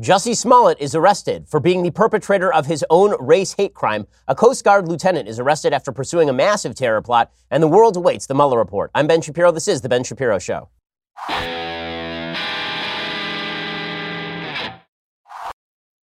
Jussie 0.00 0.34
Smollett 0.34 0.80
is 0.80 0.94
arrested 0.94 1.46
for 1.46 1.60
being 1.60 1.82
the 1.82 1.90
perpetrator 1.90 2.50
of 2.50 2.64
his 2.64 2.82
own 2.88 3.14
race 3.22 3.52
hate 3.52 3.74
crime. 3.74 4.06
A 4.26 4.34
Coast 4.34 4.64
Guard 4.64 4.88
lieutenant 4.88 5.28
is 5.28 5.38
arrested 5.38 5.74
after 5.74 5.92
pursuing 5.92 6.30
a 6.30 6.32
massive 6.32 6.74
terror 6.74 7.02
plot, 7.02 7.30
and 7.50 7.62
the 7.62 7.68
world 7.68 7.94
awaits 7.98 8.26
the 8.26 8.32
Mueller 8.32 8.56
report. 8.56 8.90
I'm 8.94 9.06
Ben 9.06 9.20
Shapiro. 9.20 9.52
This 9.52 9.68
is 9.68 9.82
The 9.82 9.90
Ben 9.90 10.02
Shapiro 10.02 10.38
Show. 10.38 10.70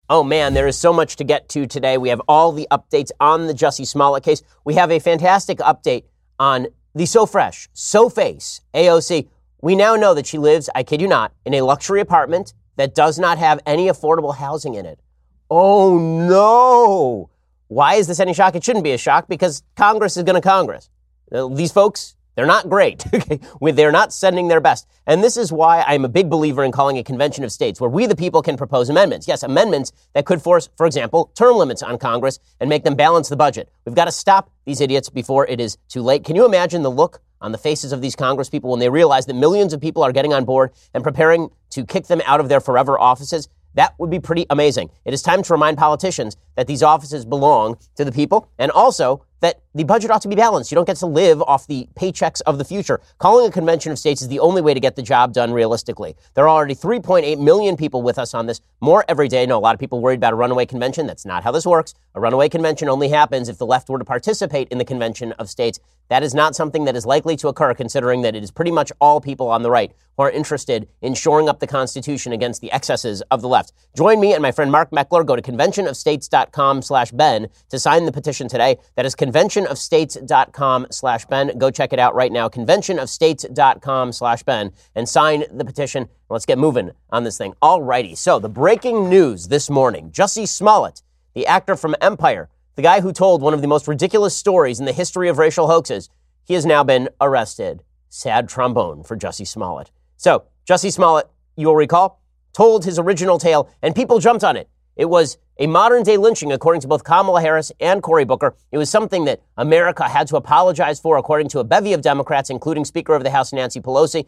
Oh 0.07 0.23
man, 0.23 0.53
there 0.53 0.67
is 0.67 0.77
so 0.77 0.93
much 0.93 1.15
to 1.15 1.23
get 1.23 1.49
to 1.49 1.65
today. 1.65 1.97
We 1.97 2.09
have 2.09 2.21
all 2.27 2.51
the 2.51 2.67
updates 2.69 3.09
on 3.19 3.47
the 3.47 3.53
Jussie 3.53 3.87
Smollett 3.87 4.23
case. 4.23 4.43
We 4.65 4.75
have 4.75 4.91
a 4.91 4.99
fantastic 4.99 5.57
update 5.57 6.03
on 6.37 6.67
the 6.93 7.07
So 7.07 7.25
Fresh, 7.25 7.69
So 7.73 8.07
Face, 8.07 8.61
AOC. 8.75 9.29
We 9.63 9.75
now 9.75 9.95
know 9.95 10.13
that 10.13 10.27
she 10.27 10.37
lives, 10.37 10.69
I 10.75 10.83
kid 10.83 11.01
you 11.01 11.07
not, 11.07 11.33
in 11.43 11.55
a 11.55 11.61
luxury 11.61 12.01
apartment 12.01 12.53
that 12.79 12.95
does 12.95 13.19
not 13.19 13.37
have 13.37 13.59
any 13.65 13.87
affordable 13.87 14.33
housing 14.33 14.75
in 14.75 14.85
it. 14.85 15.01
Oh 15.49 15.99
no! 15.99 17.29
Why 17.67 17.95
is 17.95 18.07
this 18.07 18.21
any 18.21 18.33
shock? 18.33 18.55
It 18.55 18.63
shouldn't 18.63 18.85
be 18.85 18.93
a 18.93 18.97
shock 18.97 19.27
because 19.27 19.63
Congress 19.75 20.15
is 20.15 20.23
going 20.23 20.41
to 20.41 20.47
Congress. 20.47 20.89
Uh, 21.29 21.49
these 21.49 21.73
folks, 21.73 22.15
they're 22.35 22.45
not 22.45 22.69
great. 22.69 23.03
Okay? 23.13 23.41
they're 23.73 23.91
not 23.91 24.13
sending 24.13 24.47
their 24.47 24.61
best. 24.61 24.87
And 25.05 25.21
this 25.21 25.35
is 25.35 25.51
why 25.51 25.83
I'm 25.87 26.05
a 26.05 26.09
big 26.09 26.29
believer 26.29 26.63
in 26.63 26.71
calling 26.71 26.97
a 26.97 27.03
convention 27.03 27.43
of 27.43 27.51
states 27.51 27.81
where 27.81 27.89
we, 27.89 28.05
the 28.05 28.15
people, 28.15 28.41
can 28.41 28.55
propose 28.55 28.89
amendments. 28.89 29.27
Yes, 29.27 29.43
amendments 29.43 29.91
that 30.13 30.25
could 30.25 30.41
force, 30.41 30.69
for 30.77 30.85
example, 30.85 31.31
term 31.35 31.57
limits 31.57 31.83
on 31.83 31.97
Congress 31.97 32.39
and 32.61 32.69
make 32.69 32.85
them 32.85 32.95
balance 32.95 33.27
the 33.27 33.35
budget. 33.35 33.69
We've 33.83 33.93
got 33.93 34.05
to 34.05 34.11
stop 34.13 34.51
these 34.63 34.79
idiots 34.79 35.09
before 35.09 35.45
it 35.47 35.59
is 35.59 35.77
too 35.89 36.01
late. 36.01 36.23
Can 36.23 36.37
you 36.37 36.45
imagine 36.45 36.81
the 36.81 36.91
look 36.91 37.19
on 37.41 37.51
the 37.51 37.57
faces 37.57 37.91
of 37.91 38.01
these 38.01 38.15
Congress 38.15 38.49
people 38.49 38.69
when 38.69 38.79
they 38.79 38.89
realize 38.89 39.25
that 39.25 39.35
millions 39.35 39.73
of 39.73 39.81
people 39.81 40.03
are 40.03 40.11
getting 40.11 40.33
on 40.33 40.45
board 40.45 40.71
and 40.93 41.03
preparing 41.03 41.49
to 41.71 41.85
kick 41.85 42.07
them 42.07 42.21
out 42.25 42.39
of 42.39 42.49
their 42.49 42.59
forever 42.59 42.99
offices. 42.99 43.47
That 43.75 43.93
would 43.99 44.09
be 44.09 44.19
pretty 44.19 44.45
amazing. 44.49 44.89
It 45.05 45.13
is 45.13 45.21
time 45.21 45.43
to 45.43 45.53
remind 45.53 45.77
politicians 45.77 46.35
that 46.55 46.67
these 46.67 46.83
offices 46.83 47.25
belong 47.25 47.77
to 47.95 48.03
the 48.03 48.11
people 48.11 48.49
and 48.57 48.71
also 48.71 49.25
that 49.41 49.61
the 49.73 49.83
budget 49.83 50.11
ought 50.11 50.21
to 50.21 50.27
be 50.27 50.35
balanced. 50.35 50.71
You 50.71 50.75
don't 50.75 50.85
get 50.85 50.97
to 50.97 51.05
live 51.05 51.41
off 51.43 51.67
the 51.67 51.87
paychecks 51.95 52.41
of 52.45 52.57
the 52.57 52.65
future. 52.65 52.99
Calling 53.17 53.47
a 53.47 53.51
convention 53.51 53.91
of 53.91 53.99
states 53.99 54.21
is 54.21 54.27
the 54.27 54.39
only 54.39 54.61
way 54.61 54.73
to 54.73 54.79
get 54.79 54.95
the 54.95 55.01
job 55.01 55.33
done 55.33 55.51
realistically. 55.51 56.15
There 56.33 56.45
are 56.45 56.49
already 56.49 56.75
3.8 56.75 57.39
million 57.39 57.77
people 57.77 58.01
with 58.01 58.17
us 58.17 58.33
on 58.33 58.45
this, 58.45 58.61
more 58.81 59.05
every 59.07 59.27
day. 59.27 59.45
No, 59.45 59.57
a 59.57 59.59
lot 59.59 59.75
of 59.75 59.79
people 59.79 60.01
worried 60.01 60.17
about 60.17 60.33
a 60.33 60.35
runaway 60.35 60.65
convention. 60.65 61.07
That's 61.07 61.25
not 61.25 61.43
how 61.43 61.51
this 61.51 61.65
works. 61.65 61.93
A 62.15 62.19
runaway 62.19 62.49
convention 62.49 62.89
only 62.89 63.09
happens 63.09 63.49
if 63.49 63.57
the 63.57 63.65
left 63.65 63.89
were 63.89 63.99
to 63.99 64.05
participate 64.05 64.67
in 64.69 64.77
the 64.77 64.85
convention 64.85 65.31
of 65.33 65.49
states. 65.49 65.79
That 66.09 66.23
is 66.23 66.33
not 66.33 66.55
something 66.55 66.85
that 66.85 66.95
is 66.95 67.05
likely 67.05 67.35
to 67.37 67.47
occur, 67.49 67.75
considering 67.75 68.23
that 68.23 68.35
it 68.35 68.43
is 68.43 68.49
pretty 68.49 68.71
much 68.71 68.91
all 68.99 69.21
people 69.21 69.47
on 69.47 69.61
the 69.61 69.69
right 69.69 69.91
who 70.17 70.23
are 70.23 70.31
interested 70.31 70.87
in 71.01 71.13
shoring 71.13 71.47
up 71.47 71.59
the 71.59 71.67
Constitution 71.67 72.33
against 72.33 72.61
the 72.61 72.71
excesses 72.71 73.21
of 73.29 73.41
the 73.41 73.47
left. 73.47 73.73
Join 73.95 74.19
me 74.19 74.33
and 74.33 74.41
my 74.41 74.51
friend 74.51 74.71
Mark 74.71 74.89
Meckler. 74.89 75.25
Go 75.25 75.35
to 75.35 75.41
conventionofstates.com 75.41 76.81
slash 76.81 77.11
Ben 77.11 77.47
to 77.69 77.79
sign 77.79 78.05
the 78.05 78.11
petition 78.11 78.47
today. 78.47 78.77
That 78.95 79.05
is 79.05 79.15
conventionofstates.com 79.29 80.87
slash 80.91 81.25
Ben. 81.25 81.57
Go 81.57 81.71
check 81.71 81.93
it 81.93 81.99
out 81.99 82.15
right 82.15 82.31
now. 82.31 82.49
Conventionofstates.com 82.49 84.11
slash 84.11 84.43
Ben 84.43 84.71
and 84.95 85.07
sign 85.07 85.43
the 85.51 85.65
petition. 85.65 86.09
Let's 86.29 86.45
get 86.45 86.57
moving 86.57 86.91
on 87.09 87.23
this 87.23 87.37
thing. 87.37 87.53
Alrighty. 87.61 88.17
So 88.17 88.39
the 88.39 88.49
breaking 88.49 89.09
news 89.09 89.47
this 89.47 89.69
morning, 89.69 90.11
Jussie 90.11 90.47
Smollett, 90.47 91.01
the 91.33 91.47
actor 91.47 91.75
from 91.75 91.95
Empire, 92.01 92.49
the 92.75 92.81
guy 92.81 93.01
who 93.01 93.11
told 93.11 93.41
one 93.41 93.53
of 93.53 93.61
the 93.61 93.67
most 93.67 93.87
ridiculous 93.87 94.35
stories 94.35 94.79
in 94.79 94.85
the 94.85 94.93
history 94.93 95.29
of 95.29 95.37
racial 95.37 95.67
hoaxes, 95.67 96.09
he 96.45 96.53
has 96.53 96.65
now 96.65 96.83
been 96.83 97.09
arrested. 97.21 97.83
Sad 98.09 98.49
trombone 98.49 99.03
for 99.03 99.15
Jussie 99.15 99.47
Smollett. 99.47 99.91
So, 100.17 100.45
Jussie 100.67 100.91
Smollett, 100.91 101.27
you'll 101.55 101.75
recall, 101.75 102.21
told 102.53 102.85
his 102.85 102.97
original 102.97 103.37
tale, 103.37 103.69
and 103.81 103.95
people 103.95 104.19
jumped 104.19 104.43
on 104.43 104.57
it. 104.57 104.67
It 104.99 105.09
was 105.09 105.37
a 105.59 105.65
modern 105.65 106.03
day 106.03 106.17
lynching, 106.17 106.51
according 106.51 106.81
to 106.81 106.87
both 106.89 107.05
Kamala 107.05 107.39
Harris 107.39 107.71
and 107.79 108.03
Cory 108.03 108.25
Booker. 108.25 108.53
It 108.73 108.77
was 108.77 108.89
something 108.89 109.23
that 109.25 109.41
America 109.55 110.09
had 110.09 110.27
to 110.27 110.35
apologize 110.35 110.99
for, 110.99 111.15
according 111.15 111.47
to 111.49 111.59
a 111.59 111.63
bevy 111.63 111.93
of 111.93 112.01
Democrats, 112.01 112.49
including 112.49 112.83
Speaker 112.83 113.15
of 113.15 113.23
the 113.23 113.31
House 113.31 113.53
Nancy 113.53 113.79
Pelosi. 113.79 114.25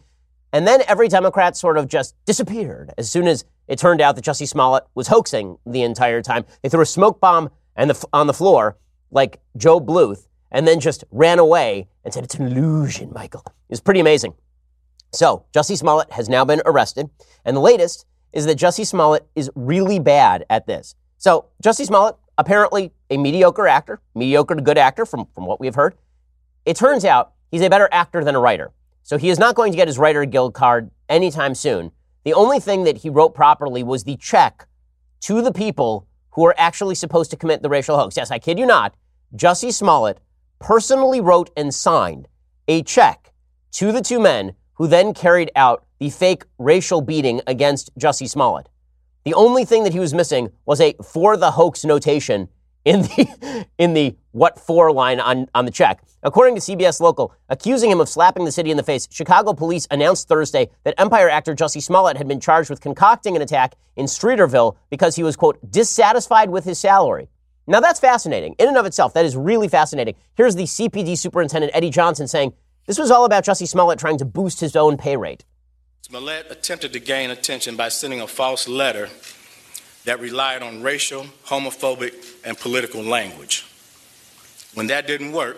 And 0.53 0.65
then 0.65 0.81
every 0.87 1.09
Democrat 1.09 1.57
sort 1.57 1.77
of 1.77 1.89
just 1.89 2.15
disappeared 2.23 2.93
as 2.97 3.11
soon 3.11 3.27
as 3.27 3.43
it 3.67 3.79
turned 3.79 3.99
out 3.99 4.15
that 4.15 4.23
Jussie 4.23 4.47
Smollett 4.47 4.85
was 4.95 5.09
hoaxing 5.09 5.57
the 5.65 5.83
entire 5.83 6.21
time. 6.21 6.45
They 6.61 6.69
threw 6.69 6.83
a 6.83 6.85
smoke 6.85 7.19
bomb 7.19 7.49
and 7.75 7.89
the, 7.89 8.07
on 8.13 8.27
the 8.27 8.33
floor 8.33 8.77
like 9.11 9.41
Gob 9.57 9.85
Bluth 9.85 10.27
and 10.51 10.65
then 10.65 10.79
just 10.79 11.03
ran 11.11 11.37
away 11.37 11.89
and 12.05 12.13
said, 12.13 12.23
It's 12.23 12.35
an 12.35 12.47
illusion, 12.47 13.11
Michael. 13.11 13.43
It 13.45 13.71
was 13.71 13.81
pretty 13.81 13.99
amazing. 13.99 14.35
So, 15.11 15.43
Jussie 15.53 15.77
Smollett 15.77 16.13
has 16.13 16.29
now 16.29 16.45
been 16.45 16.61
arrested. 16.65 17.09
And 17.43 17.57
the 17.57 17.61
latest 17.61 18.05
is 18.33 18.45
that 18.45 18.57
Jussie 18.57 18.85
Smollett 18.85 19.27
is 19.35 19.49
really 19.55 19.99
bad 19.99 20.45
at 20.49 20.67
this. 20.67 20.95
So, 21.17 21.45
Jussie 21.63 21.85
Smollett, 21.85 22.15
apparently 22.37 22.91
a 23.09 23.17
mediocre 23.17 23.67
actor, 23.67 24.01
mediocre 24.15 24.55
to 24.55 24.61
good 24.61 24.77
actor 24.77 25.05
from, 25.05 25.27
from 25.33 25.45
what 25.45 25.59
we've 25.59 25.75
heard. 25.75 25.95
It 26.65 26.75
turns 26.75 27.05
out 27.05 27.33
he's 27.51 27.61
a 27.61 27.69
better 27.69 27.89
actor 27.91 28.23
than 28.23 28.35
a 28.35 28.39
writer. 28.39 28.71
So, 29.03 29.17
he 29.17 29.29
is 29.29 29.39
not 29.39 29.55
going 29.55 29.71
to 29.71 29.75
get 29.75 29.87
his 29.87 29.97
Writer 29.97 30.25
Guild 30.25 30.53
card 30.53 30.91
anytime 31.09 31.55
soon. 31.55 31.91
The 32.23 32.33
only 32.33 32.59
thing 32.59 32.83
that 32.85 32.97
he 32.97 33.09
wrote 33.09 33.33
properly 33.33 33.83
was 33.83 34.03
the 34.03 34.17
check 34.17 34.67
to 35.21 35.41
the 35.41 35.51
people 35.51 36.07
who 36.31 36.45
are 36.45 36.55
actually 36.57 36.95
supposed 36.95 37.31
to 37.31 37.37
commit 37.37 37.61
the 37.61 37.69
racial 37.69 37.97
hoax. 37.97 38.15
Yes, 38.17 38.31
I 38.31 38.39
kid 38.39 38.57
you 38.57 38.65
not. 38.65 38.95
Jussie 39.35 39.73
Smollett 39.73 40.19
personally 40.59 41.21
wrote 41.21 41.49
and 41.57 41.73
signed 41.73 42.27
a 42.67 42.83
check 42.83 43.33
to 43.71 43.91
the 43.91 44.01
two 44.01 44.19
men 44.19 44.53
who 44.73 44.87
then 44.87 45.13
carried 45.13 45.51
out 45.55 45.85
the 46.01 46.09
fake 46.09 46.45
racial 46.57 46.99
beating 46.99 47.41
against 47.45 47.95
Jussie 47.97 48.27
Smollett. 48.27 48.67
The 49.23 49.35
only 49.35 49.65
thing 49.65 49.83
that 49.83 49.93
he 49.93 49.99
was 49.99 50.15
missing 50.15 50.49
was 50.65 50.81
a 50.81 50.95
for 51.03 51.37
the 51.37 51.51
hoax 51.51 51.85
notation 51.85 52.49
in 52.83 53.03
the 53.03 53.67
in 53.77 53.93
the 53.93 54.17
what 54.31 54.59
for 54.59 54.91
line 54.91 55.19
on, 55.19 55.47
on 55.53 55.65
the 55.65 55.71
check. 55.71 56.01
According 56.23 56.55
to 56.55 56.61
CBS 56.61 57.01
Local, 57.01 57.35
accusing 57.49 57.91
him 57.91 58.01
of 58.01 58.09
slapping 58.09 58.45
the 58.45 58.51
city 58.51 58.71
in 58.71 58.77
the 58.77 58.83
face, 58.83 59.07
Chicago 59.11 59.53
police 59.53 59.87
announced 59.91 60.27
Thursday 60.27 60.71
that 60.85 60.95
Empire 60.97 61.29
actor 61.29 61.53
Jussie 61.53 61.83
Smollett 61.83 62.17
had 62.17 62.27
been 62.27 62.39
charged 62.39 62.71
with 62.71 62.81
concocting 62.81 63.35
an 63.35 63.43
attack 63.43 63.75
in 63.95 64.07
Streeterville 64.07 64.77
because 64.89 65.15
he 65.15 65.21
was, 65.21 65.35
quote, 65.35 65.59
dissatisfied 65.69 66.49
with 66.49 66.63
his 66.63 66.79
salary. 66.79 67.29
Now 67.67 67.79
that's 67.79 67.99
fascinating. 67.99 68.55
In 68.57 68.67
and 68.67 68.77
of 68.77 68.87
itself, 68.87 69.13
that 69.13 69.25
is 69.25 69.37
really 69.37 69.67
fascinating. 69.67 70.15
Here's 70.35 70.55
the 70.55 70.63
CPD 70.63 71.15
superintendent, 71.15 71.75
Eddie 71.75 71.91
Johnson, 71.91 72.27
saying 72.27 72.53
this 72.87 72.97
was 72.97 73.11
all 73.11 73.25
about 73.25 73.45
Jussie 73.45 73.67
Smollett 73.67 73.99
trying 73.99 74.17
to 74.17 74.25
boost 74.25 74.61
his 74.61 74.75
own 74.75 74.97
pay 74.97 75.15
rate. 75.15 75.45
Smollett 76.11 76.51
attempted 76.51 76.91
to 76.91 76.99
gain 76.99 77.31
attention 77.31 77.77
by 77.77 77.87
sending 77.87 78.19
a 78.19 78.27
false 78.27 78.67
letter 78.67 79.07
that 80.03 80.19
relied 80.19 80.61
on 80.61 80.81
racial, 80.81 81.25
homophobic, 81.45 82.13
and 82.43 82.57
political 82.57 83.01
language. 83.01 83.65
When 84.73 84.87
that 84.87 85.07
didn't 85.07 85.31
work, 85.31 85.55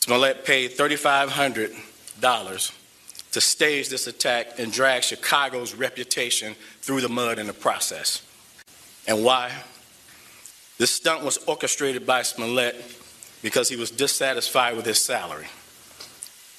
Smollett 0.00 0.44
paid 0.44 0.72
$3,500 0.72 2.72
to 3.30 3.40
stage 3.40 3.88
this 3.88 4.08
attack 4.08 4.58
and 4.58 4.72
drag 4.72 5.04
Chicago's 5.04 5.76
reputation 5.76 6.56
through 6.80 7.02
the 7.02 7.08
mud 7.08 7.38
in 7.38 7.46
the 7.46 7.52
process. 7.52 8.22
And 9.06 9.22
why? 9.22 9.52
This 10.78 10.90
stunt 10.90 11.22
was 11.22 11.38
orchestrated 11.46 12.04
by 12.04 12.22
Smollett 12.22 12.84
because 13.42 13.68
he 13.68 13.76
was 13.76 13.92
dissatisfied 13.92 14.74
with 14.74 14.86
his 14.86 15.00
salary. 15.00 15.46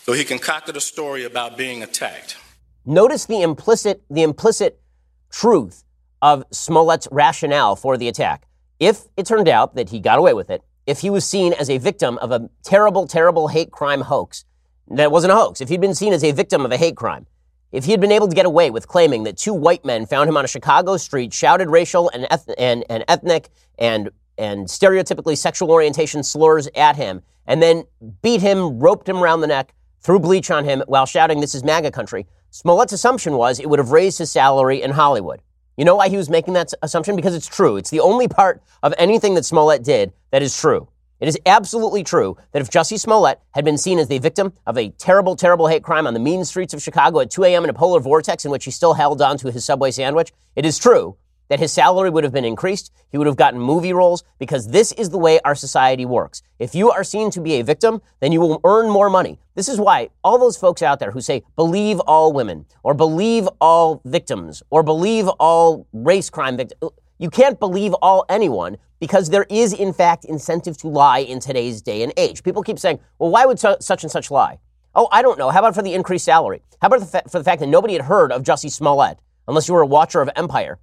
So 0.10 0.14
he 0.14 0.24
concocted 0.24 0.76
a 0.76 0.82
story 0.82 1.24
about 1.24 1.56
being 1.56 1.84
attacked. 1.84 2.36
Notice 2.84 3.28
the 3.28 3.44
implicit, 3.44 4.02
the 4.10 4.24
implicit 4.24 4.82
truth 5.30 5.84
of 6.20 6.44
Smollett's 6.50 7.08
rationale 7.12 7.76
for 7.76 7.96
the 7.96 8.08
attack. 8.08 8.48
If 8.80 9.04
it 9.18 9.28
turned 9.28 9.48
out 9.48 9.76
that 9.76 9.90
he 9.90 10.00
got 10.00 10.18
away 10.18 10.34
with 10.34 10.50
it, 10.50 10.64
if 10.88 11.02
he 11.02 11.12
was 11.12 11.26
seen 11.26 11.54
as 11.54 11.70
a 11.70 11.78
victim 11.78 12.18
of 12.24 12.32
a 12.32 12.50
terrible, 12.64 13.06
terrible 13.06 13.50
hate 13.50 13.70
crime 13.70 14.02
hoax, 14.02 14.46
that 14.88 15.12
wasn't 15.12 15.32
a 15.32 15.36
hoax, 15.36 15.62
if 15.62 15.70
he'd 15.70 15.80
been 15.80 15.94
seen 15.94 16.12
as 16.12 16.24
a 16.24 16.32
victim 16.32 16.66
of 16.66 16.72
a 16.72 16.78
hate 16.78 16.96
crime, 16.96 17.28
if 17.72 17.86
he 17.86 17.92
had 17.92 18.02
been 18.02 18.12
able 18.12 18.28
to 18.28 18.36
get 18.36 18.48
away 18.48 18.72
with 18.72 18.88
claiming 18.88 19.26
that 19.26 19.38
two 19.38 19.54
white 19.54 19.86
men 19.86 20.08
found 20.08 20.28
him 20.28 20.38
on 20.38 20.44
a 20.44 20.48
Chicago 20.48 20.98
street, 20.98 21.32
shouted 21.36 21.70
racial 21.70 22.10
and, 22.16 22.26
eth- 22.32 22.50
and, 22.58 22.84
and 22.90 23.06
ethnic 23.08 23.50
and, 23.78 24.10
and 24.40 24.66
stereotypically 24.66 25.38
sexual 25.38 25.70
orientation 25.70 26.24
slurs 26.24 26.68
at 26.74 26.96
him, 26.96 27.22
and 27.46 27.62
then 27.62 27.84
beat 28.24 28.42
him, 28.42 28.80
roped 28.80 29.08
him 29.08 29.18
around 29.18 29.42
the 29.42 29.48
neck, 29.48 29.76
threw 30.02 30.20
bleach 30.20 30.52
on 30.52 30.66
him 30.66 30.84
while 30.88 31.06
shouting, 31.06 31.40
This 31.40 31.56
is 31.56 31.64
MAGA 31.64 31.92
country, 31.92 32.26
Smollett's 32.52 32.94
assumption 32.94 33.36
was 33.36 33.60
it 33.60 33.70
would 33.70 33.80
have 33.80 33.92
raised 33.92 34.18
his 34.18 34.32
salary 34.32 34.82
in 34.82 34.92
Hollywood. 34.92 35.42
You 35.78 35.86
know 35.86 35.96
why 35.96 36.10
he 36.10 36.18
was 36.18 36.30
making 36.30 36.56
that 36.56 36.74
assumption? 36.82 37.16
Because 37.16 37.36
it's 37.36 37.48
true. 37.48 37.78
It's 37.78 37.92
the 37.92 38.00
only 38.00 38.28
part 38.28 38.62
of 38.82 38.94
anything 38.98 39.36
that 39.36 39.46
Smollett 39.46 39.84
did 39.84 40.12
that 40.32 40.42
is 40.42 40.60
true. 40.60 40.88
It 41.20 41.28
is 41.28 41.38
absolutely 41.46 42.04
true 42.04 42.38
that 42.54 42.62
if 42.62 42.70
Jussie 42.70 43.00
Smollett 43.00 43.40
had 43.52 43.66
been 43.66 43.78
seen 43.78 44.00
as 44.00 44.08
the 44.08 44.20
victim 44.20 44.54
of 44.66 44.78
a 44.78 44.90
terrible, 44.90 45.36
terrible 45.36 45.68
hate 45.68 45.84
crime 45.84 46.08
on 46.08 46.14
the 46.14 46.20
mean 46.20 46.44
streets 46.44 46.74
of 46.74 46.82
Chicago 46.82 47.20
at 47.20 47.30
2 47.30 47.44
a.m. 47.44 47.64
in 47.66 47.70
a 47.70 47.74
polar 47.74 48.00
vortex 48.00 48.46
in 48.46 48.52
which 48.52 48.66
he 48.66 48.72
still 48.72 48.94
held 48.94 49.22
onto 49.22 49.52
his 49.52 49.64
Subway 49.64 49.92
sandwich, 49.92 50.32
it 50.56 50.66
is 50.66 50.80
true 50.80 51.18
that 51.50 51.60
his 51.60 51.74
salary 51.74 52.10
would 52.10 52.24
have 52.24 52.34
been 52.34 52.46
increased. 52.46 52.92
He 53.12 53.18
would 53.18 53.28
have 53.28 53.36
gotten 53.36 53.60
movie 53.60 53.94
roles 53.94 54.24
because 54.40 54.68
this 54.68 54.92
is 54.94 55.10
the 55.10 55.18
way 55.18 55.40
our 55.44 55.56
society 55.56 56.06
works. 56.06 56.42
If 56.60 56.74
you 56.74 56.92
are 56.92 57.04
seen 57.04 57.30
to 57.32 57.42
be 57.42 57.60
a 57.60 57.64
victim, 57.64 58.02
then 58.22 58.32
you 58.32 58.40
will 58.40 58.62
earn 58.64 58.90
more 58.90 59.10
money. 59.10 59.40
This 59.56 59.68
is 59.68 59.80
why 59.80 60.10
all 60.24 60.38
those 60.38 60.58
folks 60.58 60.82
out 60.82 61.00
there 61.00 61.12
who 61.12 61.22
say 61.22 61.44
believe 61.56 62.00
all 62.02 62.32
women 62.32 62.66
or 62.84 62.94
believe 62.94 63.50
all 63.60 64.02
victims 64.06 64.64
or 64.70 64.84
believe 64.84 65.28
all 65.40 65.88
race 65.92 66.30
crime 66.30 66.56
victims, 66.56 66.92
you 67.18 67.30
can't 67.30 67.60
believe 67.60 67.94
all 67.96 68.26
anyone 68.30 68.78
because 69.00 69.30
there 69.30 69.46
is, 69.50 69.74
in 69.74 69.92
fact, 69.92 70.26
incentive 70.26 70.78
to 70.78 70.88
lie 70.88 71.20
in 71.20 71.40
today's 71.40 71.82
day 71.82 72.04
and 72.04 72.14
age. 72.16 72.44
People 72.44 72.64
keep 72.64 72.80
saying, 72.80 73.00
well, 73.18 73.32
why 73.32 73.46
would 73.46 73.60
such 73.60 74.04
and 74.04 74.12
such 74.12 74.32
lie? 74.32 74.60
Oh, 74.96 75.08
I 75.12 75.22
don't 75.22 75.38
know. 75.38 75.50
How 75.50 75.60
about 75.60 75.76
for 75.76 75.82
the 75.82 75.94
increased 75.94 76.26
salary? 76.26 76.62
How 76.82 76.88
about 76.88 77.10
for 77.30 77.40
the 77.40 77.44
fact 77.44 77.60
that 77.60 77.68
nobody 77.68 77.94
had 77.94 78.04
heard 78.04 78.32
of 78.32 78.44
Jussie 78.44 78.72
Smollett 78.72 79.20
unless 79.48 79.68
you 79.68 79.74
were 79.74 79.82
a 79.82 79.88
watcher 79.88 80.22
of 80.22 80.30
Empire 80.36 80.80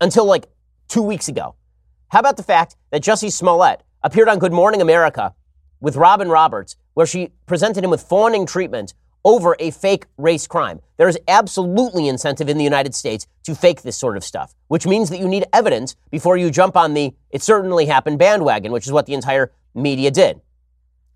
until 0.00 0.24
like 0.24 0.46
two 0.88 1.02
weeks 1.02 1.28
ago? 1.28 1.54
How 2.08 2.20
about 2.20 2.36
the 2.36 2.42
fact 2.42 2.76
that 2.90 3.02
Jussie 3.02 3.32
Smollett 3.32 3.82
appeared 4.02 4.28
on 4.28 4.38
Good 4.38 4.52
Morning 4.52 4.80
America 4.80 5.34
with 5.80 5.96
Robin 5.96 6.28
Roberts, 6.28 6.76
where 6.94 7.06
she 7.06 7.32
presented 7.46 7.84
him 7.84 7.90
with 7.90 8.02
fawning 8.02 8.46
treatment 8.46 8.94
over 9.24 9.56
a 9.58 9.70
fake 9.70 10.06
race 10.16 10.46
crime. 10.46 10.80
There 10.96 11.08
is 11.08 11.18
absolutely 11.28 12.08
incentive 12.08 12.48
in 12.48 12.56
the 12.56 12.64
United 12.64 12.94
States 12.94 13.26
to 13.44 13.54
fake 13.54 13.82
this 13.82 13.96
sort 13.96 14.16
of 14.16 14.24
stuff, 14.24 14.54
which 14.68 14.86
means 14.86 15.10
that 15.10 15.18
you 15.18 15.28
need 15.28 15.44
evidence 15.52 15.96
before 16.10 16.36
you 16.36 16.50
jump 16.50 16.76
on 16.76 16.94
the 16.94 17.14
it 17.30 17.42
certainly 17.42 17.86
happened 17.86 18.18
bandwagon, 18.18 18.72
which 18.72 18.86
is 18.86 18.92
what 18.92 19.06
the 19.06 19.14
entire 19.14 19.52
media 19.74 20.10
did. 20.10 20.40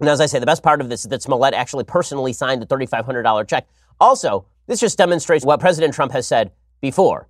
And 0.00 0.08
as 0.08 0.20
I 0.20 0.26
say, 0.26 0.38
the 0.38 0.46
best 0.46 0.62
part 0.62 0.80
of 0.80 0.88
this 0.88 1.02
is 1.02 1.08
that 1.08 1.22
Smollett 1.22 1.54
actually 1.54 1.84
personally 1.84 2.32
signed 2.32 2.60
the 2.60 2.66
$3,500 2.66 3.48
check. 3.48 3.68
Also, 4.00 4.46
this 4.66 4.80
just 4.80 4.98
demonstrates 4.98 5.44
what 5.44 5.60
President 5.60 5.94
Trump 5.94 6.12
has 6.12 6.26
said 6.26 6.50
before, 6.80 7.28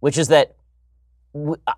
which 0.00 0.16
is 0.16 0.28
that 0.28 0.54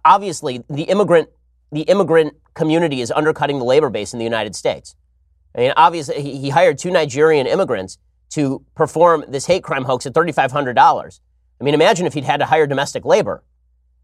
obviously 0.04 0.62
the 0.68 0.82
immigrant 0.84 1.28
the 1.72 1.82
immigrant 1.82 2.34
community 2.54 3.00
is 3.00 3.10
undercutting 3.10 3.58
the 3.58 3.64
labor 3.64 3.90
base 3.90 4.12
in 4.12 4.18
the 4.18 4.24
United 4.24 4.54
States. 4.54 4.94
I 5.56 5.60
mean, 5.60 5.72
obviously, 5.76 6.20
he 6.22 6.50
hired 6.50 6.78
two 6.78 6.90
Nigerian 6.90 7.46
immigrants 7.46 7.98
to 8.30 8.64
perform 8.74 9.24
this 9.28 9.46
hate 9.46 9.62
crime 9.62 9.84
hoax 9.84 10.06
at 10.06 10.12
$3,500. 10.12 11.20
I 11.60 11.64
mean, 11.64 11.74
imagine 11.74 12.06
if 12.06 12.14
he'd 12.14 12.24
had 12.24 12.38
to 12.38 12.46
hire 12.46 12.66
domestic 12.66 13.04
labor. 13.04 13.42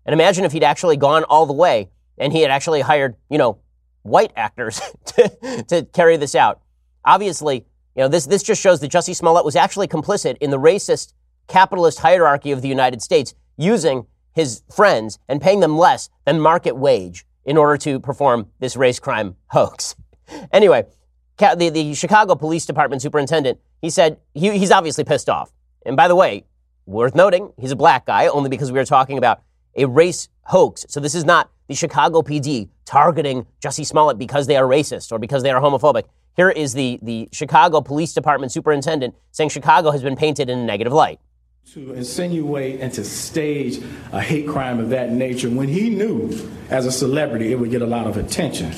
And 0.05 0.13
imagine 0.13 0.45
if 0.45 0.53
he'd 0.53 0.65
actually 0.65 0.97
gone 0.97 1.25
all 1.25 1.47
the 1.47 1.53
way 1.53 1.91
and 2.19 2.33
he 2.33 2.43
had 2.43 2.51
actually 2.51 2.81
hired, 2.81 3.17
you 3.29 3.39
know, 3.39 3.59
white 4.03 4.33
actors 4.37 4.81
to, 5.07 5.65
to 5.69 5.85
carry 5.93 6.17
this 6.17 6.35
out. 6.35 6.61
Obviously, 7.05 7.67
you 7.97 8.03
know, 8.03 8.09
this, 8.09 8.27
this 8.27 8.43
just 8.43 8.63
shows 8.63 8.81
that 8.81 8.91
Jussie 8.91 9.17
Smollett 9.17 9.45
was 9.45 9.57
actually 9.57 9.89
complicit 9.89 10.37
in 10.41 10.51
the 10.51 10.59
racist 10.59 11.13
capitalist 11.49 11.99
hierarchy 11.99 12.53
of 12.53 12.63
the 12.63 12.69
United 12.69 13.03
States 13.03 13.35
using 13.57 14.07
his 14.33 14.63
friends 14.75 15.19
and 15.29 15.41
paying 15.41 15.61
them 15.61 15.77
less 15.77 16.09
than 16.25 16.41
market 16.41 16.77
wage 16.77 17.25
in 17.45 17.57
order 17.57 17.77
to 17.79 17.99
perform 18.01 18.49
this 18.59 18.77
race 18.77 18.99
crime 18.99 19.37
hoax. 19.49 19.97
anyway, 20.53 20.85
the, 21.39 21.71
the 21.71 21.95
Chicago 21.95 22.35
Police 22.35 22.67
Department 22.67 23.03
superintendent, 23.03 23.59
he 23.81 23.91
said 23.91 24.19
he, 24.35 24.57
he's 24.59 24.71
obviously 24.71 25.05
pissed 25.05 25.29
off. 25.29 25.51
And 25.87 25.97
by 25.97 26.09
the 26.09 26.15
way, 26.15 26.45
worth 26.87 27.15
noting, 27.15 27.53
he's 27.59 27.73
a 27.73 27.77
black 27.77 28.07
guy 28.07 28.27
only 28.27 28.51
because 28.51 28.71
we 28.71 28.79
are 28.79 28.85
talking 28.85 29.19
about 29.19 29.43
a 29.77 29.87
race 29.87 30.29
hoax. 30.43 30.85
So 30.89 31.01
this 31.01 31.15
is 31.15 31.25
not 31.25 31.51
the 31.69 31.75
Chicago 31.75 32.21
PD 32.23 32.69
targeting 32.85 33.47
Jussie 33.63 33.87
Smollett 33.87 34.19
because 34.19 34.47
they 34.47 34.57
are 34.57 34.65
racist 34.65 35.13
or 35.13 35.19
because 35.19 35.43
they 35.43 35.51
are 35.51 35.61
homophobic. 35.61 36.05
Here 36.37 36.51
is 36.51 36.75
the, 36.75 36.99
the 37.03 37.29
Chicago 37.33 37.81
Police 37.81 38.13
Department 38.13 38.53
superintendent 38.53 39.15
saying 39.31 39.51
Chicago 39.51 39.91
has 39.91 40.03
been 40.03 40.17
painted 40.17 40.51
in 40.51 40.59
a 40.59 40.65
negative 40.65 40.93
light. 40.93 41.21
To 41.75 41.93
insinuate 41.93 42.81
and 42.81 42.93
to 42.95 43.05
stage 43.05 43.79
a 44.11 44.21
hate 44.21 44.49
crime 44.49 44.81
of 44.81 44.91
that 44.91 45.13
nature 45.13 45.49
when 45.49 45.69
he 45.69 45.89
knew 45.89 46.51
as 46.69 46.85
a 46.85 46.91
celebrity 46.91 47.53
it 47.53 47.61
would 47.61 47.71
get 47.71 47.81
a 47.81 47.87
lot 47.87 48.09
of 48.09 48.17
attention. 48.17 48.73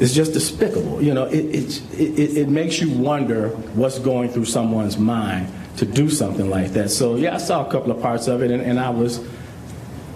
It's 0.00 0.14
just 0.14 0.32
despicable. 0.32 1.02
You 1.02 1.12
know, 1.12 1.24
it, 1.24 1.44
it, 1.54 1.82
it, 2.00 2.36
it 2.38 2.48
makes 2.48 2.80
you 2.80 2.90
wonder 2.90 3.50
what's 3.74 3.98
going 3.98 4.30
through 4.30 4.46
someone's 4.46 4.96
mind 4.96 5.52
to 5.76 5.84
do 5.84 6.08
something 6.08 6.48
like 6.48 6.72
that. 6.72 6.90
So, 6.90 7.16
yeah, 7.16 7.34
I 7.34 7.38
saw 7.38 7.66
a 7.66 7.70
couple 7.70 7.92
of 7.92 8.00
parts 8.00 8.26
of 8.26 8.42
it 8.42 8.50
and, 8.50 8.62
and 8.62 8.80
I 8.80 8.88
was 8.88 9.20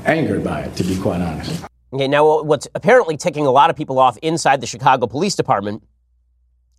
angered 0.06 0.42
by 0.42 0.62
it, 0.62 0.76
to 0.76 0.84
be 0.84 0.98
quite 0.98 1.20
honest. 1.20 1.62
Okay, 1.92 2.08
now 2.08 2.42
what's 2.42 2.66
apparently 2.74 3.18
ticking 3.18 3.46
a 3.46 3.50
lot 3.50 3.68
of 3.68 3.76
people 3.76 3.98
off 3.98 4.16
inside 4.18 4.62
the 4.62 4.66
Chicago 4.66 5.06
Police 5.06 5.36
Department 5.36 5.82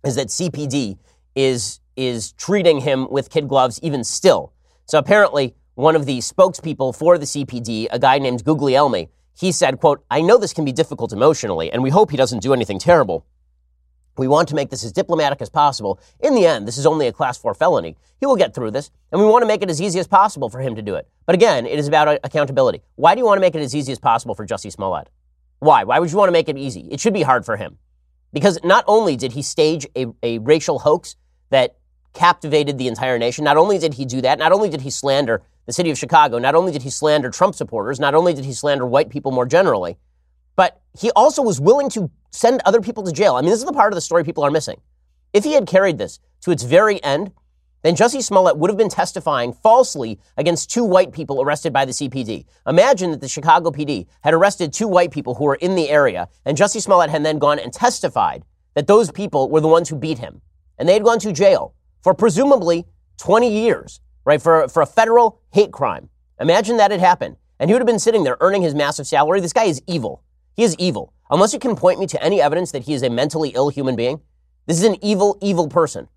is 0.04 0.16
that 0.16 0.28
CPD 0.28 0.98
is 1.36 1.80
is 1.96 2.32
treating 2.32 2.80
him 2.80 3.08
with 3.10 3.30
kid 3.30 3.48
gloves 3.48 3.80
even 3.82 4.04
still. 4.04 4.52
So 4.88 4.98
apparently, 4.98 5.54
one 5.74 5.94
of 5.94 6.06
the 6.06 6.18
spokespeople 6.18 6.96
for 6.96 7.18
the 7.18 7.26
CPD, 7.26 7.88
a 7.90 7.98
guy 7.98 8.18
named 8.18 8.42
Guglielmi, 8.42 9.10
he 9.38 9.52
said, 9.52 9.80
quote, 9.80 10.02
I 10.10 10.22
know 10.22 10.38
this 10.38 10.54
can 10.54 10.64
be 10.64 10.72
difficult 10.72 11.12
emotionally, 11.12 11.70
and 11.70 11.82
we 11.82 11.90
hope 11.90 12.10
he 12.10 12.16
doesn't 12.16 12.42
do 12.42 12.54
anything 12.54 12.78
terrible. 12.78 13.26
We 14.16 14.28
want 14.28 14.48
to 14.48 14.54
make 14.54 14.70
this 14.70 14.82
as 14.82 14.92
diplomatic 14.92 15.42
as 15.42 15.50
possible. 15.50 16.00
In 16.20 16.34
the 16.34 16.46
end, 16.46 16.66
this 16.66 16.78
is 16.78 16.86
only 16.86 17.06
a 17.06 17.12
class 17.12 17.36
four 17.36 17.52
felony. 17.52 17.96
He 18.18 18.24
will 18.24 18.34
get 18.34 18.54
through 18.54 18.70
this, 18.70 18.90
and 19.12 19.20
we 19.20 19.26
want 19.26 19.42
to 19.42 19.46
make 19.46 19.62
it 19.62 19.68
as 19.68 19.80
easy 19.80 20.00
as 20.00 20.08
possible 20.08 20.48
for 20.48 20.60
him 20.60 20.74
to 20.74 20.82
do 20.82 20.94
it. 20.94 21.06
But 21.26 21.34
again, 21.34 21.66
it 21.66 21.78
is 21.78 21.86
about 21.86 22.08
uh, 22.08 22.18
accountability. 22.24 22.80
Why 22.96 23.14
do 23.14 23.20
you 23.20 23.26
want 23.26 23.36
to 23.36 23.42
make 23.42 23.54
it 23.54 23.60
as 23.60 23.76
easy 23.76 23.92
as 23.92 23.98
possible 23.98 24.34
for 24.34 24.46
Jussie 24.46 24.72
Smollett? 24.72 25.10
Why? 25.58 25.84
Why 25.84 25.98
would 25.98 26.10
you 26.10 26.16
want 26.16 26.28
to 26.28 26.32
make 26.32 26.48
it 26.48 26.56
easy? 26.56 26.88
It 26.90 26.98
should 26.98 27.14
be 27.14 27.22
hard 27.22 27.44
for 27.44 27.58
him. 27.58 27.76
Because 28.32 28.58
not 28.64 28.84
only 28.88 29.16
did 29.16 29.32
he 29.32 29.42
stage 29.42 29.86
a, 29.94 30.06
a 30.22 30.38
racial 30.38 30.78
hoax 30.78 31.14
that 31.50 31.76
captivated 32.18 32.78
the 32.78 32.88
entire 32.88 33.16
nation, 33.16 33.44
not 33.44 33.56
only 33.56 33.78
did 33.78 33.94
he 33.94 34.04
do 34.04 34.20
that, 34.20 34.38
not 34.38 34.52
only 34.52 34.68
did 34.68 34.80
he 34.80 34.90
slander 34.90 35.40
the 35.66 35.72
city 35.72 35.90
of 35.90 35.96
Chicago, 35.96 36.38
not 36.38 36.56
only 36.56 36.72
did 36.72 36.82
he 36.82 36.90
slander 36.90 37.30
Trump 37.30 37.54
supporters, 37.54 38.00
not 38.00 38.14
only 38.14 38.34
did 38.34 38.44
he 38.44 38.52
slander 38.52 38.84
white 38.84 39.08
people 39.08 39.30
more 39.30 39.46
generally, 39.46 39.96
but 40.56 40.80
he 40.98 41.12
also 41.12 41.42
was 41.42 41.60
willing 41.60 41.88
to 41.90 42.10
send 42.32 42.60
other 42.64 42.80
people 42.80 43.04
to 43.04 43.12
jail. 43.12 43.36
I 43.36 43.40
mean, 43.40 43.50
this 43.50 43.60
is 43.60 43.64
the 43.64 43.72
part 43.72 43.92
of 43.92 43.96
the 43.96 44.00
story 44.00 44.24
people 44.24 44.44
are 44.44 44.50
missing. 44.50 44.80
If 45.32 45.44
he 45.44 45.52
had 45.52 45.68
carried 45.68 45.98
this 45.98 46.18
to 46.40 46.50
its 46.50 46.64
very 46.64 47.02
end, 47.04 47.30
then 47.82 47.94
Jussie 47.94 48.22
Smollett 48.22 48.58
would 48.58 48.68
have 48.68 48.76
been 48.76 48.88
testifying 48.88 49.52
falsely 49.52 50.18
against 50.36 50.72
two 50.72 50.84
white 50.84 51.12
people 51.12 51.40
arrested 51.40 51.72
by 51.72 51.84
the 51.84 51.92
CPD. 51.92 52.44
Imagine 52.66 53.12
that 53.12 53.20
the 53.20 53.28
Chicago 53.28 53.70
PD 53.70 54.06
had 54.22 54.34
arrested 54.34 54.72
two 54.72 54.88
white 54.88 55.12
people 55.12 55.36
who 55.36 55.44
were 55.44 55.54
in 55.54 55.76
the 55.76 55.88
area, 55.88 56.28
and 56.44 56.58
Jussie 56.58 56.82
Smollett 56.82 57.10
had 57.10 57.24
then 57.24 57.38
gone 57.38 57.60
and 57.60 57.72
testified 57.72 58.42
that 58.74 58.88
those 58.88 59.12
people 59.12 59.48
were 59.48 59.60
the 59.60 59.68
ones 59.68 59.88
who 59.88 59.96
beat 59.96 60.18
him. 60.18 60.40
And 60.76 60.88
they 60.88 60.94
had 60.94 61.04
gone 61.04 61.20
to 61.20 61.32
jail 61.32 61.74
for 62.02 62.14
presumably 62.14 62.86
20 63.18 63.50
years, 63.50 64.00
right, 64.24 64.40
for, 64.40 64.68
for 64.68 64.82
a 64.82 64.86
federal 64.86 65.40
hate 65.52 65.72
crime. 65.72 66.08
Imagine 66.40 66.76
that 66.76 66.90
had 66.90 67.00
happened. 67.00 67.36
And 67.58 67.68
he 67.68 67.74
would 67.74 67.80
have 67.80 67.86
been 67.86 67.98
sitting 67.98 68.22
there 68.22 68.36
earning 68.40 68.62
his 68.62 68.74
massive 68.74 69.06
salary. 69.06 69.40
This 69.40 69.52
guy 69.52 69.64
is 69.64 69.82
evil. 69.86 70.22
He 70.54 70.62
is 70.62 70.76
evil. 70.78 71.12
Unless 71.30 71.52
you 71.52 71.58
can 71.58 71.76
point 71.76 71.98
me 71.98 72.06
to 72.06 72.22
any 72.22 72.40
evidence 72.40 72.70
that 72.72 72.84
he 72.84 72.94
is 72.94 73.02
a 73.02 73.10
mentally 73.10 73.50
ill 73.50 73.68
human 73.68 73.96
being, 73.96 74.20
this 74.66 74.78
is 74.78 74.84
an 74.84 75.02
evil, 75.04 75.36
evil 75.40 75.68
person. 75.68 76.08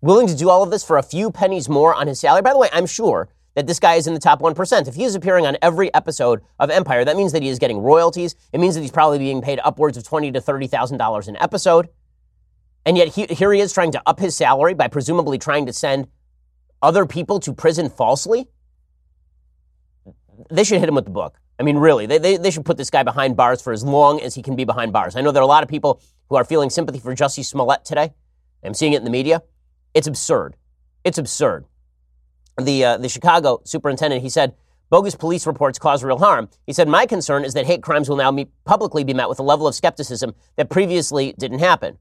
Willing 0.00 0.26
to 0.26 0.36
do 0.36 0.48
all 0.48 0.62
of 0.62 0.70
this 0.70 0.84
for 0.84 0.98
a 0.98 1.02
few 1.02 1.30
pennies 1.30 1.68
more 1.68 1.94
on 1.94 2.06
his 2.06 2.20
salary. 2.20 2.42
By 2.42 2.52
the 2.52 2.58
way, 2.58 2.68
I'm 2.72 2.86
sure 2.86 3.28
that 3.54 3.66
this 3.66 3.78
guy 3.78 3.94
is 3.94 4.06
in 4.06 4.14
the 4.14 4.20
top 4.20 4.40
1%. 4.40 4.88
If 4.88 4.94
he 4.94 5.04
is 5.04 5.14
appearing 5.14 5.46
on 5.46 5.56
every 5.62 5.92
episode 5.94 6.40
of 6.58 6.70
Empire, 6.70 7.04
that 7.04 7.16
means 7.16 7.32
that 7.32 7.42
he 7.42 7.48
is 7.48 7.58
getting 7.58 7.78
royalties. 7.78 8.34
It 8.52 8.60
means 8.60 8.74
that 8.74 8.80
he's 8.80 8.90
probably 8.90 9.18
being 9.18 9.42
paid 9.42 9.60
upwards 9.62 9.96
of 9.96 10.04
twenty 10.04 10.32
to 10.32 10.40
$30,000 10.40 11.28
an 11.28 11.36
episode. 11.36 11.88
And 12.84 12.96
yet 12.96 13.08
he, 13.08 13.26
here 13.26 13.52
he 13.52 13.60
is 13.60 13.72
trying 13.72 13.92
to 13.92 14.02
up 14.06 14.18
his 14.18 14.36
salary 14.36 14.74
by 14.74 14.88
presumably 14.88 15.38
trying 15.38 15.66
to 15.66 15.72
send 15.72 16.08
other 16.80 17.06
people 17.06 17.38
to 17.40 17.52
prison 17.52 17.88
falsely. 17.88 18.48
They 20.50 20.64
should 20.64 20.80
hit 20.80 20.88
him 20.88 20.96
with 20.96 21.04
the 21.04 21.12
book. 21.12 21.38
I 21.58 21.62
mean, 21.62 21.76
really, 21.76 22.06
they, 22.06 22.18
they, 22.18 22.36
they 22.36 22.50
should 22.50 22.64
put 22.64 22.76
this 22.76 22.90
guy 22.90 23.04
behind 23.04 23.36
bars 23.36 23.62
for 23.62 23.72
as 23.72 23.84
long 23.84 24.20
as 24.20 24.34
he 24.34 24.42
can 24.42 24.56
be 24.56 24.64
behind 24.64 24.92
bars. 24.92 25.14
I 25.14 25.20
know 25.20 25.30
there 25.30 25.42
are 25.42 25.44
a 25.44 25.46
lot 25.46 25.62
of 25.62 25.68
people 25.68 26.00
who 26.28 26.36
are 26.36 26.44
feeling 26.44 26.70
sympathy 26.70 26.98
for 26.98 27.14
Jussie 27.14 27.44
Smollett 27.44 27.84
today. 27.84 28.12
I'm 28.64 28.74
seeing 28.74 28.94
it 28.94 28.96
in 28.96 29.04
the 29.04 29.10
media. 29.10 29.42
It's 29.94 30.06
absurd. 30.06 30.56
It's 31.04 31.18
absurd. 31.18 31.66
The, 32.60 32.84
uh, 32.84 32.96
the 32.96 33.08
Chicago 33.08 33.60
superintendent, 33.64 34.22
he 34.22 34.28
said, 34.28 34.54
bogus 34.90 35.14
police 35.14 35.46
reports 35.46 35.78
cause 35.78 36.02
real 36.02 36.18
harm. 36.18 36.48
He 36.66 36.72
said, 36.72 36.88
My 36.88 37.06
concern 37.06 37.44
is 37.44 37.54
that 37.54 37.66
hate 37.66 37.82
crimes 37.82 38.08
will 38.08 38.16
now 38.16 38.32
be 38.32 38.48
publicly 38.64 39.04
be 39.04 39.14
met 39.14 39.28
with 39.28 39.38
a 39.38 39.42
level 39.42 39.68
of 39.68 39.74
skepticism 39.74 40.34
that 40.56 40.68
previously 40.68 41.34
didn't 41.38 41.60
happen. 41.60 41.98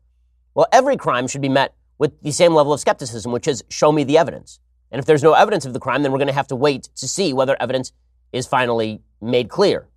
Well, 0.53 0.67
every 0.71 0.97
crime 0.97 1.27
should 1.27 1.41
be 1.41 1.49
met 1.49 1.75
with 1.97 2.21
the 2.21 2.31
same 2.31 2.53
level 2.53 2.73
of 2.73 2.79
skepticism, 2.79 3.31
which 3.31 3.47
is 3.47 3.63
show 3.69 3.91
me 3.91 4.03
the 4.03 4.17
evidence. 4.17 4.59
And 4.91 4.99
if 4.99 5.05
there's 5.05 5.23
no 5.23 5.33
evidence 5.33 5.65
of 5.65 5.73
the 5.73 5.79
crime, 5.79 6.03
then 6.03 6.11
we're 6.11 6.17
going 6.17 6.27
to 6.27 6.33
have 6.33 6.47
to 6.47 6.55
wait 6.55 6.89
to 6.95 7.07
see 7.07 7.31
whether 7.31 7.55
evidence 7.61 7.93
is 8.33 8.45
finally 8.47 9.01
made 9.21 9.49
clear. 9.49 9.87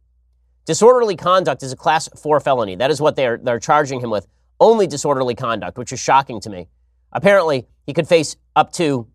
Disorderly 0.66 1.16
conduct 1.16 1.62
is 1.62 1.72
a 1.72 1.76
class 1.76 2.08
four 2.16 2.40
felony. 2.40 2.76
That 2.76 2.90
is 2.90 3.00
what 3.00 3.16
they're, 3.16 3.38
they're 3.38 3.58
charging 3.58 4.00
him 4.00 4.10
with. 4.10 4.26
Only 4.60 4.86
disorderly 4.86 5.34
conduct, 5.34 5.76
which 5.76 5.92
is 5.92 6.00
shocking 6.00 6.40
to 6.40 6.50
me. 6.50 6.68
Apparently, 7.12 7.66
he 7.86 7.92
could 7.92 8.08
face 8.08 8.36
up 8.56 8.72
to 8.74 9.08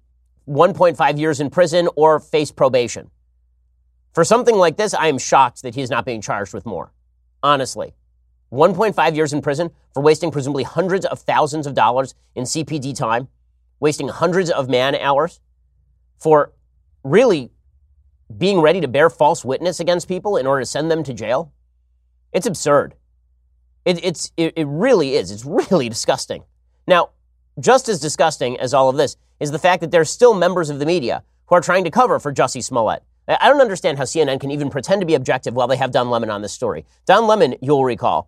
1.5 0.48 1.20
years 1.20 1.40
in 1.40 1.50
prison 1.50 1.88
or 1.96 2.20
face 2.20 2.52
probation. 2.52 3.10
For 4.14 4.24
something 4.24 4.56
like 4.56 4.78
this, 4.78 4.94
I 4.94 5.08
am 5.08 5.18
shocked 5.18 5.62
that 5.62 5.76
he 5.76 5.82
is 5.82 5.90
not 5.90 6.06
being 6.06 6.22
charged 6.22 6.54
with 6.54 6.66
more. 6.66 6.92
Honestly. 7.42 7.94
1.5 8.52 9.16
years 9.16 9.34
in 9.34 9.42
prison 9.42 9.70
for 9.94 10.02
wasting 10.02 10.32
presumably 10.32 10.64
hundreds 10.64 11.06
of 11.06 11.20
thousands 11.20 11.68
of 11.68 11.74
dollars 11.74 12.16
in 12.36 12.44
CPD 12.44 12.96
time, 12.96 13.28
wasting 13.80 14.08
hundreds 14.08 14.50
of 14.50 14.70
man 14.70 14.96
hours 14.96 15.40
for 16.18 16.52
really 17.04 17.52
being 18.38 18.60
ready 18.60 18.82
to 18.82 18.88
bear 18.88 19.10
false 19.10 19.44
witness 19.44 19.80
against 19.80 20.08
people 20.08 20.38
in 20.38 20.46
order 20.46 20.62
to 20.62 20.66
send 20.66 20.90
them 20.90 21.04
to 21.04 21.14
jail? 21.14 21.52
It's 22.32 22.46
absurd. 22.46 22.96
It, 23.86 24.04
it's, 24.04 24.32
it, 24.38 24.54
it 24.56 24.68
really 24.68 25.16
is. 25.16 25.32
It's 25.32 25.46
really 25.46 25.90
disgusting. 25.90 26.44
Now, 26.88 27.10
just 27.60 27.90
as 27.90 28.00
disgusting 28.00 28.60
as 28.60 28.74
all 28.74 28.90
of 28.90 28.98
this 28.98 29.18
is 29.40 29.52
the 29.52 29.60
fact 29.60 29.82
that 29.82 29.92
there's 29.92 30.10
still 30.10 30.34
members 30.34 30.70
of 30.70 30.80
the 30.80 30.86
media 30.86 31.24
who 31.48 31.56
are 31.56 31.62
trying 31.62 31.84
to 31.84 31.92
cover 31.92 32.20
for 32.20 32.34
Jussie 32.34 32.64
Smollett. 32.64 33.04
I 33.28 33.48
don't 33.48 33.62
understand 33.62 34.00
how 34.00 34.06
CNN 34.06 34.40
can 34.40 34.50
even 34.50 34.72
pretend 34.72 35.02
to 35.02 35.06
be 35.06 35.14
objective 35.14 35.54
while 35.54 35.68
they 35.68 35.78
have 35.78 35.92
Don 35.92 36.10
Lemon 36.10 36.32
on 36.32 36.42
this 36.42 36.54
story. 36.54 36.86
Don 37.06 37.28
Lemon, 37.28 37.56
you'll 37.62 37.86
recall, 37.86 38.28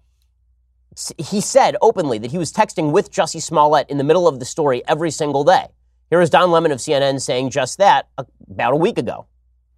he 1.18 1.42
said 1.42 1.78
openly 1.82 2.18
that 2.18 2.32
he 2.32 2.38
was 2.38 2.52
texting 2.52 2.92
with 2.92 3.12
Jussie 3.12 3.42
Smollett 3.42 3.90
in 3.90 3.98
the 3.98 4.04
middle 4.04 4.28
of 4.28 4.40
the 4.40 4.46
story 4.46 4.84
every 4.88 5.12
single 5.12 5.44
day. 5.44 5.68
Here 6.10 6.22
is 6.22 6.30
Don 6.30 6.52
Lemon 6.52 6.72
of 6.72 6.80
CNN 6.80 7.22
saying 7.22 7.52
just 7.52 7.78
that 7.78 8.10
about 8.50 8.74
a 8.74 8.76
week 8.76 8.98
ago. 8.98 9.26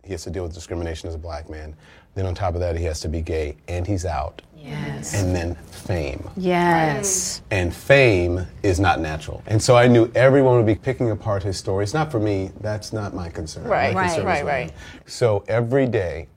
He 0.04 0.12
has 0.12 0.24
to 0.24 0.32
deal 0.32 0.44
with 0.44 0.54
discrimination 0.54 1.08
as 1.08 1.16
a 1.16 1.20
black 1.20 1.50
man. 1.50 1.76
Then 2.16 2.26
on 2.26 2.36
top 2.36 2.56
of 2.56 2.60
that, 2.60 2.78
he 2.78 2.84
has 2.86 3.00
to 3.02 3.08
be 3.08 3.22
gay, 3.22 3.56
and 3.68 3.88
he's 3.88 4.06
out. 4.06 4.42
Yes. 4.56 5.14
And 5.14 5.36
then 5.36 5.56
fame. 5.56 6.30
Yes. 6.38 7.42
And 7.52 7.74
fame 7.74 8.48
is 8.62 8.80
not 8.80 9.00
natural. 9.00 9.44
And 9.48 9.62
so 9.62 9.76
I 9.76 9.88
knew 9.88 10.12
everyone 10.16 10.58
would 10.58 10.66
be 10.66 10.76
picking 10.76 11.12
apart 11.12 11.44
his 11.44 11.58
story. 11.58 11.84
It's 11.84 11.94
not 11.94 12.12
for 12.12 12.20
me. 12.20 12.52
That's 12.62 12.94
not 12.94 13.14
my 13.14 13.30
concern. 13.30 13.66
Right, 13.66 13.94
my 13.94 14.02
right, 14.02 14.08
concern 14.08 14.26
right, 14.26 14.46
right. 14.46 14.72
So 15.06 15.44
every 15.48 15.86
day, 15.86 16.30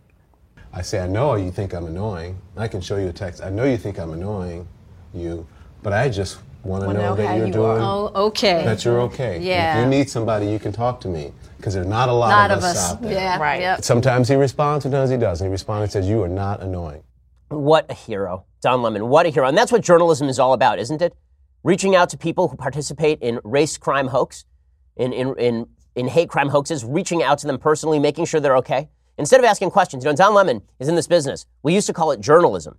I 0.77 0.83
say, 0.83 1.01
I 1.01 1.07
know 1.07 1.37
you 1.37 1.51
think 1.51 1.73
I'm 1.73 1.87
annoying. 1.87 2.39
I 2.55 2.69
can 2.69 2.83
show 2.83 2.99
you 2.99 3.09
a 3.09 3.13
text. 3.13 3.43
I 3.43 3.49
know 3.49 3.65
you 3.65 3.79
think 3.79 3.99
I'm 3.99 4.13
annoying, 4.13 4.69
you, 5.15 5.47
but 5.83 5.95
I 5.95 6.11
just 6.11 6.39
want 6.65 6.83
to 6.83 6.89
Wanna 6.89 6.99
know, 6.99 7.09
know 7.11 7.17
that 7.17 7.37
you're 7.39 7.47
you 7.47 7.53
doing. 7.53 7.81
are. 7.81 8.13
Oh, 8.15 8.27
okay. 8.27 8.63
That 8.63 8.85
you're 8.85 9.01
okay. 9.03 9.41
Yeah. 9.41 9.79
If 9.79 9.85
you 9.85 9.91
need 9.91 10.11
somebody, 10.11 10.47
you 10.51 10.59
can 10.59 10.73
talk 10.73 11.01
to 11.01 11.09
me 11.09 11.33
because 11.57 11.73
there's 11.73 11.87
not 11.87 12.11
a 12.11 12.13
lot, 12.13 12.29
Lot 12.29 12.51
of, 12.51 12.59
of 12.59 12.65
us, 12.65 12.77
us. 12.77 12.93
out 12.93 13.01
there. 13.03 13.13
Yeah. 13.13 13.39
Right. 13.41 13.61
Yep. 13.63 13.85
Sometimes 13.85 14.29
he 14.29 14.35
responds, 14.35 14.83
sometimes 14.83 15.09
he 15.09 15.17
doesn't. 15.17 15.47
He 15.47 15.51
responds 15.51 15.83
and 15.85 15.93
says, 16.05 16.11
"You 16.11 16.23
are 16.23 16.29
not 16.29 16.61
annoying." 16.63 17.03
What 17.49 17.87
a 17.91 17.95
hero. 17.95 18.45
Don 18.61 18.83
Lemon, 18.83 19.09
what 19.09 19.25
a 19.25 19.31
hero. 19.31 19.47
And 19.49 19.57
that's 19.57 19.73
what 19.73 19.81
journalism 19.81 20.29
is 20.29 20.39
all 20.39 20.53
about, 20.53 20.79
isn't 20.79 21.01
it? 21.01 21.15
Reaching 21.63 21.95
out 21.97 22.11
to 22.11 22.19
people 22.19 22.49
who 22.49 22.57
participate 22.57 23.23
in 23.23 23.41
race 23.45 23.79
crime 23.79 24.09
hoax, 24.09 24.45
in, 24.97 25.13
in, 25.15 25.35
in, 25.39 25.67
in 25.95 26.09
hate 26.09 26.29
crime 26.29 26.49
hoaxes, 26.51 26.85
reaching 26.85 27.23
out 27.23 27.39
to 27.39 27.47
them 27.47 27.59
personally, 27.59 27.99
making 27.99 28.27
sure 28.27 28.41
they're 28.41 28.57
okay. 28.59 28.91
Instead 29.19 29.41
of 29.41 29.47
asking 29.47 29.71
questions, 29.71 30.05
you 30.05 30.11
know, 30.11 30.17
Don 30.17 30.35
Lemon 30.35 30.63
is 30.79 30.89
in 30.89 30.95
this 30.95 31.07
business. 31.07 31.47
We 31.63 31.75
used 31.75 31.87
to 31.87 31.93
call 31.93 32.11
it 32.11 32.21
journalism. 32.21 32.79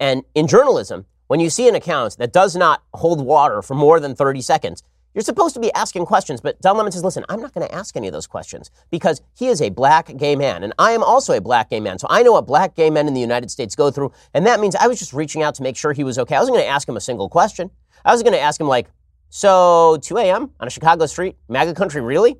And 0.00 0.24
in 0.34 0.46
journalism, 0.46 1.06
when 1.26 1.40
you 1.40 1.50
see 1.50 1.68
an 1.68 1.74
account 1.74 2.16
that 2.18 2.32
does 2.32 2.56
not 2.56 2.82
hold 2.94 3.24
water 3.24 3.62
for 3.62 3.74
more 3.74 4.00
than 4.00 4.14
30 4.14 4.40
seconds, 4.40 4.82
you're 5.14 5.22
supposed 5.22 5.54
to 5.54 5.60
be 5.60 5.72
asking 5.74 6.06
questions, 6.06 6.40
but 6.40 6.60
Don 6.60 6.76
Lemon 6.76 6.90
says, 6.90 7.04
listen, 7.04 7.24
I'm 7.28 7.40
not 7.40 7.54
going 7.54 7.66
to 7.66 7.72
ask 7.72 7.96
any 7.96 8.08
of 8.08 8.12
those 8.12 8.26
questions 8.26 8.70
because 8.90 9.22
he 9.32 9.46
is 9.46 9.62
a 9.62 9.70
black 9.70 10.16
gay 10.16 10.34
man, 10.34 10.64
and 10.64 10.72
I 10.76 10.90
am 10.90 11.04
also 11.04 11.34
a 11.34 11.40
black 11.40 11.70
gay 11.70 11.78
man. 11.78 12.00
So 12.00 12.08
I 12.10 12.24
know 12.24 12.32
what 12.32 12.48
black 12.48 12.74
gay 12.74 12.90
men 12.90 13.06
in 13.06 13.14
the 13.14 13.20
United 13.20 13.48
States 13.50 13.76
go 13.76 13.92
through, 13.92 14.10
and 14.34 14.44
that 14.46 14.58
means 14.58 14.74
I 14.74 14.88
was 14.88 14.98
just 14.98 15.12
reaching 15.12 15.42
out 15.42 15.54
to 15.56 15.62
make 15.62 15.76
sure 15.76 15.92
he 15.92 16.02
was 16.02 16.18
okay. 16.18 16.34
I 16.34 16.40
wasn't 16.40 16.56
going 16.56 16.66
to 16.66 16.70
ask 16.70 16.88
him 16.88 16.96
a 16.96 17.00
single 17.00 17.28
question. 17.28 17.70
I 18.04 18.12
was 18.12 18.24
going 18.24 18.32
to 18.32 18.40
ask 18.40 18.60
him, 18.60 18.66
like, 18.66 18.88
so 19.28 19.98
2 20.02 20.18
a.m. 20.18 20.50
on 20.58 20.66
a 20.66 20.70
Chicago 20.70 21.06
street, 21.06 21.36
MAGA 21.48 21.74
country, 21.74 22.00
really? 22.00 22.36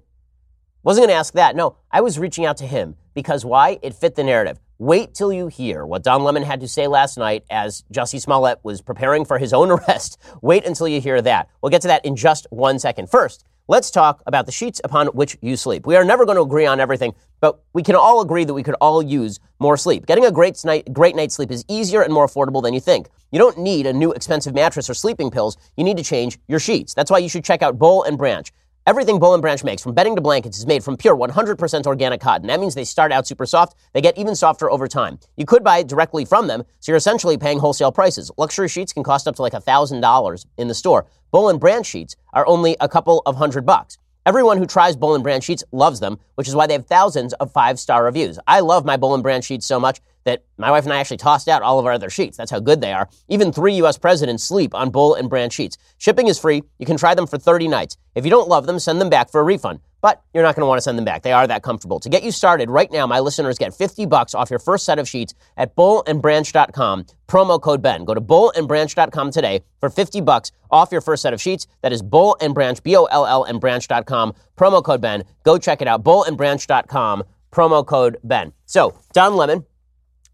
Wasn't 0.83 1.03
going 1.03 1.15
to 1.15 1.19
ask 1.19 1.35
that. 1.35 1.55
No, 1.55 1.77
I 1.93 2.01
was 2.01 2.19
reaching 2.19 2.45
out 2.45 2.57
to 2.57 2.67
him 2.67 2.97
because 3.15 3.45
why? 3.45 3.79
It 3.83 3.95
fit 3.95 4.17
the 4.17 4.25
narrative. 4.25 4.59
Wait 4.79 5.15
till 5.15 5.33
you 5.33 5.47
hear 5.47 5.87
what 5.87 6.03
Don 6.03 6.25
Lemon 6.25 6.43
had 6.43 6.61
to 6.61 6.69
say 6.69 6.89
last 6.89 7.17
night 7.17 7.45
as 7.49 7.85
Jussie 7.93 8.21
Smollett 8.21 8.59
was 8.65 8.83
preparing 8.83 9.25
for 9.25 9.39
his 9.39 9.53
own 9.53 9.71
arrest. 9.73 10.19
Wait 10.43 10.67
until 10.67 10.89
you 10.89 11.01
hear 11.01 11.23
that. 11.23 11.49
We'll 11.63 11.71
get 11.71 11.83
to 11.83 11.89
that 11.89 12.05
in 12.05 12.17
just 12.17 12.47
one 12.51 12.79
second. 12.79 13.09
First, 13.09 13.45
let's 13.69 13.91
talk 13.91 14.23
about 14.27 14.47
the 14.47 14.53
sheets 14.53 14.81
upon 14.83 15.07
which 15.09 15.39
you 15.41 15.57
sleep. 15.57 15.87
We 15.87 15.97
are 15.97 16.05
never 16.05 16.27
going 16.27 16.37
to 16.37 16.43
agree 16.43 16.67
on 16.67 16.81
everything, 16.81 17.15
but 17.41 17.61
we 17.73 17.83
can 17.83 17.95
all 17.95 18.21
agree 18.21 18.45
that 18.45 18.53
we 18.53 18.65
could 18.65 18.75
all 18.81 19.01
use 19.01 19.39
more 19.61 19.77
sleep. 19.77 20.07
Getting 20.07 20.25
a 20.27 20.33
great 20.33 20.63
night, 20.65 20.93
great 20.93 21.15
night's 21.15 21.37
sleep 21.37 21.53
is 21.53 21.65
easier 21.69 22.03
and 22.03 22.13
more 22.13 22.27
affordable 22.27 22.63
than 22.63 22.75
you 22.75 22.81
think. 22.81 23.09
You 23.31 23.39
don't 23.39 23.59
need 23.59 23.87
a 23.87 23.93
new 23.93 24.13
expensive 24.13 24.55
mattress 24.55 24.91
or 24.91 24.95
sleeping 24.95 25.31
pills. 25.31 25.57
You 25.77 25.85
need 25.85 25.97
to 25.99 26.05
change 26.05 26.39
your 26.49 26.59
sheets. 26.59 26.95
That's 26.95 27.11
why 27.11 27.19
you 27.19 27.29
should 27.29 27.45
check 27.45 27.63
out 27.63 27.79
Boll 27.79 28.03
and 28.03 28.19
Branch. 28.19 28.51
Everything 28.87 29.19
Boll 29.19 29.33
and 29.33 29.41
Branch 29.41 29.65
makes, 29.65 29.81
from 29.81 29.95
bedding 29.95 30.15
to 30.15 30.21
blankets, 30.21 30.59
is 30.59 30.67
made 30.67 30.85
from 30.85 30.99
pure 30.99 31.17
100% 31.17 31.87
organic 31.87 32.21
cotton. 32.21 32.49
That 32.49 32.61
means 32.61 32.75
they 32.75 32.85
start 32.85 33.13
out 33.13 33.27
super 33.27 33.47
soft, 33.47 33.77
they 33.95 34.03
get 34.03 34.19
even 34.19 34.37
softer 34.37 34.71
over 34.71 34.87
time. 34.87 35.19
You 35.39 35.47
could 35.47 35.65
buy 35.65 35.79
it 35.79 35.89
directly 35.89 36.27
from 36.27 36.49
them, 36.49 36.65
so 36.81 36.93
you're 36.93 36.99
essentially 36.99 37.39
paying 37.39 37.61
wholesale 37.61 37.93
prices. 37.93 38.31
Luxury 38.37 38.69
sheets 38.69 38.93
can 38.93 39.03
cost 39.03 39.27
up 39.27 39.37
to 39.37 39.43
like 39.43 39.55
$1,000 39.55 40.47
in 40.59 40.69
the 40.69 40.75
store. 40.75 41.07
Boll 41.31 41.49
and 41.49 41.59
Branch 41.59 41.87
sheets 41.87 42.15
are 42.35 42.47
only 42.47 42.77
a 42.79 42.87
couple 42.87 43.23
of 43.25 43.37
hundred 43.37 43.65
bucks. 43.65 43.97
Everyone 44.27 44.57
who 44.57 44.65
tries 44.65 44.97
Boll 44.97 45.15
and 45.15 45.23
Branch 45.23 45.45
sheets 45.45 45.63
loves 45.71 46.01
them, 46.01 46.19
which 46.37 46.49
is 46.49 46.55
why 46.55 46.67
they 46.67 46.73
have 46.73 46.87
thousands 46.87 47.35
of 47.35 47.53
five-star 47.53 48.03
reviews. 48.03 48.39
I 48.47 48.61
love 48.61 48.87
my 48.87 48.97
Boll 48.97 49.13
and 49.13 49.23
Branch 49.23 49.45
sheets 49.45 49.67
so 49.67 49.79
much 49.79 50.01
that 50.25 50.43
my 50.57 50.71
wife 50.71 50.85
and 50.85 50.95
I 50.95 50.99
actually 50.99 51.19
tossed 51.19 51.47
out 51.47 51.61
all 51.61 51.79
of 51.79 51.85
our 51.85 51.93
other 51.93 52.09
sheets. 52.09 52.39
That's 52.39 52.51
how 52.51 52.59
good 52.59 52.81
they 52.81 52.95
are. 52.95 53.11
Even 53.29 53.53
three 53.53 53.75
U.S. 53.75 53.99
presidents 53.99 54.43
sleep 54.43 54.75
on 54.75 54.89
Boll 54.89 55.13
and 55.13 55.29
Branch 55.29 55.53
sheets. 55.53 55.77
Shipping 55.99 56.29
is 56.29 56.39
free. 56.39 56.63
You 56.79 56.87
can 56.87 56.97
try 56.97 57.15
them 57.15 57.27
for 57.27 57.37
30 57.37 57.69
nights. 57.69 57.99
If 58.15 58.25
you 58.25 58.31
don't 58.31 58.49
love 58.49 58.65
them, 58.65 58.79
send 58.79 58.99
them 58.99 59.11
back 59.11 59.31
for 59.31 59.43
a 59.43 59.45
refund. 59.45 59.81
But 60.05 60.23
you're 60.35 60.43
not 60.43 60.55
going 60.55 60.61
to 60.61 60.67
want 60.67 60.77
to 60.77 60.83
send 60.83 60.99
them 60.99 61.07
back. 61.07 61.23
They 61.23 61.33
are 61.33 61.47
that 61.47 61.63
comfortable. 61.63 61.99
To 62.01 62.11
get 62.11 62.23
you 62.23 62.31
started 62.31 62.69
right 62.69 62.93
now, 62.93 63.07
my 63.07 63.21
listeners 63.21 63.57
get 63.57 63.73
50 63.73 64.05
bucks 64.05 64.35
off 64.35 64.51
your 64.51 64.59
first 64.59 64.85
set 64.85 64.99
of 64.99 65.09
sheets 65.09 65.33
at 65.57 65.75
bollandbranch.com. 65.75 67.07
Promo 67.27 67.59
code 67.59 67.81
Ben. 67.81 68.05
Go 68.05 68.13
to 68.13 68.21
bollandbranch.com 68.21 69.31
today 69.31 69.65
for 69.81 69.89
50 69.89 70.21
bucks 70.21 70.53
off 70.71 70.93
your 70.93 71.01
first 71.01 71.23
set 71.23 71.33
of 71.33 71.41
sheets. 71.41 71.67
That 71.81 71.91
is 71.91 72.03
Boll 72.03 72.37
and 72.43 72.53
Branch, 72.53 72.83
B-O-L-L 72.83 73.45
and 73.45 73.59
branch.com. 73.63 74.35
Promo 74.59 74.85
code 74.85 75.01
Ben. 75.01 75.25
Go 75.43 75.57
check 75.57 75.81
it 75.81 75.89
out. 75.89 76.05
Bollandbranch.com. 76.05 77.25
Promo 77.51 77.87
code 77.87 78.19
Ben. 78.23 78.53
So, 78.67 78.99
Don 79.15 79.37
Lemon, 79.37 79.65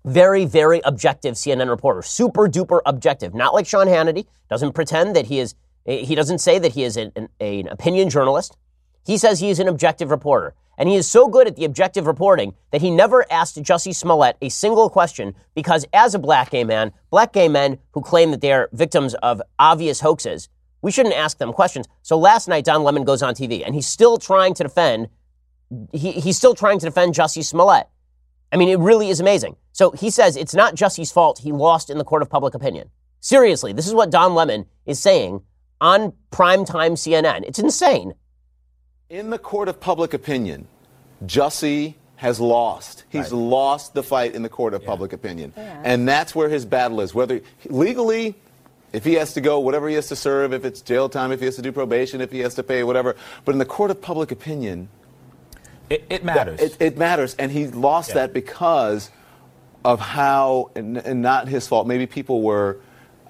very, 0.04 0.46
very 0.46 0.80
objective 0.84 1.36
CNN 1.36 1.70
reporter, 1.70 2.02
super 2.02 2.48
duper 2.48 2.80
objective. 2.86 3.34
Not 3.34 3.54
like 3.54 3.68
Sean 3.68 3.86
Hannity, 3.86 4.26
doesn't 4.48 4.72
pretend 4.72 5.14
that 5.14 5.26
he 5.26 5.38
is, 5.38 5.54
he 5.86 6.16
doesn't 6.16 6.38
say 6.38 6.58
that 6.58 6.72
he 6.72 6.82
is 6.82 6.96
an, 6.96 7.12
an, 7.14 7.28
an 7.38 7.68
opinion 7.68 8.10
journalist. 8.10 8.56
He 9.04 9.18
says 9.18 9.40
he 9.40 9.50
is 9.50 9.58
an 9.58 9.68
objective 9.68 10.10
reporter. 10.10 10.54
And 10.78 10.88
he 10.88 10.96
is 10.96 11.06
so 11.06 11.28
good 11.28 11.46
at 11.46 11.56
the 11.56 11.66
objective 11.66 12.06
reporting 12.06 12.54
that 12.70 12.80
he 12.80 12.90
never 12.90 13.30
asked 13.30 13.62
Jussie 13.62 13.94
Smollett 13.94 14.38
a 14.40 14.48
single 14.48 14.88
question 14.88 15.34
because, 15.54 15.84
as 15.92 16.14
a 16.14 16.18
black 16.18 16.50
gay 16.50 16.64
man, 16.64 16.92
black 17.10 17.34
gay 17.34 17.48
men 17.48 17.78
who 17.92 18.00
claim 18.00 18.30
that 18.30 18.40
they 18.40 18.50
are 18.50 18.70
victims 18.72 19.12
of 19.16 19.42
obvious 19.58 20.00
hoaxes, 20.00 20.48
we 20.80 20.90
shouldn't 20.90 21.14
ask 21.14 21.36
them 21.36 21.52
questions. 21.52 21.86
So 22.00 22.16
last 22.16 22.48
night, 22.48 22.64
Don 22.64 22.82
Lemon 22.82 23.04
goes 23.04 23.22
on 23.22 23.34
TV 23.34 23.62
and 23.62 23.74
he's 23.74 23.86
still 23.86 24.16
trying 24.16 24.54
to 24.54 24.62
defend, 24.62 25.08
he, 25.92 26.12
he's 26.12 26.38
still 26.38 26.54
trying 26.54 26.78
to 26.78 26.86
defend 26.86 27.14
Jussie 27.14 27.44
Smollett. 27.44 27.86
I 28.50 28.56
mean, 28.56 28.70
it 28.70 28.78
really 28.78 29.10
is 29.10 29.20
amazing. 29.20 29.56
So 29.72 29.90
he 29.90 30.10
says 30.10 30.36
it's 30.36 30.54
not 30.54 30.76
Jussie's 30.76 31.12
fault 31.12 31.40
he 31.40 31.52
lost 31.52 31.90
in 31.90 31.98
the 31.98 32.04
court 32.04 32.22
of 32.22 32.30
public 32.30 32.54
opinion. 32.54 32.90
Seriously, 33.20 33.72
this 33.72 33.86
is 33.86 33.94
what 33.94 34.10
Don 34.10 34.34
Lemon 34.34 34.66
is 34.86 34.98
saying 34.98 35.42
on 35.80 36.14
primetime 36.32 36.92
CNN. 36.92 37.44
It's 37.44 37.58
insane. 37.58 38.14
In 39.10 39.30
the 39.30 39.38
court 39.38 39.68
of 39.68 39.80
public 39.80 40.14
opinion, 40.14 40.68
Jussie 41.26 41.94
has 42.14 42.38
lost. 42.38 43.02
He's 43.08 43.32
lost 43.32 43.92
the 43.92 44.04
fight 44.04 44.36
in 44.36 44.42
the 44.42 44.48
court 44.48 44.72
of 44.72 44.84
public 44.84 45.12
opinion. 45.12 45.52
And 45.56 46.06
that's 46.06 46.32
where 46.32 46.48
his 46.48 46.64
battle 46.64 47.00
is. 47.00 47.12
Whether 47.12 47.40
legally, 47.66 48.36
if 48.92 49.04
he 49.04 49.14
has 49.14 49.34
to 49.34 49.40
go, 49.40 49.58
whatever 49.58 49.88
he 49.88 49.96
has 49.96 50.06
to 50.08 50.16
serve, 50.16 50.52
if 50.52 50.64
it's 50.64 50.80
jail 50.80 51.08
time, 51.08 51.32
if 51.32 51.40
he 51.40 51.46
has 51.46 51.56
to 51.56 51.62
do 51.62 51.72
probation, 51.72 52.20
if 52.20 52.30
he 52.30 52.38
has 52.38 52.54
to 52.54 52.62
pay, 52.62 52.84
whatever. 52.84 53.16
But 53.44 53.52
in 53.52 53.58
the 53.58 53.64
court 53.64 53.90
of 53.90 54.00
public 54.00 54.30
opinion, 54.30 54.88
It, 55.88 56.04
it 56.08 56.22
matters. 56.22 56.60
It, 56.60 56.76
it 56.78 56.96
matters, 56.96 57.34
and 57.34 57.50
he 57.50 57.66
lost 57.66 58.14
that 58.14 58.32
because 58.32 59.10
of 59.84 59.98
how, 59.98 60.70
and, 60.76 60.98
and 60.98 61.20
not 61.20 61.48
his 61.48 61.66
fault. 61.66 61.88
Maybe 61.88 62.06
people 62.06 62.42
were, 62.42 62.78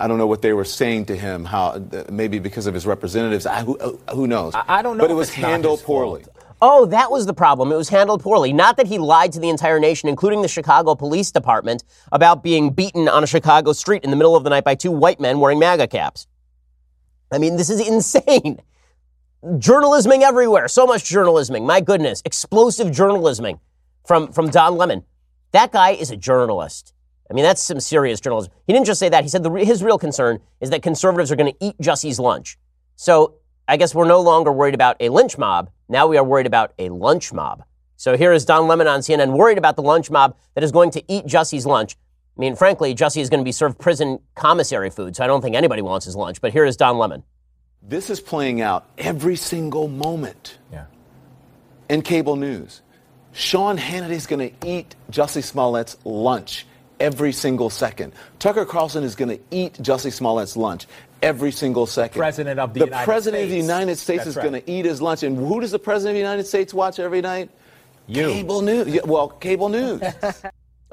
I 0.00 0.08
don't 0.08 0.18
know 0.18 0.26
what 0.26 0.40
they 0.42 0.52
were 0.52 0.64
saying 0.64 1.04
to 1.06 1.16
him. 1.16 1.44
How 1.44 1.82
maybe 2.10 2.38
because 2.38 2.66
of 2.66 2.74
his 2.74 2.86
representatives. 2.86 3.44
I, 3.46 3.62
who, 3.62 3.78
uh, 3.78 4.14
who 4.14 4.26
knows? 4.26 4.54
I- 4.54 4.64
I 4.78 4.82
don't 4.82 4.96
know 4.96 5.04
But 5.04 5.10
it 5.10 5.14
was 5.14 5.30
handled 5.30 5.82
poorly. 5.82 6.22
fault. 6.22 6.36
Oh, 6.62 6.86
that 6.86 7.10
was 7.10 7.24
the 7.26 7.32
problem. 7.34 7.72
It 7.72 7.76
was 7.76 7.88
handled 7.88 8.22
poorly. 8.22 8.52
Not 8.52 8.76
that 8.76 8.86
he 8.86 8.98
lied 8.98 9.32
to 9.32 9.40
the 9.40 9.48
entire 9.48 9.78
nation, 9.80 10.08
including 10.08 10.42
the 10.42 10.48
Chicago 10.48 10.94
Police 10.94 11.30
Department, 11.30 11.84
about 12.12 12.42
being 12.42 12.70
beaten 12.70 13.08
on 13.08 13.24
a 13.24 13.26
Chicago 13.26 13.72
street 13.72 14.04
in 14.04 14.10
the 14.10 14.16
middle 14.16 14.36
of 14.36 14.44
the 14.44 14.50
night 14.50 14.64
by 14.64 14.74
two 14.74 14.90
white 14.90 15.20
men 15.20 15.40
wearing 15.40 15.58
MAGA 15.58 15.86
caps. 15.88 16.26
I 17.32 17.38
mean, 17.38 17.56
this 17.56 17.70
is 17.70 17.80
insane. 17.88 18.60
Journalisming 19.42 20.20
everywhere. 20.22 20.68
So 20.68 20.86
much 20.86 21.04
journalisming. 21.04 21.64
My 21.66 21.80
goodness. 21.80 22.20
Explosive 22.26 22.88
journalisming 22.88 23.58
from, 24.06 24.30
from 24.32 24.50
Don 24.50 24.76
Lemon. 24.76 25.04
That 25.52 25.72
guy 25.72 25.90
is 25.92 26.10
a 26.10 26.16
journalist. 26.16 26.92
I 27.30 27.32
mean, 27.32 27.44
that's 27.44 27.62
some 27.62 27.78
serious 27.78 28.20
journalism. 28.20 28.52
He 28.66 28.72
didn't 28.72 28.86
just 28.86 28.98
say 28.98 29.08
that. 29.08 29.22
He 29.22 29.28
said 29.28 29.42
the, 29.44 29.50
his 29.50 29.84
real 29.84 29.98
concern 29.98 30.40
is 30.60 30.70
that 30.70 30.82
conservatives 30.82 31.30
are 31.30 31.36
going 31.36 31.52
to 31.52 31.64
eat 31.64 31.78
Jussie's 31.78 32.18
lunch. 32.18 32.58
So 32.96 33.34
I 33.68 33.76
guess 33.76 33.94
we're 33.94 34.08
no 34.08 34.20
longer 34.20 34.50
worried 34.50 34.74
about 34.74 34.96
a 34.98 35.10
lynch 35.10 35.38
mob. 35.38 35.70
Now 35.88 36.08
we 36.08 36.18
are 36.18 36.24
worried 36.24 36.46
about 36.46 36.72
a 36.78 36.88
lunch 36.88 37.32
mob. 37.32 37.62
So 37.96 38.16
here 38.16 38.32
is 38.32 38.44
Don 38.44 38.66
Lemon 38.66 38.88
on 38.88 39.00
CNN 39.00 39.36
worried 39.36 39.58
about 39.58 39.76
the 39.76 39.82
lunch 39.82 40.10
mob 40.10 40.36
that 40.54 40.64
is 40.64 40.72
going 40.72 40.90
to 40.92 41.04
eat 41.06 41.26
Jussie's 41.26 41.66
lunch. 41.66 41.96
I 42.36 42.40
mean, 42.40 42.56
frankly, 42.56 42.94
Jussie 42.94 43.20
is 43.20 43.28
going 43.28 43.40
to 43.40 43.44
be 43.44 43.52
served 43.52 43.78
prison 43.78 44.18
commissary 44.34 44.88
food, 44.88 45.14
so 45.14 45.22
I 45.22 45.26
don't 45.26 45.42
think 45.42 45.54
anybody 45.54 45.82
wants 45.82 46.06
his 46.06 46.16
lunch. 46.16 46.40
But 46.40 46.52
here 46.52 46.64
is 46.64 46.76
Don 46.76 46.96
Lemon. 46.96 47.22
This 47.82 48.08
is 48.08 48.18
playing 48.18 48.60
out 48.60 48.86
every 48.96 49.36
single 49.36 49.88
moment 49.88 50.56
yeah. 50.72 50.86
in 51.88 52.02
cable 52.02 52.36
news. 52.36 52.80
Sean 53.32 53.76
Hannity 53.76 54.12
is 54.12 54.26
going 54.26 54.50
to 54.50 54.66
eat 54.66 54.96
Jussie 55.10 55.44
Smollett's 55.44 55.96
lunch 56.04 56.66
every 57.00 57.32
single 57.32 57.70
second. 57.70 58.12
Tucker 58.38 58.64
Carlson 58.64 59.02
is 59.02 59.14
going 59.14 59.30
to 59.30 59.40
eat 59.50 59.74
Jussie 59.74 60.12
Smollett's 60.12 60.56
lunch 60.56 60.86
every 61.22 61.50
single 61.50 61.86
second. 61.86 62.18
President 62.18 62.60
of 62.60 62.74
the 62.74 62.80
the 62.80 62.86
United 62.86 63.04
president 63.04 63.44
of 63.44 63.50
the 63.50 63.56
United 63.56 63.96
States 63.96 64.18
That's 64.18 64.30
is 64.30 64.36
right. 64.36 64.50
going 64.50 64.62
to 64.62 64.70
eat 64.70 64.84
his 64.84 65.02
lunch, 65.02 65.22
and 65.22 65.36
who 65.36 65.60
does 65.60 65.70
the 65.70 65.78
president 65.78 66.10
of 66.10 66.14
the 66.16 66.20
United 66.20 66.46
States 66.46 66.72
watch 66.72 66.98
every 66.98 67.20
night? 67.20 67.50
You. 68.06 68.26
Cable 68.32 68.62
news. 68.62 68.88
Yeah, 68.88 69.00
well, 69.04 69.28
cable 69.28 69.68
news. 69.68 70.02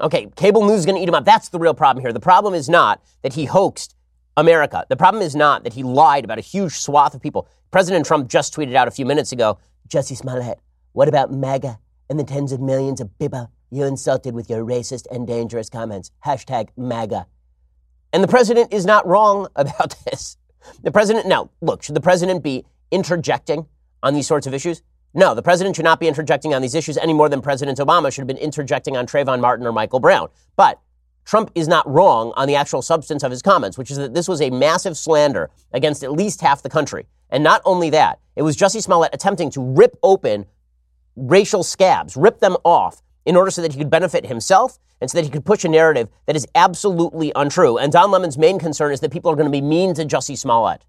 Okay, 0.00 0.28
cable 0.36 0.64
news 0.64 0.78
is 0.78 0.86
going 0.86 0.94
to 0.94 1.02
eat 1.02 1.08
him 1.08 1.14
up. 1.16 1.24
That's 1.24 1.48
the 1.48 1.58
real 1.58 1.74
problem 1.74 2.04
here. 2.04 2.12
The 2.12 2.20
problem 2.20 2.54
is 2.54 2.68
not 2.68 3.02
that 3.22 3.32
he 3.32 3.44
hoaxed 3.44 3.96
America. 4.36 4.86
The 4.88 4.96
problem 4.96 5.22
is 5.24 5.34
not 5.34 5.64
that 5.64 5.72
he 5.72 5.82
lied 5.82 6.22
about 6.22 6.38
a 6.38 6.42
huge 6.42 6.74
swath 6.74 7.14
of 7.14 7.20
people. 7.20 7.48
President 7.72 8.06
Trump 8.06 8.28
just 8.28 8.54
tweeted 8.54 8.74
out 8.74 8.86
a 8.86 8.92
few 8.92 9.04
minutes 9.04 9.32
ago, 9.32 9.58
Jesse 9.88 10.14
Smollett, 10.14 10.60
what 10.92 11.08
about 11.08 11.32
MAGA 11.32 11.80
and 12.08 12.18
the 12.18 12.22
tens 12.22 12.52
of 12.52 12.60
millions 12.60 13.00
of 13.00 13.10
people 13.18 13.50
you 13.70 13.84
insulted 13.84 14.34
with 14.34 14.48
your 14.48 14.64
racist 14.64 15.06
and 15.10 15.26
dangerous 15.26 15.68
comments? 15.68 16.10
Hashtag 16.24 16.68
MAGA. 16.76 17.26
And 18.12 18.24
the 18.24 18.28
president 18.28 18.72
is 18.72 18.86
not 18.86 19.06
wrong 19.06 19.48
about 19.56 19.94
this. 20.04 20.36
The 20.82 20.90
president, 20.90 21.26
now, 21.26 21.50
look, 21.60 21.82
should 21.82 21.94
the 21.94 22.00
president 22.00 22.42
be 22.42 22.64
interjecting 22.90 23.66
on 24.02 24.14
these 24.14 24.26
sorts 24.26 24.46
of 24.46 24.54
issues? 24.54 24.82
No, 25.14 25.34
the 25.34 25.42
president 25.42 25.76
should 25.76 25.84
not 25.84 26.00
be 26.00 26.08
interjecting 26.08 26.54
on 26.54 26.62
these 26.62 26.74
issues 26.74 26.98
any 26.98 27.12
more 27.12 27.28
than 27.28 27.40
President 27.40 27.78
Obama 27.78 28.12
should 28.12 28.22
have 28.22 28.26
been 28.26 28.36
interjecting 28.36 28.96
on 28.96 29.06
Trayvon 29.06 29.40
Martin 29.40 29.66
or 29.66 29.72
Michael 29.72 30.00
Brown. 30.00 30.28
But 30.56 30.80
Trump 31.24 31.50
is 31.54 31.66
not 31.68 31.88
wrong 31.88 32.32
on 32.36 32.46
the 32.46 32.54
actual 32.54 32.82
substance 32.82 33.22
of 33.22 33.30
his 33.30 33.42
comments, 33.42 33.76
which 33.76 33.90
is 33.90 33.96
that 33.96 34.14
this 34.14 34.28
was 34.28 34.40
a 34.40 34.50
massive 34.50 34.96
slander 34.96 35.50
against 35.72 36.02
at 36.02 36.12
least 36.12 36.40
half 36.40 36.62
the 36.62 36.70
country. 36.70 37.06
And 37.30 37.42
not 37.42 37.62
only 37.64 37.90
that, 37.90 38.20
it 38.36 38.42
was 38.42 38.56
Jussie 38.56 38.82
Smollett 38.82 39.14
attempting 39.14 39.50
to 39.50 39.60
rip 39.60 39.96
open 40.02 40.46
racial 41.16 41.62
scabs, 41.62 42.16
rip 42.16 42.38
them 42.40 42.56
off 42.64 43.02
in 43.28 43.36
order 43.36 43.50
so 43.50 43.60
that 43.60 43.72
he 43.72 43.78
could 43.78 43.90
benefit 43.90 44.24
himself 44.24 44.78
and 45.02 45.10
so 45.10 45.18
that 45.18 45.24
he 45.24 45.30
could 45.30 45.44
push 45.44 45.62
a 45.62 45.68
narrative 45.68 46.08
that 46.24 46.34
is 46.34 46.46
absolutely 46.54 47.30
untrue. 47.36 47.76
And 47.76 47.92
Don 47.92 48.10
Lemon's 48.10 48.38
main 48.38 48.58
concern 48.58 48.90
is 48.90 49.00
that 49.00 49.12
people 49.12 49.30
are 49.30 49.36
going 49.36 49.46
to 49.46 49.52
be 49.52 49.60
mean 49.60 49.92
to 49.94 50.06
Jussie 50.06 50.36
Smollett. 50.36 50.86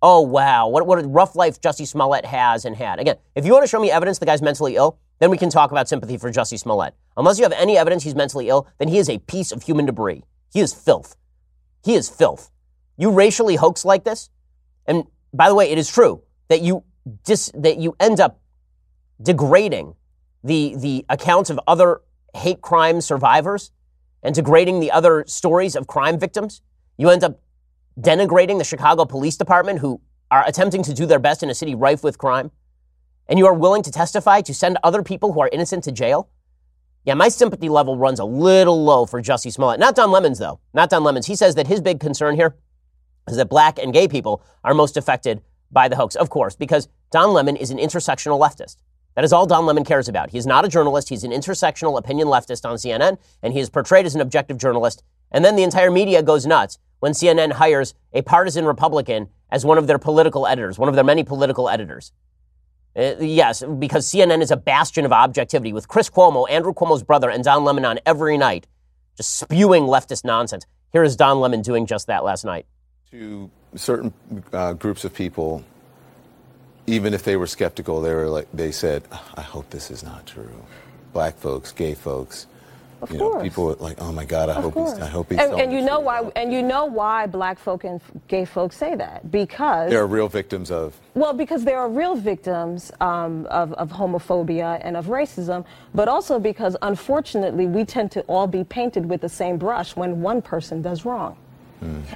Oh, 0.00 0.20
wow. 0.20 0.68
What, 0.68 0.86
what 0.86 1.00
a 1.00 1.06
rough 1.06 1.34
life 1.34 1.60
Jussie 1.60 1.86
Smollett 1.86 2.24
has 2.24 2.64
and 2.64 2.76
had. 2.76 3.00
Again, 3.00 3.16
if 3.34 3.44
you 3.44 3.52
want 3.52 3.64
to 3.64 3.68
show 3.68 3.80
me 3.80 3.90
evidence 3.90 4.20
the 4.20 4.26
guy's 4.26 4.40
mentally 4.40 4.76
ill, 4.76 5.00
then 5.18 5.30
we 5.30 5.36
can 5.36 5.50
talk 5.50 5.72
about 5.72 5.88
sympathy 5.88 6.16
for 6.16 6.30
Jussie 6.30 6.58
Smollett. 6.58 6.94
Unless 7.16 7.38
you 7.38 7.44
have 7.44 7.52
any 7.52 7.76
evidence 7.76 8.04
he's 8.04 8.14
mentally 8.14 8.48
ill, 8.48 8.68
then 8.78 8.86
he 8.86 8.98
is 8.98 9.08
a 9.08 9.18
piece 9.18 9.50
of 9.50 9.64
human 9.64 9.84
debris. 9.84 10.22
He 10.52 10.60
is 10.60 10.72
filth. 10.72 11.16
He 11.84 11.94
is 11.94 12.08
filth. 12.08 12.52
You 12.96 13.10
racially 13.10 13.56
hoax 13.56 13.84
like 13.84 14.04
this, 14.04 14.30
and 14.86 15.04
by 15.34 15.48
the 15.48 15.56
way, 15.56 15.70
it 15.70 15.78
is 15.78 15.90
true 15.90 16.22
that 16.48 16.60
you 16.60 16.84
dis, 17.24 17.50
that 17.54 17.78
you 17.78 17.96
end 17.98 18.20
up 18.20 18.40
degrading 19.20 19.96
the 20.44 20.74
the 20.76 21.04
accounts 21.08 21.50
of 21.50 21.60
other 21.66 22.00
hate 22.34 22.60
crime 22.60 23.00
survivors 23.00 23.70
and 24.22 24.34
degrading 24.34 24.80
the 24.80 24.90
other 24.90 25.24
stories 25.26 25.76
of 25.76 25.86
crime 25.86 26.18
victims. 26.18 26.62
You 26.96 27.10
end 27.10 27.24
up 27.24 27.40
denigrating 28.00 28.58
the 28.58 28.64
Chicago 28.64 29.04
Police 29.04 29.36
Department, 29.36 29.80
who 29.80 30.00
are 30.30 30.44
attempting 30.46 30.82
to 30.84 30.94
do 30.94 31.06
their 31.06 31.18
best 31.18 31.42
in 31.42 31.50
a 31.50 31.54
city 31.54 31.74
rife 31.74 32.02
with 32.02 32.18
crime, 32.18 32.50
and 33.28 33.38
you 33.38 33.46
are 33.46 33.54
willing 33.54 33.82
to 33.82 33.90
testify 33.90 34.40
to 34.42 34.54
send 34.54 34.78
other 34.82 35.02
people 35.02 35.32
who 35.32 35.40
are 35.40 35.50
innocent 35.52 35.84
to 35.84 35.92
jail. 35.92 36.28
Yeah, 37.04 37.14
my 37.14 37.28
sympathy 37.28 37.68
level 37.68 37.98
runs 37.98 38.20
a 38.20 38.24
little 38.24 38.84
low 38.84 39.06
for 39.06 39.20
Jussie 39.20 39.52
Smollett. 39.52 39.80
Not 39.80 39.96
Don 39.96 40.12
Lemons, 40.12 40.38
though. 40.38 40.60
Not 40.72 40.88
Don 40.88 41.02
Lemons. 41.02 41.26
He 41.26 41.34
says 41.34 41.56
that 41.56 41.66
his 41.66 41.80
big 41.80 41.98
concern 41.98 42.36
here 42.36 42.56
is 43.28 43.36
that 43.36 43.48
black 43.48 43.78
and 43.78 43.92
gay 43.92 44.06
people 44.06 44.42
are 44.62 44.72
most 44.72 44.96
affected 44.96 45.42
by 45.70 45.88
the 45.88 45.96
hoax. 45.96 46.14
Of 46.14 46.30
course, 46.30 46.54
because 46.54 46.88
Don 47.10 47.32
Lemon 47.32 47.56
is 47.56 47.70
an 47.70 47.78
intersectional 47.78 48.40
leftist. 48.40 48.76
That 49.14 49.24
is 49.24 49.32
all 49.32 49.46
Don 49.46 49.66
Lemon 49.66 49.84
cares 49.84 50.08
about. 50.08 50.30
He 50.30 50.38
is 50.38 50.46
not 50.46 50.64
a 50.64 50.68
journalist. 50.68 51.08
He's 51.08 51.24
an 51.24 51.32
intersectional 51.32 51.98
opinion 51.98 52.28
leftist 52.28 52.68
on 52.68 52.76
CNN, 52.76 53.18
and 53.42 53.52
he 53.52 53.60
is 53.60 53.68
portrayed 53.68 54.06
as 54.06 54.14
an 54.14 54.20
objective 54.20 54.56
journalist. 54.56 55.02
And 55.30 55.44
then 55.44 55.56
the 55.56 55.62
entire 55.62 55.90
media 55.90 56.22
goes 56.22 56.46
nuts 56.46 56.78
when 57.00 57.12
CNN 57.12 57.52
hires 57.52 57.94
a 58.12 58.22
partisan 58.22 58.64
Republican 58.64 59.28
as 59.50 59.64
one 59.64 59.76
of 59.76 59.86
their 59.86 59.98
political 59.98 60.46
editors, 60.46 60.78
one 60.78 60.88
of 60.88 60.94
their 60.94 61.04
many 61.04 61.24
political 61.24 61.68
editors. 61.68 62.12
Uh, 62.94 63.14
yes, 63.20 63.62
because 63.78 64.10
CNN 64.10 64.42
is 64.42 64.50
a 64.50 64.56
bastion 64.56 65.04
of 65.04 65.12
objectivity 65.12 65.72
with 65.72 65.88
Chris 65.88 66.10
Cuomo, 66.10 66.48
Andrew 66.50 66.74
Cuomo's 66.74 67.02
brother, 67.02 67.30
and 67.30 67.42
Don 67.42 67.64
Lemon 67.64 67.84
on 67.84 67.98
every 68.04 68.36
night, 68.36 68.66
just 69.16 69.38
spewing 69.38 69.84
leftist 69.84 70.24
nonsense. 70.24 70.66
Here 70.92 71.02
is 71.02 71.16
Don 71.16 71.40
Lemon 71.40 71.62
doing 71.62 71.86
just 71.86 72.06
that 72.06 72.22
last 72.24 72.44
night. 72.44 72.66
to 73.10 73.50
certain 73.74 74.12
uh, 74.52 74.74
groups 74.74 75.04
of 75.04 75.14
people, 75.14 75.64
even 76.86 77.14
if 77.14 77.22
they 77.22 77.36
were 77.36 77.46
skeptical, 77.46 78.00
they 78.00 78.14
were 78.14 78.28
like 78.28 78.48
they 78.52 78.72
said, 78.72 79.02
"I 79.36 79.42
hope 79.42 79.70
this 79.70 79.90
is 79.90 80.02
not 80.02 80.26
true." 80.26 80.50
Black 81.12 81.36
folks, 81.36 81.72
gay 81.72 81.94
folks, 81.94 82.46
Of 83.02 83.10
you 83.12 83.18
know, 83.18 83.40
people 83.42 83.64
were 83.66 83.74
like, 83.74 84.00
"Oh 84.00 84.12
my 84.12 84.24
God, 84.24 84.48
I 84.48 84.54
Of 84.56 84.64
hope 84.64 84.74
course. 84.74 84.92
he's, 84.94 85.02
I 85.02 85.06
hope 85.06 85.30
he's." 85.30 85.38
and, 85.38 85.52
and 85.60 85.72
you 85.72 85.80
know 85.80 85.96
truth." 85.96 86.06
why 86.06 86.32
and 86.36 86.52
you 86.52 86.62
know 86.62 86.86
why 86.86 87.26
black 87.26 87.58
folk 87.58 87.84
and 87.84 88.00
gay 88.28 88.44
folks 88.44 88.76
say 88.76 88.94
that 88.96 89.30
because 89.30 89.90
They're 89.90 90.06
real 90.06 90.28
victims 90.28 90.70
of. 90.70 90.98
well 91.14 91.32
because 91.34 91.64
there 91.64 91.78
are 91.78 91.88
real 91.88 92.14
victims 92.16 92.90
um, 93.00 93.46
of, 93.46 93.72
of 93.74 93.90
homophobia 93.92 94.80
and 94.82 94.96
of 94.96 95.06
racism 95.06 95.64
but 95.94 96.08
also 96.08 96.38
because 96.40 96.76
unfortunately 96.82 97.66
we 97.66 97.84
tend 97.84 98.10
to 98.12 98.20
all 98.22 98.46
be 98.46 98.64
painted 98.64 99.04
with 99.06 99.20
the 99.20 99.28
same 99.28 99.56
brush 99.58 99.94
when 99.94 100.20
one 100.22 100.40
person 100.42 100.80
does 100.82 101.04
wrong 101.04 101.36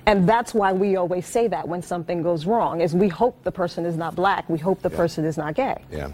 and 0.06 0.28
that's 0.28 0.54
why 0.54 0.72
we 0.72 0.96
always 0.96 1.26
say 1.26 1.48
that 1.48 1.66
when 1.66 1.82
something 1.82 2.22
goes 2.22 2.46
wrong 2.46 2.80
is 2.80 2.94
we 2.94 3.08
hope 3.08 3.42
the 3.42 3.52
person 3.52 3.84
is 3.84 3.96
not 3.96 4.14
black 4.14 4.48
we 4.48 4.58
hope 4.58 4.80
the 4.82 4.90
person 4.90 5.24
is 5.24 5.36
not 5.36 5.54
gay 5.54 5.76
Yeah. 5.90 6.10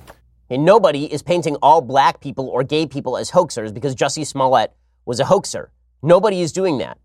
And 0.51 0.67
nobody 0.67 1.11
is 1.11 1.23
painting 1.23 1.57
all 1.63 1.81
black 1.81 2.21
people 2.21 2.47
or 2.49 2.63
gay 2.63 2.87
people 2.87 3.17
as 3.17 3.31
hoaxers 3.31 3.73
because 3.73 3.95
Jussie 3.95 4.27
Smollett 4.27 4.71
was 5.07 5.19
a 5.19 5.25
hoaxer. 5.25 5.71
Nobody 6.03 6.43
is 6.43 6.53
doing 6.53 6.77
that. 6.79 6.99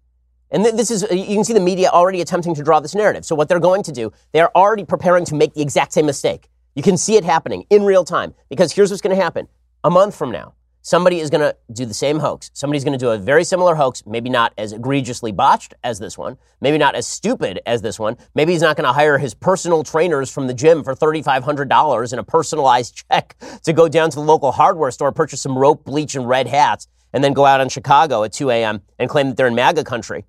And 0.51 0.63
th- 0.63 0.75
this 0.75 0.91
is, 0.91 1.05
uh, 1.05 1.13
you 1.13 1.35
can 1.35 1.45
see 1.45 1.53
the 1.53 1.61
media 1.61 1.89
already 1.89 2.19
attempting 2.19 2.55
to 2.55 2.63
draw 2.63 2.81
this 2.81 2.93
narrative. 2.93 3.23
So 3.23 3.35
what 3.35 3.47
they're 3.47 3.61
going 3.61 3.83
to 3.83 3.93
do, 3.93 4.11
they're 4.33 4.55
already 4.57 4.83
preparing 4.83 5.23
to 5.25 5.35
make 5.35 5.53
the 5.53 5.61
exact 5.61 5.93
same 5.93 6.05
mistake. 6.05 6.49
You 6.75 6.83
can 6.83 6.97
see 6.97 7.15
it 7.15 7.23
happening 7.23 7.65
in 7.69 7.83
real 7.83 8.03
time 8.03 8.33
because 8.49 8.73
here's 8.73 8.89
what's 8.91 9.01
going 9.01 9.15
to 9.15 9.21
happen. 9.21 9.47
A 9.83 9.89
month 9.89 10.15
from 10.15 10.31
now, 10.31 10.53
somebody 10.87 11.19
is 11.19 11.29
going 11.29 11.41
to 11.41 11.53
do 11.73 11.85
the 11.85 11.93
same 11.93 12.17
hoax. 12.17 12.49
Somebody's 12.53 12.85
going 12.85 12.97
to 12.97 13.05
do 13.05 13.09
a 13.09 13.17
very 13.17 13.43
similar 13.43 13.75
hoax, 13.75 14.03
maybe 14.05 14.29
not 14.29 14.53
as 14.57 14.71
egregiously 14.71 15.33
botched 15.33 15.73
as 15.83 15.99
this 15.99 16.17
one, 16.17 16.37
maybe 16.61 16.77
not 16.77 16.95
as 16.95 17.05
stupid 17.05 17.59
as 17.65 17.81
this 17.81 17.99
one. 17.99 18.15
Maybe 18.35 18.53
he's 18.53 18.61
not 18.61 18.77
going 18.77 18.87
to 18.87 18.93
hire 18.93 19.17
his 19.17 19.33
personal 19.33 19.83
trainers 19.83 20.31
from 20.31 20.47
the 20.47 20.53
gym 20.53 20.85
for 20.85 20.95
$3,500 20.95 22.13
in 22.13 22.19
a 22.19 22.23
personalized 22.23 23.03
check 23.11 23.35
to 23.63 23.73
go 23.73 23.89
down 23.89 24.09
to 24.11 24.15
the 24.15 24.21
local 24.21 24.53
hardware 24.53 24.89
store, 24.91 25.11
purchase 25.11 25.41
some 25.41 25.57
rope, 25.57 25.83
bleach, 25.83 26.15
and 26.15 26.25
red 26.25 26.47
hats, 26.47 26.87
and 27.11 27.21
then 27.21 27.33
go 27.33 27.45
out 27.45 27.59
in 27.59 27.67
Chicago 27.67 28.23
at 28.23 28.31
2 28.31 28.49
a.m. 28.49 28.81
and 28.97 29.09
claim 29.09 29.27
that 29.27 29.35
they're 29.35 29.47
in 29.47 29.55
MAGA 29.55 29.83
country. 29.83 30.23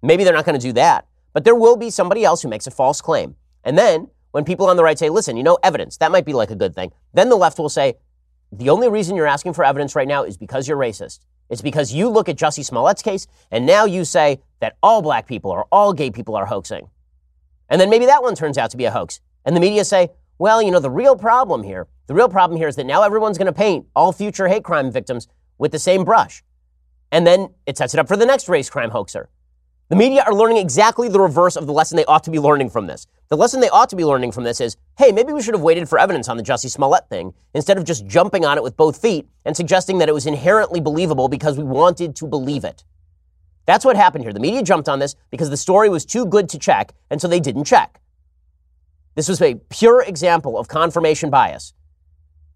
Maybe 0.00 0.24
they're 0.24 0.32
not 0.32 0.46
going 0.46 0.58
to 0.58 0.66
do 0.66 0.72
that. 0.72 1.06
But 1.34 1.44
there 1.44 1.54
will 1.54 1.76
be 1.76 1.90
somebody 1.90 2.24
else 2.24 2.40
who 2.40 2.48
makes 2.48 2.66
a 2.66 2.70
false 2.70 3.02
claim. 3.02 3.36
And 3.62 3.76
then 3.76 4.08
when 4.30 4.44
people 4.44 4.68
on 4.68 4.78
the 4.78 4.84
right 4.84 4.98
say, 4.98 5.10
listen, 5.10 5.36
you 5.36 5.42
know, 5.42 5.58
evidence, 5.62 5.98
that 5.98 6.10
might 6.10 6.24
be 6.24 6.32
like 6.32 6.50
a 6.50 6.56
good 6.56 6.74
thing, 6.74 6.92
then 7.12 7.28
the 7.28 7.36
left 7.36 7.58
will 7.58 7.68
say, 7.68 7.96
the 8.52 8.70
only 8.70 8.88
reason 8.88 9.16
you're 9.16 9.26
asking 9.26 9.52
for 9.52 9.64
evidence 9.64 9.94
right 9.94 10.08
now 10.08 10.24
is 10.24 10.36
because 10.36 10.66
you're 10.66 10.78
racist. 10.78 11.20
It's 11.50 11.62
because 11.62 11.92
you 11.92 12.08
look 12.08 12.28
at 12.28 12.36
Jussie 12.36 12.68
Smollett's 12.68 13.02
case 13.02 13.26
and 13.50 13.66
now 13.66 13.84
you 13.84 14.04
say 14.04 14.40
that 14.60 14.76
all 14.82 15.02
black 15.02 15.26
people 15.26 15.50
or 15.50 15.66
all 15.72 15.92
gay 15.92 16.10
people 16.10 16.36
are 16.36 16.46
hoaxing. 16.46 16.88
And 17.68 17.80
then 17.80 17.90
maybe 17.90 18.06
that 18.06 18.22
one 18.22 18.34
turns 18.34 18.58
out 18.58 18.70
to 18.70 18.76
be 18.76 18.84
a 18.84 18.90
hoax. 18.90 19.20
And 19.44 19.56
the 19.56 19.60
media 19.60 19.84
say, 19.84 20.10
well, 20.38 20.62
you 20.62 20.70
know, 20.70 20.80
the 20.80 20.90
real 20.90 21.16
problem 21.16 21.62
here, 21.62 21.86
the 22.06 22.14
real 22.14 22.28
problem 22.28 22.56
here 22.56 22.68
is 22.68 22.76
that 22.76 22.86
now 22.86 23.02
everyone's 23.02 23.38
going 23.38 23.46
to 23.46 23.52
paint 23.52 23.86
all 23.94 24.12
future 24.12 24.48
hate 24.48 24.64
crime 24.64 24.90
victims 24.90 25.28
with 25.58 25.72
the 25.72 25.78
same 25.78 26.04
brush. 26.04 26.42
And 27.10 27.26
then 27.26 27.48
it 27.66 27.76
sets 27.76 27.94
it 27.94 28.00
up 28.00 28.08
for 28.08 28.16
the 28.16 28.26
next 28.26 28.48
race 28.48 28.70
crime 28.70 28.90
hoaxer. 28.90 29.28
The 29.88 29.96
media 29.96 30.22
are 30.26 30.34
learning 30.34 30.58
exactly 30.58 31.08
the 31.08 31.18
reverse 31.18 31.56
of 31.56 31.66
the 31.66 31.72
lesson 31.72 31.96
they 31.96 32.04
ought 32.04 32.22
to 32.24 32.30
be 32.30 32.38
learning 32.38 32.68
from 32.68 32.86
this. 32.86 33.06
The 33.28 33.38
lesson 33.38 33.60
they 33.60 33.70
ought 33.70 33.88
to 33.88 33.96
be 33.96 34.04
learning 34.04 34.32
from 34.32 34.44
this 34.44 34.60
is, 34.60 34.76
hey, 34.98 35.12
maybe 35.12 35.32
we 35.32 35.40
should 35.40 35.54
have 35.54 35.62
waited 35.62 35.88
for 35.88 35.98
evidence 35.98 36.28
on 36.28 36.36
the 36.36 36.42
Jussie 36.42 36.70
Smollett 36.70 37.08
thing 37.08 37.32
instead 37.54 37.78
of 37.78 37.84
just 37.84 38.06
jumping 38.06 38.44
on 38.44 38.58
it 38.58 38.62
with 38.62 38.76
both 38.76 39.00
feet 39.00 39.26
and 39.46 39.56
suggesting 39.56 39.96
that 39.98 40.08
it 40.10 40.12
was 40.12 40.26
inherently 40.26 40.80
believable 40.80 41.28
because 41.28 41.56
we 41.56 41.64
wanted 41.64 42.14
to 42.16 42.26
believe 42.26 42.64
it. 42.64 42.84
That's 43.64 43.84
what 43.84 43.96
happened 43.96 44.24
here. 44.24 44.32
The 44.34 44.40
media 44.40 44.62
jumped 44.62 44.90
on 44.90 44.98
this 44.98 45.14
because 45.30 45.48
the 45.48 45.56
story 45.56 45.88
was 45.88 46.04
too 46.04 46.26
good 46.26 46.50
to 46.50 46.58
check, 46.58 46.92
and 47.10 47.18
so 47.18 47.26
they 47.26 47.40
didn't 47.40 47.64
check. 47.64 48.00
This 49.14 49.28
was 49.28 49.40
a 49.40 49.54
pure 49.70 50.02
example 50.02 50.58
of 50.58 50.68
confirmation 50.68 51.30
bias. 51.30 51.72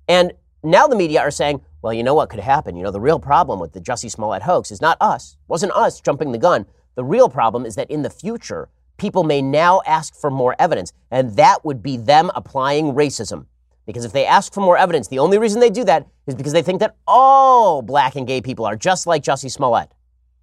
And 0.07 0.33
now 0.63 0.87
the 0.87 0.97
media 0.97 1.21
are 1.21 1.31
saying, 1.31 1.63
well, 1.81 1.95
you 1.95 2.03
know 2.03 2.15
what 2.15 2.29
could 2.29 2.41
happen? 2.41 2.77
You 2.77 2.83
know, 2.83 2.91
the 2.91 3.01
real 3.01 3.19
problem 3.19 3.59
with 3.59 3.73
the 3.73 3.81
Jussie 3.81 4.11
Smollett 4.11 4.43
hoax 4.43 4.71
is 4.71 4.83
not 4.83 4.99
us, 5.01 5.33
it 5.33 5.49
wasn't 5.49 5.73
us 5.73 5.99
jumping 5.99 6.33
the 6.33 6.39
gun. 6.39 6.67
The 6.95 7.05
real 7.05 7.29
problem 7.29 7.65
is 7.67 7.75
that 7.77 7.91
in 7.91 8.03
the 8.03 8.11
future, 8.11 8.69
people 8.99 9.25
may 9.25 9.43
now 9.43 9.81
ask 9.87 10.15
for 10.15 10.31
more 10.31 10.55
evidence, 10.59 10.93
and 11.11 11.37
that 11.37 11.65
would 11.65 11.83
be 11.83 11.97
them 11.97 12.31
applying 12.35 12.93
racism. 12.93 13.47
Because 13.87 14.05
if 14.05 14.13
they 14.13 14.27
ask 14.27 14.53
for 14.53 14.61
more 14.61 14.79
evidence, 14.79 15.09
the 15.09 15.19
only 15.19 15.39
reason 15.39 15.61
they 15.61 15.71
do 15.71 15.85
that 15.85 16.07
is 16.27 16.35
because 16.35 16.53
they 16.53 16.63
think 16.63 16.81
that 16.81 16.95
all 17.07 17.83
black 17.83 18.15
and 18.15 18.27
gay 18.27 18.41
people 18.41 18.65
are 18.65 18.77
just 18.77 19.07
like 19.07 19.25
Jussie 19.25 19.51
Smollett. 19.51 19.91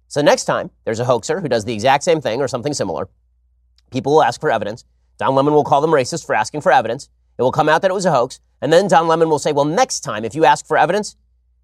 So 0.08 0.20
next 0.20 0.44
time 0.44 0.70
there's 0.84 1.00
a 1.00 1.04
hoaxer 1.04 1.40
who 1.40 1.48
does 1.48 1.64
the 1.64 1.72
exact 1.72 2.04
same 2.04 2.20
thing 2.20 2.40
or 2.40 2.48
something 2.48 2.74
similar, 2.74 3.08
people 3.90 4.12
will 4.12 4.22
ask 4.22 4.40
for 4.40 4.50
evidence. 4.50 4.84
Don 5.18 5.34
Lemon 5.34 5.54
will 5.54 5.64
call 5.64 5.80
them 5.80 5.90
racist 5.90 6.26
for 6.26 6.34
asking 6.34 6.60
for 6.60 6.72
evidence. 6.72 7.08
It 7.38 7.42
will 7.42 7.52
come 7.52 7.68
out 7.68 7.80
that 7.82 7.90
it 7.90 7.94
was 7.94 8.06
a 8.06 8.10
hoax. 8.10 8.40
And 8.60 8.72
then 8.72 8.88
Don 8.88 9.08
Lemon 9.08 9.30
will 9.30 9.38
say, 9.38 9.52
well, 9.52 9.64
next 9.64 10.00
time, 10.00 10.24
if 10.24 10.34
you 10.34 10.44
ask 10.44 10.66
for 10.66 10.76
evidence, 10.76 11.16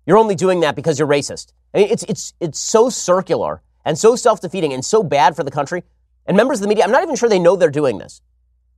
You're 0.06 0.18
only 0.18 0.36
doing 0.36 0.60
that 0.60 0.76
because 0.76 0.98
you're 0.98 1.08
racist. 1.08 1.52
I 1.74 1.78
mean, 1.78 1.88
it's, 1.90 2.04
it's, 2.04 2.32
it's 2.40 2.60
so 2.60 2.88
circular 2.88 3.60
and 3.86 3.96
so 3.96 4.16
self 4.16 4.42
defeating 4.42 4.74
and 4.74 4.84
so 4.84 5.02
bad 5.02 5.34
for 5.34 5.44
the 5.44 5.50
country. 5.50 5.84
And 6.26 6.36
members 6.36 6.58
of 6.58 6.62
the 6.62 6.68
media, 6.68 6.84
I'm 6.84 6.90
not 6.90 7.04
even 7.04 7.16
sure 7.16 7.28
they 7.28 7.38
know 7.38 7.56
they're 7.56 7.70
doing 7.70 7.96
this. 7.96 8.20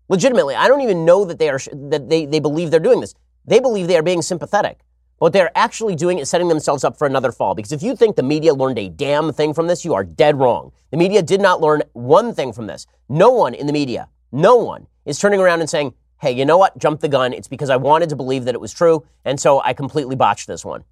Legitimately, 0.08 0.54
I 0.54 0.68
don't 0.68 0.82
even 0.82 1.04
know 1.04 1.24
that 1.24 1.38
they 1.38 1.48
are 1.48 1.58
that 1.58 2.08
they, 2.08 2.26
they 2.26 2.38
believe 2.38 2.70
they're 2.70 2.78
doing 2.78 3.00
this. 3.00 3.14
They 3.44 3.58
believe 3.58 3.88
they 3.88 3.96
are 3.96 4.02
being 4.02 4.22
sympathetic. 4.22 4.80
What 5.16 5.32
they're 5.32 5.50
actually 5.56 5.96
doing 5.96 6.18
is 6.18 6.30
setting 6.30 6.46
themselves 6.46 6.84
up 6.84 6.96
for 6.96 7.06
another 7.06 7.32
fall. 7.32 7.54
Because 7.56 7.72
if 7.72 7.82
you 7.82 7.96
think 7.96 8.14
the 8.14 8.22
media 8.22 8.54
learned 8.54 8.78
a 8.78 8.88
damn 8.88 9.32
thing 9.32 9.52
from 9.52 9.66
this, 9.66 9.84
you 9.84 9.94
are 9.94 10.04
dead 10.04 10.38
wrong. 10.38 10.70
The 10.92 10.96
media 10.96 11.22
did 11.22 11.40
not 11.40 11.60
learn 11.60 11.82
one 11.94 12.34
thing 12.34 12.52
from 12.52 12.66
this. 12.68 12.86
No 13.08 13.30
one 13.30 13.54
in 13.54 13.66
the 13.66 13.72
media, 13.72 14.08
no 14.30 14.56
one 14.56 14.86
is 15.04 15.18
turning 15.18 15.40
around 15.40 15.60
and 15.60 15.68
saying, 15.70 15.94
hey, 16.20 16.32
you 16.32 16.44
know 16.44 16.58
what? 16.58 16.76
Jump 16.78 17.00
the 17.00 17.08
gun. 17.08 17.32
It's 17.32 17.48
because 17.48 17.70
I 17.70 17.76
wanted 17.76 18.10
to 18.10 18.16
believe 18.16 18.44
that 18.44 18.54
it 18.54 18.60
was 18.60 18.74
true, 18.74 19.06
and 19.24 19.40
so 19.40 19.60
I 19.60 19.72
completely 19.72 20.16
botched 20.16 20.46
this 20.46 20.64
one. 20.64 20.84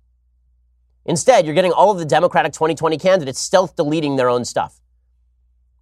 Instead, 1.06 1.46
you're 1.46 1.54
getting 1.54 1.72
all 1.72 1.90
of 1.90 1.98
the 1.98 2.04
Democratic 2.04 2.52
2020 2.52 2.98
candidates 2.98 3.40
stealth 3.40 3.76
deleting 3.76 4.16
their 4.16 4.28
own 4.28 4.44
stuff. 4.44 4.80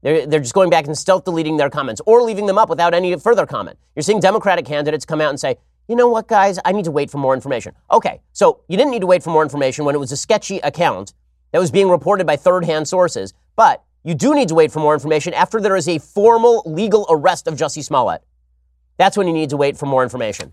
They're, 0.03 0.27
they're 0.27 0.41
just 0.41 0.53
going 0.53 0.69
back 0.69 0.87
and 0.87 0.97
stealth 0.97 1.25
deleting 1.25 1.57
their 1.57 1.71
comments 1.71 2.03
or 2.05 2.23
leaving 2.23 2.45
them 2.45 2.59
up 2.59 2.69
without 2.69 2.93
any 2.93 3.17
further 3.17 3.47
comment. 3.47 3.79
You're 3.97 4.03
seeing 4.03 4.21
Democratic 4.21 4.67
candidates 4.67 5.07
come 5.07 5.23
out 5.23 5.31
and 5.31 5.41
say, 5.41 5.57
you 5.89 5.97
know 5.97 6.09
what, 6.09 6.29
guys, 6.29 6.59
I 6.65 6.73
need 6.73 6.85
to 6.85 6.91
wait 6.91 7.11
for 7.11 7.19
more 7.19 7.35
information. 7.35 7.75
Okay, 7.91 8.21
so 8.33 8.61
you 8.69 8.77
didn't 8.77 8.91
need 8.91 9.01
to 9.01 9.07
wait 9.07 9.23
for 9.23 9.31
more 9.31 9.43
information 9.43 9.87
when 9.87 9.95
it 9.95 9.99
was 9.99 10.13
a 10.13 10.17
sketchy 10.17 10.59
account 10.59 11.15
that 11.53 11.59
was 11.59 11.71
being 11.71 11.89
reported 11.89 12.27
by 12.27 12.37
third 12.37 12.65
hand 12.65 12.87
sources, 12.87 13.33
but 13.57 13.83
you 14.03 14.15
do 14.15 14.35
need 14.35 14.49
to 14.49 14.55
wait 14.55 14.71
for 14.71 14.81
more 14.81 14.93
information 14.93 15.33
after 15.33 15.59
there 15.59 15.77
is 15.77 15.89
a 15.89 15.99
formal 15.99 16.63
legal 16.67 17.07
arrest 17.09 17.47
of 17.47 17.55
Jussie 17.55 17.83
Smollett. 17.83 18.23
That's 18.99 19.17
when 19.17 19.27
you 19.27 19.33
need 19.33 19.51
to 19.51 19.57
wait 19.57 19.79
for 19.79 19.87
more 19.87 20.03
information. 20.03 20.53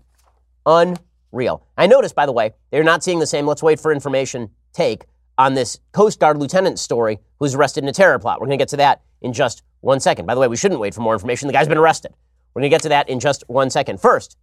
Unreal. 0.64 1.66
I 1.76 1.86
noticed, 1.86 2.14
by 2.14 2.24
the 2.24 2.32
way, 2.32 2.54
they're 2.70 2.82
not 2.82 3.04
seeing 3.04 3.18
the 3.18 3.26
same 3.26 3.46
let's 3.46 3.62
wait 3.62 3.78
for 3.78 3.92
information 3.92 4.50
take 4.72 5.04
on 5.38 5.54
this 5.54 5.78
Coast 5.92 6.20
Guard 6.20 6.38
lieutenant 6.38 6.78
story 6.78 7.18
who's 7.38 7.54
arrested 7.54 7.84
in 7.84 7.88
a 7.88 7.92
terror 7.92 8.18
plot. 8.18 8.40
We're 8.40 8.46
going 8.46 8.58
to 8.58 8.62
get 8.62 8.68
to 8.68 8.76
that 8.78 9.02
in 9.20 9.32
just 9.32 9.62
one 9.80 10.00
second. 10.00 10.26
By 10.26 10.34
the 10.34 10.40
way, 10.40 10.48
we 10.48 10.56
shouldn't 10.56 10.80
wait 10.80 10.94
for 10.94 11.00
more 11.00 11.14
information. 11.14 11.46
The 11.46 11.52
guy's 11.52 11.68
been 11.68 11.78
arrested. 11.78 12.12
We're 12.54 12.60
going 12.60 12.70
to 12.70 12.74
get 12.74 12.82
to 12.82 12.88
that 12.90 13.08
in 13.08 13.20
just 13.20 13.44
one 13.48 13.70
second. 13.70 14.00
First, 14.00 14.36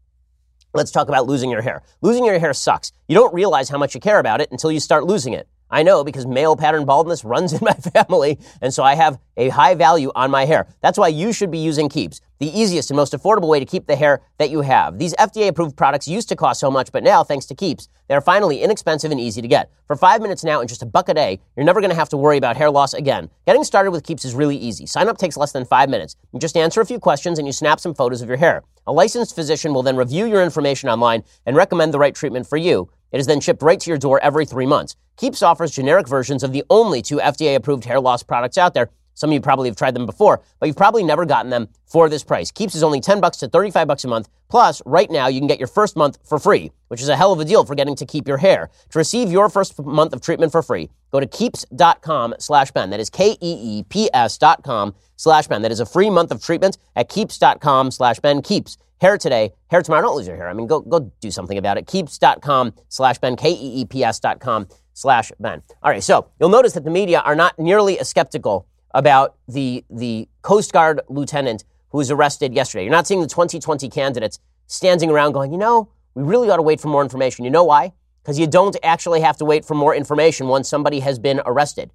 let's 0.73 0.91
talk 0.91 1.07
about 1.07 1.27
losing 1.27 1.49
your 1.49 1.61
hair. 1.61 1.83
Losing 2.01 2.25
your 2.25 2.39
hair 2.39 2.53
sucks. 2.53 2.91
You 3.07 3.15
don't 3.15 3.33
realize 3.33 3.69
how 3.69 3.77
much 3.77 3.93
you 3.93 4.01
care 4.01 4.19
about 4.19 4.41
it 4.41 4.51
until 4.51 4.71
you 4.71 4.79
start 4.79 5.05
losing 5.05 5.33
it. 5.33 5.47
I 5.71 5.83
know 5.83 6.03
because 6.03 6.25
male 6.25 6.55
pattern 6.55 6.85
baldness 6.85 7.23
runs 7.23 7.53
in 7.53 7.59
my 7.61 7.73
family, 7.73 8.39
and 8.61 8.73
so 8.73 8.83
I 8.83 8.95
have 8.95 9.19
a 9.37 9.49
high 9.49 9.75
value 9.75 10.11
on 10.15 10.31
my 10.31 10.45
hair. 10.45 10.67
That's 10.81 10.97
why 10.97 11.09
you 11.09 11.31
should 11.31 11.51
be 11.51 11.59
using 11.59 11.89
Keeps, 11.89 12.21
the 12.39 12.57
easiest 12.57 12.89
and 12.89 12.95
most 12.95 13.13
affordable 13.13 13.49
way 13.49 13.59
to 13.59 13.65
keep 13.65 13.85
the 13.85 13.95
hair 13.95 14.21
that 14.37 14.49
you 14.49 14.61
have. 14.61 14.97
These 14.97 15.13
FDA 15.15 15.49
approved 15.49 15.75
products 15.75 16.07
used 16.07 16.29
to 16.29 16.35
cost 16.35 16.59
so 16.59 16.71
much, 16.71 16.91
but 16.91 17.03
now, 17.03 17.23
thanks 17.23 17.45
to 17.47 17.55
Keeps, 17.55 17.89
they're 18.07 18.21
finally 18.21 18.61
inexpensive 18.61 19.11
and 19.11 19.19
easy 19.19 19.41
to 19.41 19.47
get. 19.47 19.69
For 19.87 19.95
five 19.95 20.21
minutes 20.21 20.43
now 20.43 20.61
and 20.61 20.69
just 20.69 20.81
a 20.81 20.85
buck 20.85 21.09
a 21.09 21.13
day, 21.13 21.39
you're 21.55 21.65
never 21.65 21.81
going 21.81 21.91
to 21.91 21.95
have 21.95 22.09
to 22.09 22.17
worry 22.17 22.37
about 22.37 22.55
hair 22.55 22.71
loss 22.71 22.93
again. 22.93 23.29
Getting 23.45 23.63
started 23.63 23.91
with 23.91 24.03
Keeps 24.03 24.23
is 24.23 24.33
really 24.33 24.55
easy. 24.55 24.85
Sign 24.85 25.09
up 25.09 25.17
takes 25.17 25.37
less 25.37 25.51
than 25.51 25.65
five 25.65 25.89
minutes. 25.89 26.15
You 26.33 26.39
just 26.39 26.55
answer 26.55 26.81
a 26.81 26.85
few 26.85 26.99
questions 26.99 27.39
and 27.39 27.47
you 27.47 27.51
snap 27.51 27.79
some 27.79 27.93
photos 27.93 28.21
of 28.21 28.29
your 28.29 28.37
hair. 28.37 28.63
A 28.87 28.93
licensed 28.93 29.35
physician 29.35 29.73
will 29.73 29.83
then 29.83 29.97
review 29.97 30.25
your 30.25 30.41
information 30.41 30.89
online 30.89 31.23
and 31.45 31.55
recommend 31.55 31.93
the 31.93 31.99
right 31.99 32.15
treatment 32.15 32.47
for 32.47 32.57
you. 32.57 32.89
It 33.11 33.19
is 33.19 33.27
then 33.27 33.41
shipped 33.41 33.61
right 33.61 33.79
to 33.79 33.89
your 33.89 33.97
door 33.97 34.19
every 34.23 34.45
three 34.45 34.65
months. 34.65 34.95
Keeps 35.17 35.43
offers 35.43 35.71
generic 35.71 36.07
versions 36.07 36.43
of 36.43 36.53
the 36.53 36.63
only 36.69 37.01
two 37.01 37.17
FDA 37.17 37.55
approved 37.55 37.83
hair 37.85 37.99
loss 37.99 38.23
products 38.23 38.57
out 38.57 38.73
there. 38.73 38.89
Some 39.19 39.31
of 39.31 39.33
you 39.33 39.41
probably 39.41 39.67
have 39.67 39.75
tried 39.75 39.95
them 39.95 40.05
before, 40.05 40.41
but 40.61 40.67
you've 40.67 40.77
probably 40.77 41.03
never 41.03 41.25
gotten 41.25 41.49
them 41.49 41.67
for 41.85 42.07
this 42.07 42.23
price. 42.23 42.51
Keeps 42.51 42.73
is 42.73 42.83
only 42.83 43.01
10 43.01 43.19
bucks 43.19 43.35
to 43.39 43.49
35 43.49 43.85
bucks 43.85 44.05
a 44.05 44.07
month. 44.07 44.29
Plus, 44.47 44.81
right 44.85 45.11
now 45.11 45.27
you 45.27 45.41
can 45.41 45.47
get 45.47 45.59
your 45.59 45.67
first 45.67 45.97
month 45.97 46.17
for 46.23 46.39
free, 46.39 46.71
which 46.87 47.01
is 47.01 47.09
a 47.09 47.17
hell 47.17 47.33
of 47.33 47.39
a 47.41 47.43
deal 47.43 47.65
for 47.65 47.75
getting 47.75 47.97
to 47.97 48.05
keep 48.05 48.29
your 48.29 48.37
hair. 48.37 48.69
To 48.91 48.97
receive 48.97 49.29
your 49.29 49.49
first 49.49 49.77
month 49.77 50.13
of 50.13 50.21
treatment 50.21 50.53
for 50.53 50.63
free, 50.63 50.89
go 51.11 51.19
to 51.19 51.27
keeps.com 51.27 52.35
slash 52.39 52.71
Ben. 52.71 52.91
That 52.91 53.01
is 53.01 53.09
K-E-E-P-S 53.09 54.37
dot 54.37 54.63
com 54.63 54.95
slash 55.17 55.47
Ben. 55.47 55.63
That 55.63 55.71
is 55.73 55.81
a 55.81 55.85
free 55.85 56.09
month 56.09 56.31
of 56.31 56.41
treatment 56.41 56.77
at 56.95 57.09
keeps.com 57.09 57.91
slash 57.91 58.19
Ben. 58.19 58.41
Keeps. 58.41 58.77
Hair 59.01 59.17
today, 59.17 59.51
hair 59.67 59.81
tomorrow. 59.81 60.01
Don't 60.01 60.15
lose 60.15 60.27
your 60.27 60.37
hair. 60.37 60.49
I 60.49 60.53
mean, 60.53 60.67
go, 60.67 60.79
go 60.79 61.11
do 61.19 61.29
something 61.31 61.57
about 61.57 61.77
it. 61.77 61.87
Keeps.com 61.87 62.73
slash 62.87 63.17
Ben, 63.17 63.35
K-E-E-P-S 63.35 64.21
dot 64.21 64.39
com 64.39 64.67
slash 64.93 65.33
Ben. 65.41 65.61
All 65.83 65.91
right, 65.91 66.03
so 66.03 66.29
you'll 66.39 66.49
notice 66.49 66.71
that 66.73 66.85
the 66.85 66.89
media 66.89 67.19
are 67.19 67.35
not 67.35 67.59
nearly 67.59 67.99
as 67.99 68.07
skeptical 68.07 68.65
about 68.93 69.37
the, 69.47 69.83
the 69.89 70.27
Coast 70.41 70.73
Guard 70.73 71.01
lieutenant 71.09 71.63
who 71.89 71.97
was 71.97 72.11
arrested 72.11 72.53
yesterday. 72.53 72.83
You're 72.83 72.91
not 72.91 73.07
seeing 73.07 73.21
the 73.21 73.27
2020 73.27 73.89
candidates 73.89 74.39
standing 74.67 75.09
around 75.09 75.33
going, 75.33 75.51
you 75.51 75.57
know, 75.57 75.89
we 76.13 76.23
really 76.23 76.49
ought 76.49 76.57
to 76.57 76.61
wait 76.61 76.79
for 76.79 76.87
more 76.87 77.01
information. 77.01 77.45
You 77.45 77.51
know 77.51 77.63
why? 77.63 77.93
Because 78.21 78.39
you 78.39 78.47
don't 78.47 78.75
actually 78.83 79.21
have 79.21 79.37
to 79.37 79.45
wait 79.45 79.65
for 79.65 79.73
more 79.75 79.95
information 79.95 80.47
once 80.47 80.67
somebody 80.67 80.99
has 80.99 81.19
been 81.19 81.41
arrested. 81.45 81.91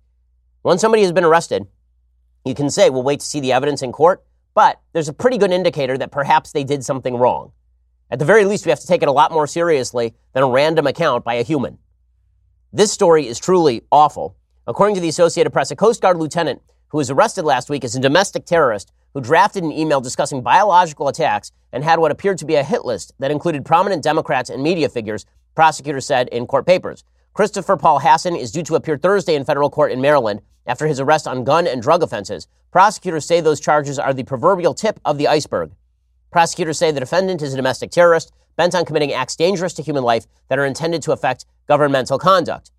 Once 0.62 0.80
somebody 0.80 1.02
has 1.02 1.12
been 1.12 1.24
arrested, 1.24 1.66
you 2.44 2.54
can 2.54 2.70
say, 2.70 2.90
we'll 2.90 3.02
wait 3.02 3.20
to 3.20 3.26
see 3.26 3.40
the 3.40 3.52
evidence 3.52 3.82
in 3.82 3.92
court. 3.92 4.24
But 4.54 4.80
there's 4.92 5.08
a 5.08 5.12
pretty 5.12 5.38
good 5.38 5.50
indicator 5.50 5.98
that 5.98 6.12
perhaps 6.12 6.52
they 6.52 6.64
did 6.64 6.84
something 6.84 7.16
wrong. 7.16 7.52
At 8.10 8.18
the 8.18 8.24
very 8.24 8.44
least, 8.44 8.64
we 8.64 8.70
have 8.70 8.80
to 8.80 8.86
take 8.86 9.02
it 9.02 9.08
a 9.08 9.12
lot 9.12 9.32
more 9.32 9.46
seriously 9.46 10.14
than 10.32 10.42
a 10.42 10.48
random 10.48 10.86
account 10.86 11.24
by 11.24 11.34
a 11.34 11.42
human. 11.42 11.78
This 12.72 12.92
story 12.92 13.26
is 13.26 13.38
truly 13.38 13.82
awful. 13.90 14.36
According 14.66 14.94
to 14.94 15.00
the 15.00 15.08
Associated 15.08 15.50
Press, 15.50 15.70
a 15.70 15.76
Coast 15.76 16.00
Guard 16.00 16.16
lieutenant 16.16 16.62
who 16.94 16.98
was 16.98 17.10
arrested 17.10 17.44
last 17.44 17.68
week 17.68 17.82
is 17.82 17.96
a 17.96 18.00
domestic 18.00 18.46
terrorist 18.46 18.92
who 19.14 19.20
drafted 19.20 19.64
an 19.64 19.72
email 19.72 20.00
discussing 20.00 20.42
biological 20.42 21.08
attacks 21.08 21.50
and 21.72 21.82
had 21.82 21.98
what 21.98 22.12
appeared 22.12 22.38
to 22.38 22.44
be 22.44 22.54
a 22.54 22.62
hit 22.62 22.84
list 22.84 23.12
that 23.18 23.32
included 23.32 23.64
prominent 23.64 24.00
Democrats 24.00 24.48
and 24.48 24.62
media 24.62 24.88
figures, 24.88 25.26
prosecutors 25.56 26.06
said 26.06 26.28
in 26.28 26.46
court 26.46 26.64
papers. 26.64 27.02
Christopher 27.32 27.76
Paul 27.76 27.98
Hasson 27.98 28.36
is 28.36 28.52
due 28.52 28.62
to 28.62 28.76
appear 28.76 28.96
Thursday 28.96 29.34
in 29.34 29.44
federal 29.44 29.70
court 29.70 29.90
in 29.90 30.00
Maryland 30.00 30.40
after 30.68 30.86
his 30.86 31.00
arrest 31.00 31.26
on 31.26 31.42
gun 31.42 31.66
and 31.66 31.82
drug 31.82 32.04
offenses. 32.04 32.46
Prosecutors 32.70 33.26
say 33.26 33.40
those 33.40 33.58
charges 33.58 33.98
are 33.98 34.14
the 34.14 34.22
proverbial 34.22 34.72
tip 34.72 35.00
of 35.04 35.18
the 35.18 35.26
iceberg. 35.26 35.72
Prosecutors 36.30 36.78
say 36.78 36.92
the 36.92 37.00
defendant 37.00 37.42
is 37.42 37.54
a 37.54 37.56
domestic 37.56 37.90
terrorist 37.90 38.32
bent 38.54 38.72
on 38.72 38.84
committing 38.84 39.12
acts 39.12 39.34
dangerous 39.34 39.74
to 39.74 39.82
human 39.82 40.04
life 40.04 40.26
that 40.46 40.60
are 40.60 40.64
intended 40.64 41.02
to 41.02 41.10
affect 41.10 41.44
governmental 41.66 42.20
conduct. 42.20 42.70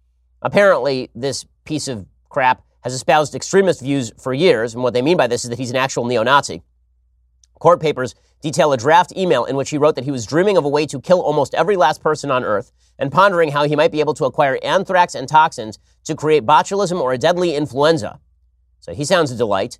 Apparently, 0.42 1.10
this 1.14 1.46
piece 1.66 1.90
of 1.90 2.06
crap 2.30 2.65
has 2.86 2.94
espoused 2.94 3.34
extremist 3.34 3.82
views 3.82 4.12
for 4.16 4.32
years, 4.32 4.76
and 4.76 4.84
what 4.84 4.94
they 4.94 5.02
mean 5.02 5.18
by 5.18 5.26
this 5.26 5.44
is 5.44 5.50
that 5.50 5.58
he's 5.58 5.72
an 5.72 5.76
actual 5.76 6.06
neo 6.06 6.22
Nazi. 6.22 6.62
Court 7.60 7.82
papers 7.82 8.14
detail 8.44 8.72
a 8.74 8.78
draft 8.78 9.12
email 9.18 9.44
in 9.46 9.56
which 9.56 9.72
he 9.72 9.78
wrote 9.80 9.96
that 9.96 10.04
he 10.04 10.12
was 10.12 10.24
dreaming 10.24 10.56
of 10.56 10.66
a 10.66 10.70
way 10.70 10.86
to 10.86 11.02
kill 11.02 11.20
almost 11.20 11.56
every 11.56 11.76
last 11.76 12.00
person 12.00 12.30
on 12.30 12.44
Earth 12.44 12.72
and 13.00 13.12
pondering 13.12 13.50
how 13.50 13.64
he 13.64 13.76
might 13.76 13.92
be 13.92 14.02
able 14.02 14.14
to 14.14 14.26
acquire 14.26 14.60
anthrax 14.62 15.16
and 15.16 15.28
toxins 15.28 15.80
to 16.04 16.14
create 16.14 16.46
botulism 16.46 17.02
or 17.02 17.12
a 17.12 17.18
deadly 17.18 17.56
influenza. 17.56 18.20
So 18.82 18.94
he 18.94 19.04
sounds 19.04 19.32
a 19.32 19.36
delight. 19.36 19.80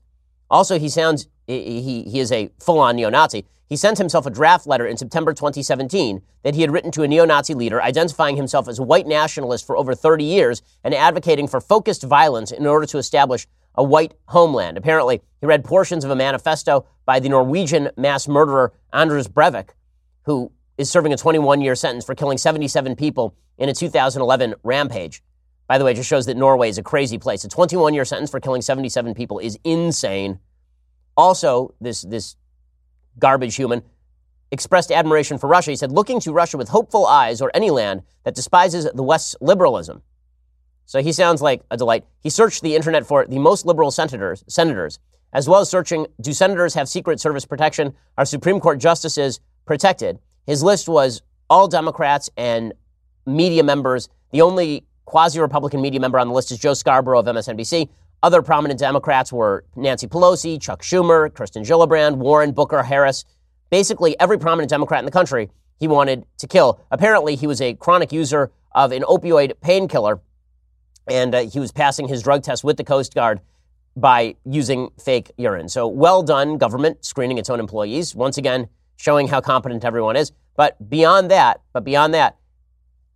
Also, 0.50 0.80
he 0.80 0.90
sounds, 0.90 1.28
he, 1.48 2.04
he, 2.04 2.20
is 2.20 2.32
a 2.32 2.50
full 2.60 2.80
on 2.80 2.96
neo 2.96 3.10
Nazi. 3.10 3.46
He 3.68 3.76
sent 3.76 3.98
himself 3.98 4.26
a 4.26 4.30
draft 4.30 4.68
letter 4.68 4.86
in 4.86 4.96
September 4.96 5.34
2017 5.34 6.22
that 6.44 6.54
he 6.54 6.62
had 6.62 6.72
written 6.72 6.92
to 6.92 7.04
a 7.04 7.08
neo 7.08 7.26
Nazi 7.26 7.56
leader, 7.56 7.82
identifying 7.82 8.36
himself 8.36 8.68
as 8.68 8.78
a 8.78 8.84
white 8.84 9.08
nationalist 9.08 9.66
for 9.66 9.76
over 9.76 9.96
30 9.96 10.24
years 10.24 10.62
and 10.84 10.94
advocating 10.94 11.48
for 11.48 11.60
focused 11.60 12.04
violence 12.04 12.52
in 12.52 12.68
order 12.68 12.86
to 12.86 12.98
establish 13.00 13.48
a 13.74 13.84
white 13.84 14.14
homeland. 14.28 14.78
Apparently, 14.78 15.22
he 15.42 15.48
read 15.48 15.64
portions 15.64 16.06
of 16.06 16.12
a 16.12 16.16
manifesto 16.16 16.86
by 17.06 17.20
the 17.20 17.30
Norwegian 17.30 17.90
mass 17.98 18.28
murderer 18.28 18.72
Anders 18.94 19.28
Breivik, 19.28 19.70
who 20.24 20.52
is 20.78 20.90
serving 20.90 21.14
a 21.14 21.18
21 21.18 21.62
year 21.62 21.76
sentence 21.76 22.06
for 22.06 22.16
killing 22.16 22.38
77 22.38 22.96
people 22.96 23.36
in 23.58 23.70
a 23.70 23.74
2011 23.74 24.56
rampage. 24.64 25.24
By 25.68 25.78
the 25.78 25.86
way, 25.86 25.92
it 25.92 25.96
just 25.96 26.10
shows 26.10 26.26
that 26.28 26.38
Norway 26.38 26.70
is 26.70 26.78
a 26.78 26.84
crazy 26.84 27.18
place. 27.18 27.44
A 27.44 27.50
21 27.50 27.94
year 27.94 28.06
sentence 28.06 28.30
for 28.30 28.40
killing 28.40 28.62
77 28.62 29.14
people 29.14 29.40
is 29.40 29.58
insane. 29.64 30.40
Also, 31.18 31.74
this, 31.82 32.02
this 32.04 32.36
garbage 33.18 33.56
human 33.56 33.82
expressed 34.52 34.92
admiration 34.92 35.38
for 35.38 35.48
Russia. 35.48 35.72
He 35.72 35.76
said, 35.76 35.92
looking 35.92 36.20
to 36.22 36.32
Russia 36.32 36.58
with 36.58 36.70
hopeful 36.70 37.06
eyes 37.06 37.42
or 37.42 37.52
any 37.54 37.72
land 37.72 38.04
that 38.24 38.36
despises 38.36 38.88
the 38.94 39.04
West's 39.04 39.36
liberalism. 39.42 40.02
So 40.86 41.02
he 41.02 41.12
sounds 41.12 41.42
like 41.42 41.64
a 41.72 41.78
delight. 41.78 42.06
He 42.22 42.30
searched 42.30 42.62
the 42.62 42.76
internet 42.76 43.08
for 43.08 43.26
the 43.26 43.40
most 43.40 43.66
liberal 43.66 43.90
senators, 43.90 44.44
senators, 44.48 45.00
as 45.34 45.50
well 45.50 45.62
as 45.62 45.70
searching, 45.70 46.08
do 46.22 46.32
senators 46.32 46.76
have 46.76 46.88
Secret 46.88 47.20
Service 47.20 47.46
protection? 47.46 47.94
Are 48.18 48.26
Supreme 48.26 48.60
Court 48.60 48.80
justices 48.80 49.40
protected? 49.66 50.20
His 50.46 50.64
list 50.64 50.88
was 50.88 51.22
all 51.50 51.68
Democrats 51.68 52.30
and 52.38 52.74
media 53.26 53.64
members. 53.64 54.10
The 54.32 54.42
only 54.42 54.86
quasi 55.06 55.40
Republican 55.40 55.82
media 55.82 56.00
member 56.00 56.20
on 56.20 56.28
the 56.28 56.34
list 56.34 56.52
is 56.52 56.58
Joe 56.58 56.74
Scarborough 56.74 57.20
of 57.20 57.26
MSNBC. 57.26 57.90
Other 58.24 58.42
prominent 58.42 58.80
Democrats 58.80 59.32
were 59.32 59.64
Nancy 59.76 60.08
Pelosi, 60.08 60.60
Chuck 60.60 60.82
Schumer, 60.82 61.34
Kirsten 61.34 61.64
Gillibrand, 61.64 62.18
Warren, 62.18 62.52
Booker, 62.52 62.84
Harris. 62.84 63.24
Basically, 63.70 64.20
every 64.20 64.40
prominent 64.40 64.70
Democrat 64.70 65.00
in 65.00 65.06
the 65.06 65.12
country 65.12 65.50
he 65.78 65.88
wanted 65.88 66.26
to 66.40 66.48
kill. 66.48 66.80
Apparently, 66.92 67.36
he 67.36 67.48
was 67.48 67.62
a 67.62 67.74
chronic 67.76 68.12
user 68.12 68.52
of 68.74 68.92
an 68.92 69.04
opioid 69.04 69.54
painkiller, 69.62 70.22
and 71.08 71.36
uh, 71.36 71.42
he 71.42 71.60
was 71.60 71.72
passing 71.72 72.08
his 72.08 72.24
drug 72.24 72.44
test 72.44 72.64
with 72.64 72.78
the 72.78 72.84
Coast 72.84 73.14
Guard 73.14 73.42
by 73.96 74.36
using 74.46 74.90
fake 75.04 75.32
urine. 75.38 75.70
So, 75.70 75.88
well 75.88 76.24
done, 76.24 76.58
government, 76.58 77.06
screening 77.06 77.38
its 77.38 77.50
own 77.50 77.60
employees. 77.60 78.16
Once 78.16 78.38
again, 78.38 78.68
showing 78.98 79.28
how 79.28 79.42
competent 79.42 79.86
everyone 79.86 80.16
is. 80.16 80.32
But 80.56 80.90
beyond 80.90 81.32
that, 81.32 81.62
but 81.74 81.84
beyond 81.84 82.14
that, 82.14 82.38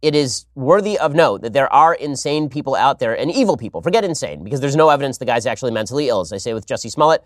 it 0.01 0.15
is 0.15 0.45
worthy 0.55 0.97
of 0.97 1.13
note 1.13 1.41
that 1.41 1.53
there 1.53 1.71
are 1.73 1.93
insane 1.93 2.49
people 2.49 2.75
out 2.75 2.99
there 2.99 3.17
and 3.17 3.29
evil 3.31 3.57
people. 3.57 3.81
Forget 3.81 4.05
insane, 4.05 4.43
because 4.43 4.61
there's 4.61 4.75
no 4.75 4.89
evidence 4.89 5.17
the 5.17 5.25
guy's 5.25 5.45
actually 5.45 5.71
mentally 5.71 6.07
ill. 6.07 6.21
As 6.21 6.31
I 6.31 6.37
say 6.37 6.53
with 6.53 6.65
Jesse 6.65 6.89
Smollett, 6.89 7.23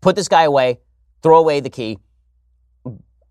put 0.00 0.14
this 0.14 0.28
guy 0.28 0.44
away, 0.44 0.80
throw 1.22 1.38
away 1.38 1.60
the 1.60 1.70
key. 1.70 1.98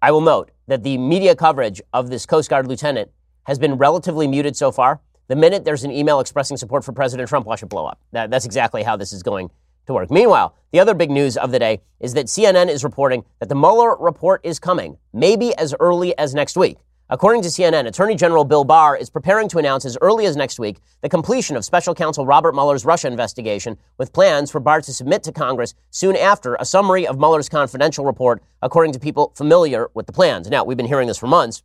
I 0.02 0.12
will 0.12 0.22
note 0.22 0.52
that 0.68 0.84
the 0.84 0.98
media 0.98 1.36
coverage 1.36 1.82
of 1.94 2.10
this 2.10 2.26
Coast 2.26 2.50
Guard 2.50 2.68
lieutenant 2.68 3.10
has 3.44 3.58
been 3.58 3.76
relatively 3.76 4.28
muted 4.28 4.58
so 4.58 4.72
far. 4.72 5.00
The 5.28 5.36
minute 5.36 5.64
there's 5.64 5.86
an 5.86 5.92
email 5.92 6.20
expressing 6.20 6.58
support 6.58 6.84
for 6.84 6.92
President 6.92 7.30
Trump, 7.30 7.46
watch 7.46 7.64
it 7.64 7.68
blow 7.68 7.86
up. 7.86 8.02
That, 8.12 8.30
that's 8.30 8.46
exactly 8.46 8.84
how 8.84 8.98
this 8.98 9.14
is 9.14 9.24
going 9.24 9.50
to 9.86 9.94
work. 9.94 10.12
Meanwhile, 10.12 10.56
the 10.72 10.80
other 10.80 10.94
big 10.94 11.10
news 11.10 11.38
of 11.38 11.52
the 11.52 11.60
day 11.60 11.82
is 12.00 12.14
that 12.16 12.26
CNN 12.26 12.70
is 12.70 12.84
reporting 12.84 13.24
that 13.40 13.48
the 13.48 13.56
Mueller 13.56 13.96
report 13.98 14.42
is 14.44 14.60
coming, 14.60 14.98
maybe 15.14 15.56
as 15.56 15.74
early 15.80 16.18
as 16.18 16.34
next 16.34 16.58
week. 16.58 16.78
According 17.14 17.44
to 17.44 17.50
CNN, 17.50 17.86
Attorney 17.86 18.16
General 18.16 18.44
Bill 18.44 18.64
Barr 18.64 18.98
is 18.98 19.12
preparing 19.12 19.48
to 19.50 19.60
announce 19.60 19.86
as 19.86 20.00
early 20.02 20.26
as 20.26 20.36
next 20.36 20.58
week 20.58 20.80
the 21.02 21.10
completion 21.10 21.56
of 21.56 21.64
Special 21.64 21.94
Counsel 21.94 22.26
Robert 22.26 22.56
Mueller's 22.56 22.86
Russia 22.86 23.08
investigation, 23.08 23.78
with 24.00 24.12
plans 24.12 24.50
for 24.50 24.60
Barr 24.60 24.82
to 24.82 24.92
submit 24.92 25.22
to 25.22 25.32
Congress 25.32 25.76
soon 25.92 26.16
after 26.16 26.56
a 26.56 26.66
summary 26.66 27.06
of 27.06 27.20
Mueller's 27.20 27.50
confidential 27.50 28.04
report, 28.04 28.42
according 28.64 28.94
to 28.94 29.00
people 29.00 29.32
familiar 29.36 29.92
with 29.94 30.08
the 30.08 30.12
plans. 30.12 30.50
Now, 30.50 30.64
we've 30.64 30.76
been 30.76 30.88
hearing 30.88 31.08
this 31.08 31.20
for 31.20 31.28
months, 31.28 31.62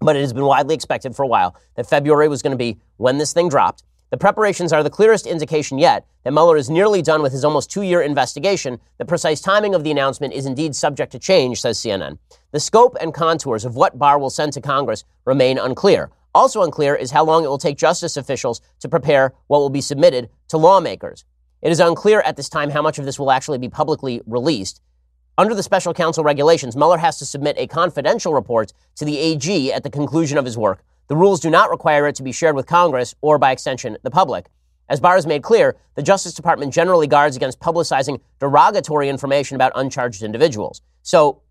but 0.00 0.14
it 0.14 0.20
has 0.20 0.32
been 0.32 0.44
widely 0.44 0.76
expected 0.76 1.16
for 1.16 1.24
a 1.24 1.26
while 1.26 1.56
that 1.74 1.88
February 1.88 2.28
was 2.28 2.40
going 2.40 2.52
to 2.52 2.56
be 2.56 2.78
when 2.98 3.18
this 3.18 3.32
thing 3.32 3.48
dropped. 3.48 3.82
The 4.12 4.18
preparations 4.18 4.74
are 4.74 4.82
the 4.82 4.90
clearest 4.90 5.26
indication 5.26 5.78
yet 5.78 6.06
that 6.22 6.34
Mueller 6.34 6.58
is 6.58 6.68
nearly 6.68 7.00
done 7.00 7.22
with 7.22 7.32
his 7.32 7.46
almost 7.46 7.70
two 7.70 7.80
year 7.80 8.02
investigation. 8.02 8.78
The 8.98 9.06
precise 9.06 9.40
timing 9.40 9.74
of 9.74 9.84
the 9.84 9.90
announcement 9.90 10.34
is 10.34 10.44
indeed 10.44 10.76
subject 10.76 11.12
to 11.12 11.18
change, 11.18 11.62
says 11.62 11.78
CNN. 11.78 12.18
The 12.50 12.60
scope 12.60 12.94
and 13.00 13.14
contours 13.14 13.64
of 13.64 13.74
what 13.74 13.98
Barr 13.98 14.18
will 14.18 14.28
send 14.28 14.52
to 14.52 14.60
Congress 14.60 15.04
remain 15.24 15.56
unclear. 15.56 16.10
Also 16.34 16.62
unclear 16.62 16.94
is 16.94 17.10
how 17.10 17.24
long 17.24 17.42
it 17.42 17.48
will 17.48 17.56
take 17.56 17.78
justice 17.78 18.18
officials 18.18 18.60
to 18.80 18.88
prepare 18.90 19.32
what 19.46 19.60
will 19.60 19.70
be 19.70 19.80
submitted 19.80 20.28
to 20.48 20.58
lawmakers. 20.58 21.24
It 21.62 21.72
is 21.72 21.80
unclear 21.80 22.20
at 22.20 22.36
this 22.36 22.50
time 22.50 22.68
how 22.68 22.82
much 22.82 22.98
of 22.98 23.06
this 23.06 23.18
will 23.18 23.30
actually 23.30 23.56
be 23.56 23.70
publicly 23.70 24.20
released. 24.26 24.82
Under 25.38 25.54
the 25.54 25.62
special 25.62 25.94
counsel 25.94 26.22
regulations, 26.22 26.76
Mueller 26.76 26.98
has 26.98 27.18
to 27.20 27.24
submit 27.24 27.56
a 27.56 27.66
confidential 27.66 28.34
report 28.34 28.74
to 28.96 29.06
the 29.06 29.16
AG 29.16 29.72
at 29.72 29.82
the 29.82 29.90
conclusion 29.90 30.36
of 30.36 30.44
his 30.44 30.58
work. 30.58 30.84
The 31.12 31.16
rules 31.16 31.40
do 31.40 31.50
not 31.50 31.68
require 31.68 32.08
it 32.08 32.14
to 32.14 32.22
be 32.22 32.32
shared 32.32 32.56
with 32.56 32.64
Congress 32.64 33.14
or, 33.20 33.36
by 33.36 33.52
extension, 33.52 33.98
the 34.02 34.10
public. 34.10 34.46
As 34.88 34.98
Barr 34.98 35.16
has 35.16 35.26
made 35.26 35.42
clear, 35.42 35.76
the 35.94 36.02
Justice 36.02 36.32
Department 36.32 36.72
generally 36.72 37.06
guards 37.06 37.36
against 37.36 37.60
publicizing 37.60 38.18
derogatory 38.40 39.10
information 39.10 39.54
about 39.54 39.72
uncharged 39.74 40.22
individuals. 40.22 40.80
So, 41.02 41.42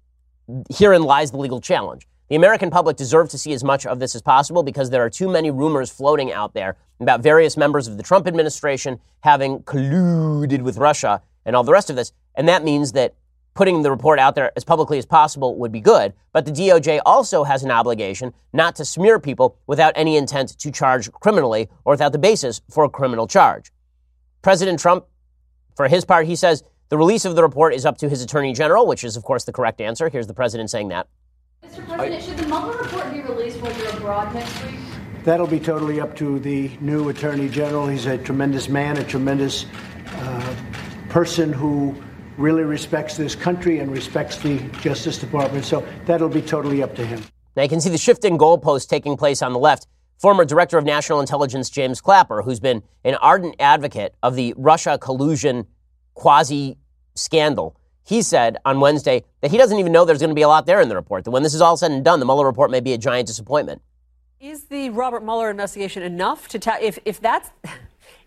herein 0.71 1.03
lies 1.03 1.29
the 1.29 1.37
legal 1.37 1.61
challenge. 1.61 2.07
The 2.29 2.35
American 2.37 2.71
public 2.71 2.97
deserve 2.97 3.29
to 3.29 3.37
see 3.37 3.53
as 3.53 3.63
much 3.63 3.85
of 3.85 3.99
this 3.99 4.15
as 4.15 4.23
possible 4.23 4.63
because 4.63 4.89
there 4.89 5.05
are 5.05 5.11
too 5.11 5.29
many 5.29 5.51
rumors 5.51 5.91
floating 5.91 6.31
out 6.31 6.55
there 6.55 6.75
about 6.99 7.21
various 7.21 7.55
members 7.55 7.87
of 7.87 7.97
the 7.97 8.03
Trump 8.03 8.25
administration 8.25 8.99
having 9.19 9.59
colluded 9.59 10.63
with 10.63 10.77
Russia 10.77 11.21
and 11.45 11.55
all 11.55 11.63
the 11.63 11.71
rest 11.71 11.91
of 11.91 11.95
this. 11.95 12.13
And 12.33 12.47
that 12.47 12.63
means 12.63 12.93
that 12.93 13.13
putting 13.53 13.81
the 13.81 13.91
report 13.91 14.19
out 14.19 14.35
there 14.35 14.51
as 14.55 14.63
publicly 14.63 14.97
as 14.97 15.05
possible 15.05 15.57
would 15.57 15.71
be 15.71 15.81
good. 15.81 16.13
But 16.31 16.45
the 16.45 16.51
DOJ 16.51 17.01
also 17.05 17.43
has 17.43 17.63
an 17.63 17.71
obligation 17.71 18.33
not 18.53 18.75
to 18.77 18.85
smear 18.85 19.19
people 19.19 19.57
without 19.67 19.93
any 19.95 20.15
intent 20.15 20.57
to 20.59 20.71
charge 20.71 21.11
criminally 21.11 21.69
or 21.85 21.93
without 21.93 22.11
the 22.11 22.17
basis 22.17 22.61
for 22.69 22.83
a 22.83 22.89
criminal 22.89 23.27
charge. 23.27 23.71
President 24.41 24.79
Trump, 24.79 25.05
for 25.75 25.87
his 25.87 26.05
part, 26.05 26.25
he 26.25 26.35
says 26.35 26.63
the 26.89 26.97
release 26.97 27.25
of 27.25 27.35
the 27.35 27.43
report 27.43 27.73
is 27.73 27.85
up 27.85 27.97
to 27.99 28.09
his 28.09 28.21
attorney 28.21 28.53
general, 28.53 28.87
which 28.87 29.03
is, 29.03 29.15
of 29.15 29.23
course, 29.23 29.43
the 29.43 29.53
correct 29.53 29.81
answer. 29.81 30.09
Here's 30.09 30.27
the 30.27 30.33
president 30.33 30.69
saying 30.69 30.89
that. 30.89 31.07
Mr. 31.63 31.85
President, 31.87 32.23
should 32.23 32.37
the 32.37 32.47
Mueller 32.47 32.77
report 32.77 33.11
be 33.11 33.21
released 33.21 33.61
while 33.61 33.77
you're 33.77 33.89
abroad 33.89 34.33
next 34.33 34.63
week? 34.63 34.75
That'll 35.23 35.47
be 35.47 35.59
totally 35.59 36.01
up 36.01 36.15
to 36.15 36.39
the 36.39 36.71
new 36.81 37.09
attorney 37.09 37.47
general. 37.47 37.87
He's 37.87 38.07
a 38.07 38.17
tremendous 38.17 38.67
man, 38.67 38.97
a 38.97 39.03
tremendous 39.03 39.67
uh, 40.07 40.55
person 41.09 41.53
who 41.53 41.95
really 42.41 42.63
respects 42.63 43.15
this 43.15 43.35
country 43.35 43.79
and 43.79 43.91
respects 43.91 44.37
the 44.37 44.59
Justice 44.81 45.17
Department. 45.17 45.63
So 45.63 45.85
that'll 46.05 46.29
be 46.29 46.41
totally 46.41 46.83
up 46.83 46.95
to 46.95 47.05
him. 47.05 47.23
Now 47.55 47.63
you 47.63 47.69
can 47.69 47.81
see 47.81 47.89
the 47.89 47.97
shifting 47.97 48.37
goalposts 48.37 48.87
taking 48.87 49.15
place 49.15 49.41
on 49.41 49.53
the 49.53 49.59
left. 49.59 49.87
Former 50.17 50.45
Director 50.45 50.77
of 50.77 50.85
National 50.85 51.19
Intelligence 51.19 51.69
James 51.69 51.99
Clapper, 51.99 52.43
who's 52.43 52.59
been 52.59 52.83
an 53.03 53.15
ardent 53.15 53.55
advocate 53.59 54.15
of 54.21 54.35
the 54.35 54.53
Russia 54.57 54.97
collusion 54.97 55.65
quasi 56.13 56.77
scandal, 57.15 57.75
he 58.03 58.21
said 58.21 58.57
on 58.65 58.79
Wednesday 58.79 59.23
that 59.41 59.51
he 59.51 59.57
doesn't 59.57 59.77
even 59.79 59.91
know 59.91 60.05
there's 60.05 60.19
going 60.19 60.29
to 60.29 60.35
be 60.35 60.41
a 60.41 60.47
lot 60.47 60.65
there 60.65 60.81
in 60.81 60.89
the 60.89 60.95
report. 60.95 61.23
That 61.23 61.31
when 61.31 61.43
this 61.43 61.53
is 61.53 61.61
all 61.61 61.77
said 61.77 61.91
and 61.91 62.05
done, 62.05 62.19
the 62.19 62.25
Mueller 62.25 62.45
report 62.45 62.71
may 62.71 62.79
be 62.79 62.93
a 62.93 62.97
giant 62.97 63.27
disappointment. 63.27 63.81
Is 64.39 64.65
the 64.65 64.89
Robert 64.89 65.23
Mueller 65.23 65.49
investigation 65.51 66.03
enough 66.03 66.47
to 66.49 66.59
ta- 66.59 66.79
if 66.81 66.97
if 67.05 67.19
that's 67.19 67.49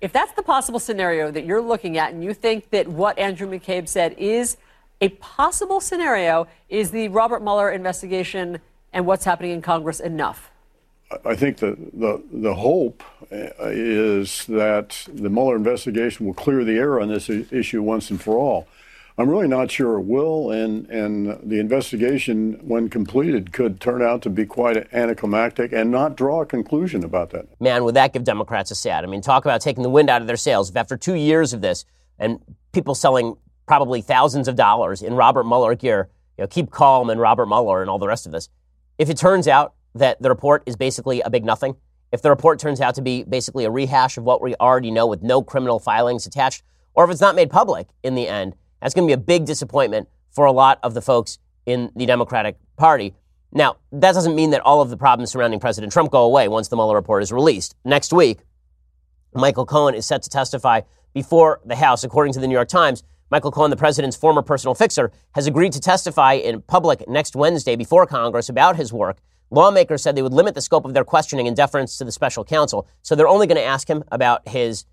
if 0.05 0.12
that's 0.12 0.33
the 0.33 0.43
possible 0.43 0.79
scenario 0.79 1.31
that 1.31 1.47
you're 1.47 1.62
looking 1.62 1.97
at, 1.97 2.12
and 2.12 2.23
you 2.23 2.35
think 2.35 2.69
that 2.69 2.87
what 2.87 3.19
Andrew 3.19 3.49
McCabe 3.49 3.88
said 3.88 4.14
is 4.19 4.59
a 5.01 5.09
possible 5.09 5.81
scenario, 5.81 6.47
is 6.69 6.90
the 6.90 7.09
Robert 7.09 7.43
Mueller 7.43 7.71
investigation 7.71 8.59
and 8.93 9.07
what's 9.07 9.25
happening 9.25 9.53
in 9.53 9.62
Congress 9.62 10.01
enough? 10.01 10.51
I 11.25 11.35
think 11.35 11.57
the, 11.57 11.75
the, 11.95 12.23
the 12.31 12.55
hope 12.55 13.03
uh, 13.33 13.47
is 13.62 14.45
that 14.45 15.07
the 15.11 15.31
Mueller 15.31 15.57
investigation 15.57 16.27
will 16.27 16.35
clear 16.35 16.64
the 16.64 16.77
air 16.77 17.01
on 17.01 17.09
this 17.09 17.31
issue 17.31 17.81
once 17.81 18.11
and 18.11 18.21
for 18.21 18.37
all. 18.37 18.69
I'm 19.16 19.31
really 19.31 19.46
not 19.46 19.70
sure 19.70 19.98
it 19.98 20.03
will, 20.03 20.50
and, 20.50 20.90
and 20.90 21.38
the 21.48 21.61
investigation, 21.61 22.55
when 22.64 22.88
completed, 22.88 23.53
could 23.53 23.81
turn 23.81 24.03
out 24.03 24.22
to 24.22 24.31
be 24.31 24.44
quite 24.44 24.92
anticlimactic 24.92 25.72
and 25.72 25.92
not 25.92 26.16
draw 26.16 26.42
a 26.42 26.46
conclusion 26.46 27.05
about 27.05 27.31
that. 27.31 27.46
Man, 27.61 27.85
would 27.85 27.94
that 27.94 28.12
give 28.12 28.24
Democrats 28.24 28.72
a 28.72 28.74
sad? 28.74 29.05
I 29.05 29.07
mean, 29.07 29.20
talk 29.20 29.44
about 29.44 29.61
taking 29.61 29.85
the 29.85 29.90
wind 29.90 30.11
out 30.11 30.20
of 30.20 30.27
their 30.27 30.37
sails. 30.37 30.68
If 30.68 30.77
after 30.77 30.96
two 30.96 31.14
years 31.14 31.53
of 31.53 31.61
this 31.61 31.85
and 32.18 32.40
people 32.72 32.96
selling 32.96 33.37
probably 33.66 34.03
thousands 34.03 34.48
of 34.48 34.57
dollars 34.57 35.00
in 35.00 35.14
Robert 35.14 35.44
Mueller 35.44 35.77
gear, 35.77 36.09
you 36.37 36.42
know, 36.42 36.48
keep 36.48 36.72
calm 36.72 37.09
and 37.09 37.20
Robert 37.20 37.46
Mueller 37.46 37.83
and 37.83 37.88
all 37.88 38.00
the 38.00 38.09
rest 38.09 38.27
of 38.27 38.33
this, 38.33 38.48
if 38.98 39.09
it 39.09 39.16
turns 39.16 39.46
out 39.46 39.74
that 39.94 40.20
the 40.20 40.29
report 40.29 40.64
is 40.66 40.74
basically 40.74 41.20
a 41.20 41.31
big 41.31 41.44
nothing, 41.44 41.77
if 42.11 42.20
the 42.20 42.31
report 42.31 42.59
turns 42.59 42.81
out 42.81 42.96
to 42.96 43.03
be 43.03 43.22
basically 43.22 43.64
a 43.64 43.70
rehash 43.70 44.18
of 44.18 44.24
what 44.24 44.42
we 44.42 44.57
already 44.57 44.90
know 44.90 45.07
with 45.07 45.22
no 45.22 45.40
criminal 45.40 45.79
filings 45.79 46.27
attached, 46.27 46.64
or 46.94 47.05
if 47.05 47.12
it's 47.12 47.20
not 47.20 47.37
made 47.37 47.48
public 47.48 47.87
in 48.03 48.16
the 48.16 48.27
end, 48.27 48.57
that's 48.85 48.92
going 48.92 49.09
to 49.09 49.11
be 49.11 49.14
a 49.14 49.25
big 49.25 49.47
disappointment 49.47 50.11
for 50.31 50.44
a 50.44 50.53
lot 50.53 50.79
of 50.83 50.92
the 50.92 51.01
folks 51.01 51.38
in 51.64 51.90
the 51.97 52.05
Democratic 52.05 52.59
Party. 52.77 53.14
Now, 53.51 53.79
that 53.92 54.12
doesn't 54.12 54.35
mean 54.35 54.51
that 54.51 54.61
all 54.61 54.83
of 54.83 54.90
the 54.90 54.97
problems 54.99 55.31
surrounding 55.31 55.59
President 55.59 55.90
Trump 55.90 56.11
go 56.11 56.23
away 56.23 56.49
once 56.49 56.68
the 56.68 56.77
Mueller 56.77 56.94
report 56.94 57.23
is 57.23 57.33
released. 57.33 57.77
Next 57.83 58.12
week, 58.12 58.40
Michael 59.33 59.64
Cohen 59.64 59.94
is 59.94 60.05
set 60.05 60.20
to 60.25 60.29
testify 60.29 60.83
before 61.14 61.62
the 61.64 61.77
House. 61.77 62.05
According 62.05 62.35
to 62.35 62.40
the 62.40 62.47
New 62.47 62.53
York 62.53 62.68
Times, 62.68 63.03
Michael 63.31 63.51
Cohen, 63.51 63.70
the 63.70 63.77
president's 63.77 64.18
former 64.18 64.42
personal 64.42 64.75
fixer, 64.75 65.11
has 65.35 65.47
agreed 65.47 65.73
to 65.73 65.81
testify 65.81 66.35
in 66.35 66.61
public 66.61 67.09
next 67.09 67.35
Wednesday 67.35 67.77
before 67.77 68.07
Congress 68.07 68.51
about 68.51 68.77
his 68.77 68.92
work. 68.92 69.16
Lawmakers 69.51 70.03
said 70.03 70.14
they 70.14 70.20
would 70.20 70.35
limit 70.35 70.55
the 70.55 70.61
scope 70.61 70.85
of 70.85 70.92
their 70.92 71.05
questioning 71.05 71.47
in 71.47 71.55
deference 71.55 71.97
to 71.97 72.05
the 72.05 72.12
special 72.12 72.44
counsel, 72.44 72.87
so 73.01 73.14
they're 73.14 73.29
only 73.29 73.47
going 73.47 73.57
to 73.57 73.64
ask 73.64 73.88
him 73.88 74.05
about 74.12 74.47
his 74.47 74.85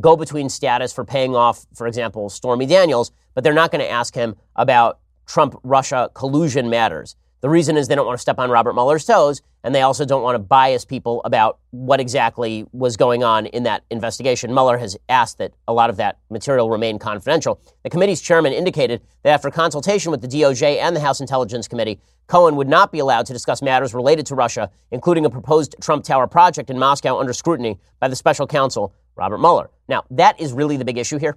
go 0.00 0.16
between 0.16 0.48
status 0.48 0.92
for 0.92 1.04
paying 1.04 1.34
off, 1.34 1.66
for 1.74 1.86
example, 1.86 2.28
Stormy 2.28 2.66
Daniels, 2.66 3.12
but 3.34 3.44
they're 3.44 3.54
not 3.54 3.70
going 3.70 3.80
to 3.80 3.90
ask 3.90 4.14
him 4.14 4.36
about 4.56 5.00
Trump 5.26 5.58
Russia 5.62 6.10
collusion 6.14 6.70
matters. 6.70 7.16
The 7.40 7.48
reason 7.48 7.76
is 7.76 7.86
they 7.86 7.94
don't 7.94 8.06
want 8.06 8.18
to 8.18 8.22
step 8.22 8.40
on 8.40 8.50
Robert 8.50 8.72
Mueller's 8.72 9.04
toes, 9.04 9.42
and 9.62 9.72
they 9.72 9.82
also 9.82 10.04
don't 10.04 10.22
want 10.22 10.34
to 10.34 10.40
bias 10.40 10.84
people 10.84 11.20
about 11.24 11.58
what 11.70 12.00
exactly 12.00 12.66
was 12.72 12.96
going 12.96 13.22
on 13.22 13.46
in 13.46 13.62
that 13.62 13.84
investigation. 13.90 14.52
Mueller 14.52 14.76
has 14.78 14.96
asked 15.08 15.38
that 15.38 15.52
a 15.68 15.72
lot 15.72 15.88
of 15.88 15.96
that 15.98 16.18
material 16.30 16.68
remain 16.68 16.98
confidential. 16.98 17.60
The 17.84 17.90
committee's 17.90 18.20
chairman 18.20 18.52
indicated 18.52 19.02
that 19.22 19.30
after 19.30 19.50
consultation 19.50 20.10
with 20.10 20.20
the 20.20 20.26
DOJ 20.26 20.78
and 20.78 20.96
the 20.96 21.00
House 21.00 21.20
Intelligence 21.20 21.68
Committee, 21.68 22.00
Cohen 22.26 22.56
would 22.56 22.68
not 22.68 22.90
be 22.90 22.98
allowed 22.98 23.26
to 23.26 23.32
discuss 23.32 23.62
matters 23.62 23.94
related 23.94 24.26
to 24.26 24.34
Russia, 24.34 24.70
including 24.90 25.24
a 25.24 25.30
proposed 25.30 25.76
Trump 25.80 26.04
Tower 26.04 26.26
project 26.26 26.70
in 26.70 26.78
Moscow 26.78 27.18
under 27.18 27.32
scrutiny 27.32 27.78
by 28.00 28.08
the 28.08 28.16
special 28.16 28.48
counsel, 28.48 28.92
Robert 29.18 29.38
Mueller. 29.38 29.70
Now, 29.88 30.04
that 30.10 30.40
is 30.40 30.52
really 30.52 30.76
the 30.76 30.84
big 30.84 30.96
issue 30.96 31.18
here. 31.18 31.36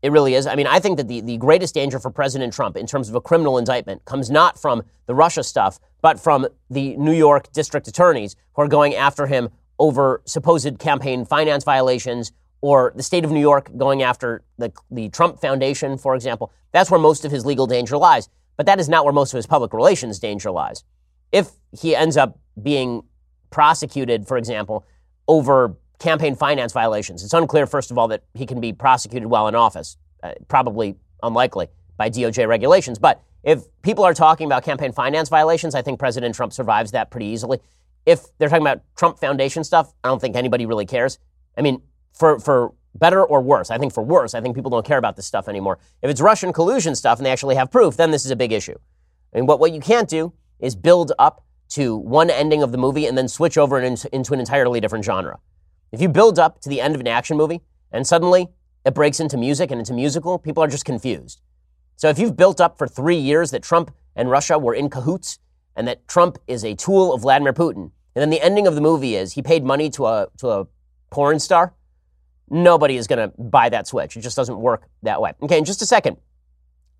It 0.00 0.12
really 0.12 0.34
is. 0.34 0.46
I 0.46 0.54
mean, 0.54 0.66
I 0.66 0.78
think 0.80 0.96
that 0.96 1.08
the, 1.08 1.20
the 1.20 1.36
greatest 1.36 1.74
danger 1.74 1.98
for 1.98 2.10
President 2.10 2.52
Trump 2.52 2.76
in 2.76 2.86
terms 2.86 3.08
of 3.08 3.14
a 3.14 3.20
criminal 3.20 3.58
indictment 3.58 4.04
comes 4.04 4.30
not 4.30 4.60
from 4.60 4.82
the 5.06 5.14
Russia 5.14 5.42
stuff, 5.42 5.78
but 6.00 6.20
from 6.20 6.46
the 6.70 6.96
New 6.96 7.12
York 7.12 7.52
district 7.52 7.88
attorneys 7.88 8.36
who 8.54 8.62
are 8.62 8.68
going 8.68 8.94
after 8.94 9.26
him 9.26 9.50
over 9.78 10.22
supposed 10.24 10.78
campaign 10.78 11.24
finance 11.24 11.64
violations 11.64 12.32
or 12.60 12.92
the 12.96 13.02
state 13.02 13.24
of 13.24 13.30
New 13.30 13.40
York 13.40 13.70
going 13.76 14.02
after 14.02 14.42
the, 14.56 14.72
the 14.90 15.08
Trump 15.08 15.40
Foundation, 15.40 15.98
for 15.98 16.14
example. 16.14 16.52
That's 16.72 16.90
where 16.90 17.00
most 17.00 17.24
of 17.24 17.30
his 17.30 17.44
legal 17.44 17.66
danger 17.66 17.96
lies. 17.96 18.28
But 18.56 18.66
that 18.66 18.80
is 18.80 18.88
not 18.88 19.04
where 19.04 19.12
most 19.12 19.32
of 19.32 19.36
his 19.36 19.46
public 19.46 19.72
relations 19.72 20.18
danger 20.18 20.50
lies. 20.50 20.84
If 21.30 21.50
he 21.78 21.94
ends 21.94 22.16
up 22.16 22.38
being 22.60 23.02
prosecuted, 23.50 24.26
for 24.26 24.36
example, 24.36 24.84
over 25.26 25.76
campaign 25.98 26.34
finance 26.34 26.72
violations. 26.72 27.24
It's 27.24 27.34
unclear, 27.34 27.66
first 27.66 27.90
of 27.90 27.98
all, 27.98 28.08
that 28.08 28.22
he 28.34 28.46
can 28.46 28.60
be 28.60 28.72
prosecuted 28.72 29.28
while 29.28 29.48
in 29.48 29.54
office. 29.54 29.96
Uh, 30.22 30.32
probably 30.48 30.96
unlikely 31.22 31.68
by 31.96 32.10
DOJ 32.10 32.48
regulations. 32.48 32.98
But 32.98 33.22
if 33.44 33.62
people 33.82 34.02
are 34.02 34.14
talking 34.14 34.46
about 34.46 34.64
campaign 34.64 34.90
finance 34.90 35.28
violations, 35.28 35.76
I 35.76 35.82
think 35.82 36.00
President 36.00 36.34
Trump 36.34 36.52
survives 36.52 36.90
that 36.90 37.10
pretty 37.10 37.26
easily. 37.26 37.60
if 38.04 38.26
they're 38.38 38.48
talking 38.48 38.66
about 38.66 38.82
Trump 38.96 39.18
Foundation 39.18 39.62
stuff, 39.62 39.92
I 40.02 40.08
don't 40.08 40.20
think 40.20 40.34
anybody 40.34 40.66
really 40.66 40.86
cares. 40.86 41.18
I 41.56 41.62
mean, 41.62 41.82
for, 42.12 42.40
for 42.40 42.72
better 42.94 43.22
or 43.22 43.40
worse, 43.42 43.70
I 43.70 43.78
think 43.78 43.92
for 43.92 44.02
worse, 44.02 44.34
I 44.34 44.40
think 44.40 44.56
people 44.56 44.70
don't 44.70 44.84
care 44.84 44.98
about 44.98 45.14
this 45.14 45.26
stuff 45.26 45.48
anymore. 45.48 45.78
If 46.02 46.10
it's 46.10 46.20
Russian 46.20 46.52
collusion 46.52 46.94
stuff 46.94 47.18
and 47.18 47.26
they 47.26 47.30
actually 47.30 47.54
have 47.56 47.70
proof, 47.70 47.96
then 47.96 48.10
this 48.10 48.24
is 48.24 48.30
a 48.30 48.36
big 48.36 48.50
issue. 48.50 48.76
I 49.32 49.36
mean, 49.36 49.46
what, 49.46 49.60
what 49.60 49.72
you 49.72 49.80
can't 49.80 50.08
do 50.08 50.32
is 50.58 50.74
build 50.74 51.12
up 51.18 51.44
to 51.70 51.96
one 51.96 52.30
ending 52.30 52.62
of 52.62 52.72
the 52.72 52.78
movie 52.78 53.06
and 53.06 53.16
then 53.16 53.28
switch 53.28 53.58
over 53.58 53.80
into, 53.80 54.12
into 54.14 54.32
an 54.32 54.40
entirely 54.40 54.80
different 54.80 55.04
genre. 55.04 55.38
If 55.90 56.00
you 56.02 56.08
build 56.08 56.38
up 56.38 56.60
to 56.60 56.68
the 56.68 56.80
end 56.80 56.94
of 56.94 57.00
an 57.00 57.08
action 57.08 57.36
movie 57.36 57.62
and 57.92 58.06
suddenly 58.06 58.48
it 58.84 58.94
breaks 58.94 59.20
into 59.20 59.36
music 59.36 59.70
and 59.70 59.78
into 59.78 59.94
musical, 59.94 60.38
people 60.38 60.62
are 60.62 60.68
just 60.68 60.84
confused. 60.84 61.40
So 61.96 62.08
if 62.08 62.18
you've 62.18 62.36
built 62.36 62.60
up 62.60 62.78
for 62.78 62.86
three 62.86 63.16
years 63.16 63.50
that 63.50 63.62
Trump 63.62 63.92
and 64.14 64.30
Russia 64.30 64.58
were 64.58 64.74
in 64.74 64.90
cahoots 64.90 65.38
and 65.74 65.88
that 65.88 66.06
Trump 66.06 66.38
is 66.46 66.64
a 66.64 66.74
tool 66.74 67.12
of 67.12 67.22
Vladimir 67.22 67.52
Putin, 67.52 67.90
and 68.14 68.22
then 68.22 68.30
the 68.30 68.40
ending 68.40 68.66
of 68.66 68.74
the 68.74 68.80
movie 68.80 69.14
is 69.14 69.32
he 69.32 69.42
paid 69.42 69.64
money 69.64 69.90
to 69.90 70.06
a, 70.06 70.28
to 70.38 70.48
a 70.48 70.66
porn 71.10 71.38
star, 71.38 71.74
nobody 72.50 72.96
is 72.96 73.06
going 73.06 73.18
to 73.18 73.36
buy 73.40 73.68
that 73.68 73.86
switch. 73.86 74.16
It 74.16 74.20
just 74.20 74.36
doesn't 74.36 74.58
work 74.58 74.88
that 75.02 75.20
way. 75.20 75.32
Okay, 75.42 75.58
in 75.58 75.64
just 75.64 75.82
a 75.82 75.86
second, 75.86 76.16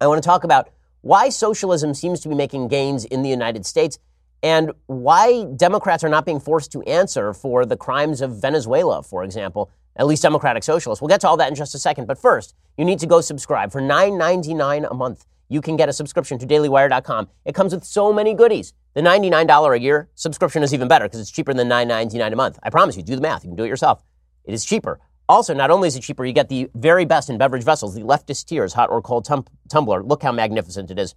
I 0.00 0.06
want 0.06 0.22
to 0.22 0.26
talk 0.26 0.44
about 0.44 0.70
why 1.00 1.28
socialism 1.28 1.94
seems 1.94 2.20
to 2.20 2.28
be 2.28 2.34
making 2.34 2.68
gains 2.68 3.04
in 3.04 3.22
the 3.22 3.28
United 3.28 3.66
States 3.66 3.98
and 4.42 4.72
why 4.86 5.44
Democrats 5.56 6.04
are 6.04 6.08
not 6.08 6.24
being 6.24 6.40
forced 6.40 6.72
to 6.72 6.82
answer 6.82 7.32
for 7.32 7.66
the 7.66 7.76
crimes 7.76 8.20
of 8.20 8.40
Venezuela, 8.40 9.02
for 9.02 9.24
example, 9.24 9.70
at 9.96 10.06
least 10.06 10.22
Democratic 10.22 10.62
Socialists. 10.62 11.02
We'll 11.02 11.08
get 11.08 11.20
to 11.22 11.28
all 11.28 11.36
that 11.36 11.48
in 11.48 11.54
just 11.54 11.74
a 11.74 11.78
second. 11.78 12.06
But 12.06 12.18
first, 12.18 12.54
you 12.76 12.84
need 12.84 13.00
to 13.00 13.06
go 13.06 13.20
subscribe 13.20 13.72
for 13.72 13.80
$9.99 13.80 14.90
a 14.90 14.94
month. 14.94 15.26
You 15.48 15.60
can 15.60 15.76
get 15.76 15.88
a 15.88 15.92
subscription 15.92 16.38
to 16.38 16.46
dailywire.com. 16.46 17.28
It 17.44 17.54
comes 17.54 17.74
with 17.74 17.84
so 17.84 18.12
many 18.12 18.34
goodies. 18.34 18.74
The 18.94 19.00
$99 19.00 19.76
a 19.76 19.80
year 19.80 20.08
subscription 20.14 20.62
is 20.62 20.72
even 20.74 20.88
better 20.88 21.06
because 21.06 21.20
it's 21.20 21.30
cheaper 21.30 21.54
than 21.54 21.68
$9.99 21.68 22.32
a 22.32 22.36
month. 22.36 22.58
I 22.62 22.70
promise 22.70 22.96
you, 22.96 23.02
do 23.02 23.14
the 23.14 23.22
math. 23.22 23.44
You 23.44 23.50
can 23.50 23.56
do 23.56 23.64
it 23.64 23.68
yourself. 23.68 24.02
It 24.44 24.54
is 24.54 24.64
cheaper. 24.64 25.00
Also, 25.28 25.52
not 25.52 25.70
only 25.70 25.88
is 25.88 25.96
it 25.96 26.00
cheaper, 26.00 26.24
you 26.24 26.32
get 26.32 26.48
the 26.48 26.70
very 26.74 27.04
best 27.04 27.28
in 27.28 27.36
beverage 27.36 27.62
vessels, 27.62 27.94
the 27.94 28.00
leftist 28.00 28.46
tears, 28.46 28.72
hot 28.72 28.88
or 28.88 29.02
cold 29.02 29.24
tum- 29.24 29.44
tumbler. 29.68 30.02
Look 30.02 30.22
how 30.22 30.32
magnificent 30.32 30.90
it 30.90 30.98
is. 30.98 31.14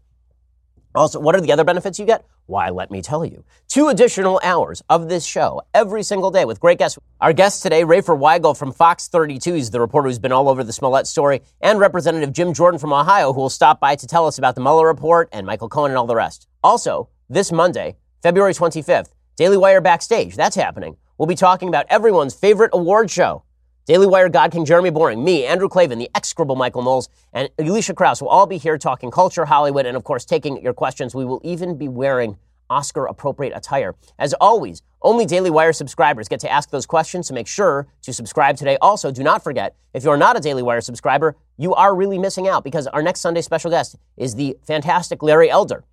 Also, 0.94 1.20
what 1.20 1.36
are 1.36 1.42
the 1.42 1.52
other 1.52 1.64
benefits 1.64 2.00
you 2.00 2.06
get? 2.06 2.26
Why, 2.48 2.70
let 2.70 2.92
me 2.92 3.02
tell 3.02 3.24
you. 3.24 3.46
Two 3.68 3.88
additional 3.88 4.42
hours 4.44 4.84
of 4.90 5.08
this 5.08 5.26
show 5.26 5.62
every 5.74 6.04
single 6.04 6.32
day 6.32 6.44
with 6.44 6.60
great 6.60 6.78
guests. 6.80 7.00
Our 7.22 7.32
guest 7.32 7.64
today, 7.64 7.84
Rafer 7.84 8.18
Weigel 8.20 8.58
from 8.58 8.74
Fox 8.74 9.08
32, 9.08 9.56
is 9.56 9.72
the 9.72 9.80
reporter 9.80 10.10
who's 10.10 10.20
been 10.20 10.34
all 10.34 10.50
over 10.50 10.64
the 10.64 10.74
Smollett 10.74 11.08
story, 11.08 11.42
and 11.62 11.80
Representative 11.80 12.34
Jim 12.34 12.54
Jordan 12.54 12.80
from 12.80 12.92
Ohio, 12.92 13.32
who 13.32 13.40
will 13.40 13.50
stop 13.50 13.80
by 13.80 13.96
to 13.96 14.08
tell 14.08 14.28
us 14.28 14.38
about 14.38 14.56
the 14.56 14.62
Mueller 14.62 14.88
report 14.88 15.30
and 15.32 15.48
Michael 15.48 15.70
Cohen 15.70 15.92
and 15.92 15.98
all 15.98 16.08
the 16.08 16.16
rest. 16.16 16.48
Also, 16.64 17.10
this 17.30 17.52
Monday, 17.52 17.96
February 18.22 18.54
25th, 18.54 19.12
Daily 19.38 19.58
Wire 19.58 19.82
Backstage. 19.82 20.36
That's 20.36 20.56
happening. 20.56 20.98
We'll 21.18 21.28
be 21.28 21.36
talking 21.36 21.70
about 21.70 21.86
everyone's 21.90 22.34
favorite 22.34 22.72
award 22.74 23.10
show. 23.10 23.44
Daily 23.86 24.06
Wire 24.06 24.30
God 24.30 24.52
King 24.52 24.64
Jeremy 24.64 24.92
Boring, 24.92 25.24
me, 25.24 25.44
Andrew 25.44 25.68
Klavan, 25.68 25.98
the 25.98 26.10
execrable 26.14 26.56
Michael 26.56 26.84
Knowles, 26.84 27.10
and 27.34 27.50
Alicia 27.58 27.96
Krause 27.96 28.22
will 28.22 28.30
all 28.30 28.46
be 28.46 28.58
here 28.58 28.78
talking 28.78 29.10
culture, 29.10 29.46
Hollywood, 29.46 29.88
and 29.88 29.98
of 29.98 30.04
course 30.04 30.24
taking 30.24 30.62
your 30.62 30.74
questions. 30.74 31.16
We 31.16 31.26
will 31.26 31.42
even 31.44 31.78
be 31.78 31.88
wearing 31.88 32.38
Oscar 32.70 33.08
appropriate 33.08 33.54
attire. 33.56 33.96
As 34.20 34.36
always, 34.40 34.84
only 35.02 35.26
Daily 35.26 35.50
Wire 35.50 35.74
subscribers 35.74 36.28
get 36.28 36.40
to 36.42 36.52
ask 36.52 36.70
those 36.70 36.86
questions, 36.86 37.28
so 37.28 37.34
make 37.34 37.48
sure 37.48 37.88
to 38.04 38.14
subscribe 38.14 38.56
today. 38.56 38.78
Also, 38.82 39.12
do 39.12 39.24
not 39.24 39.44
forget, 39.44 39.76
if 39.96 40.04
you're 40.04 40.16
not 40.16 40.38
a 40.38 40.40
Daily 40.40 40.62
Wire 40.62 40.82
subscriber, 40.82 41.36
you 41.58 41.74
are 41.74 41.96
really 41.96 42.20
missing 42.20 42.48
out 42.48 42.64
because 42.64 42.86
our 42.86 43.02
next 43.02 43.22
Sunday 43.22 43.42
special 43.42 43.72
guest 43.72 43.96
is 44.16 44.36
the 44.36 44.56
fantastic 44.62 45.24
Larry 45.24 45.50
Elder. 45.50 45.84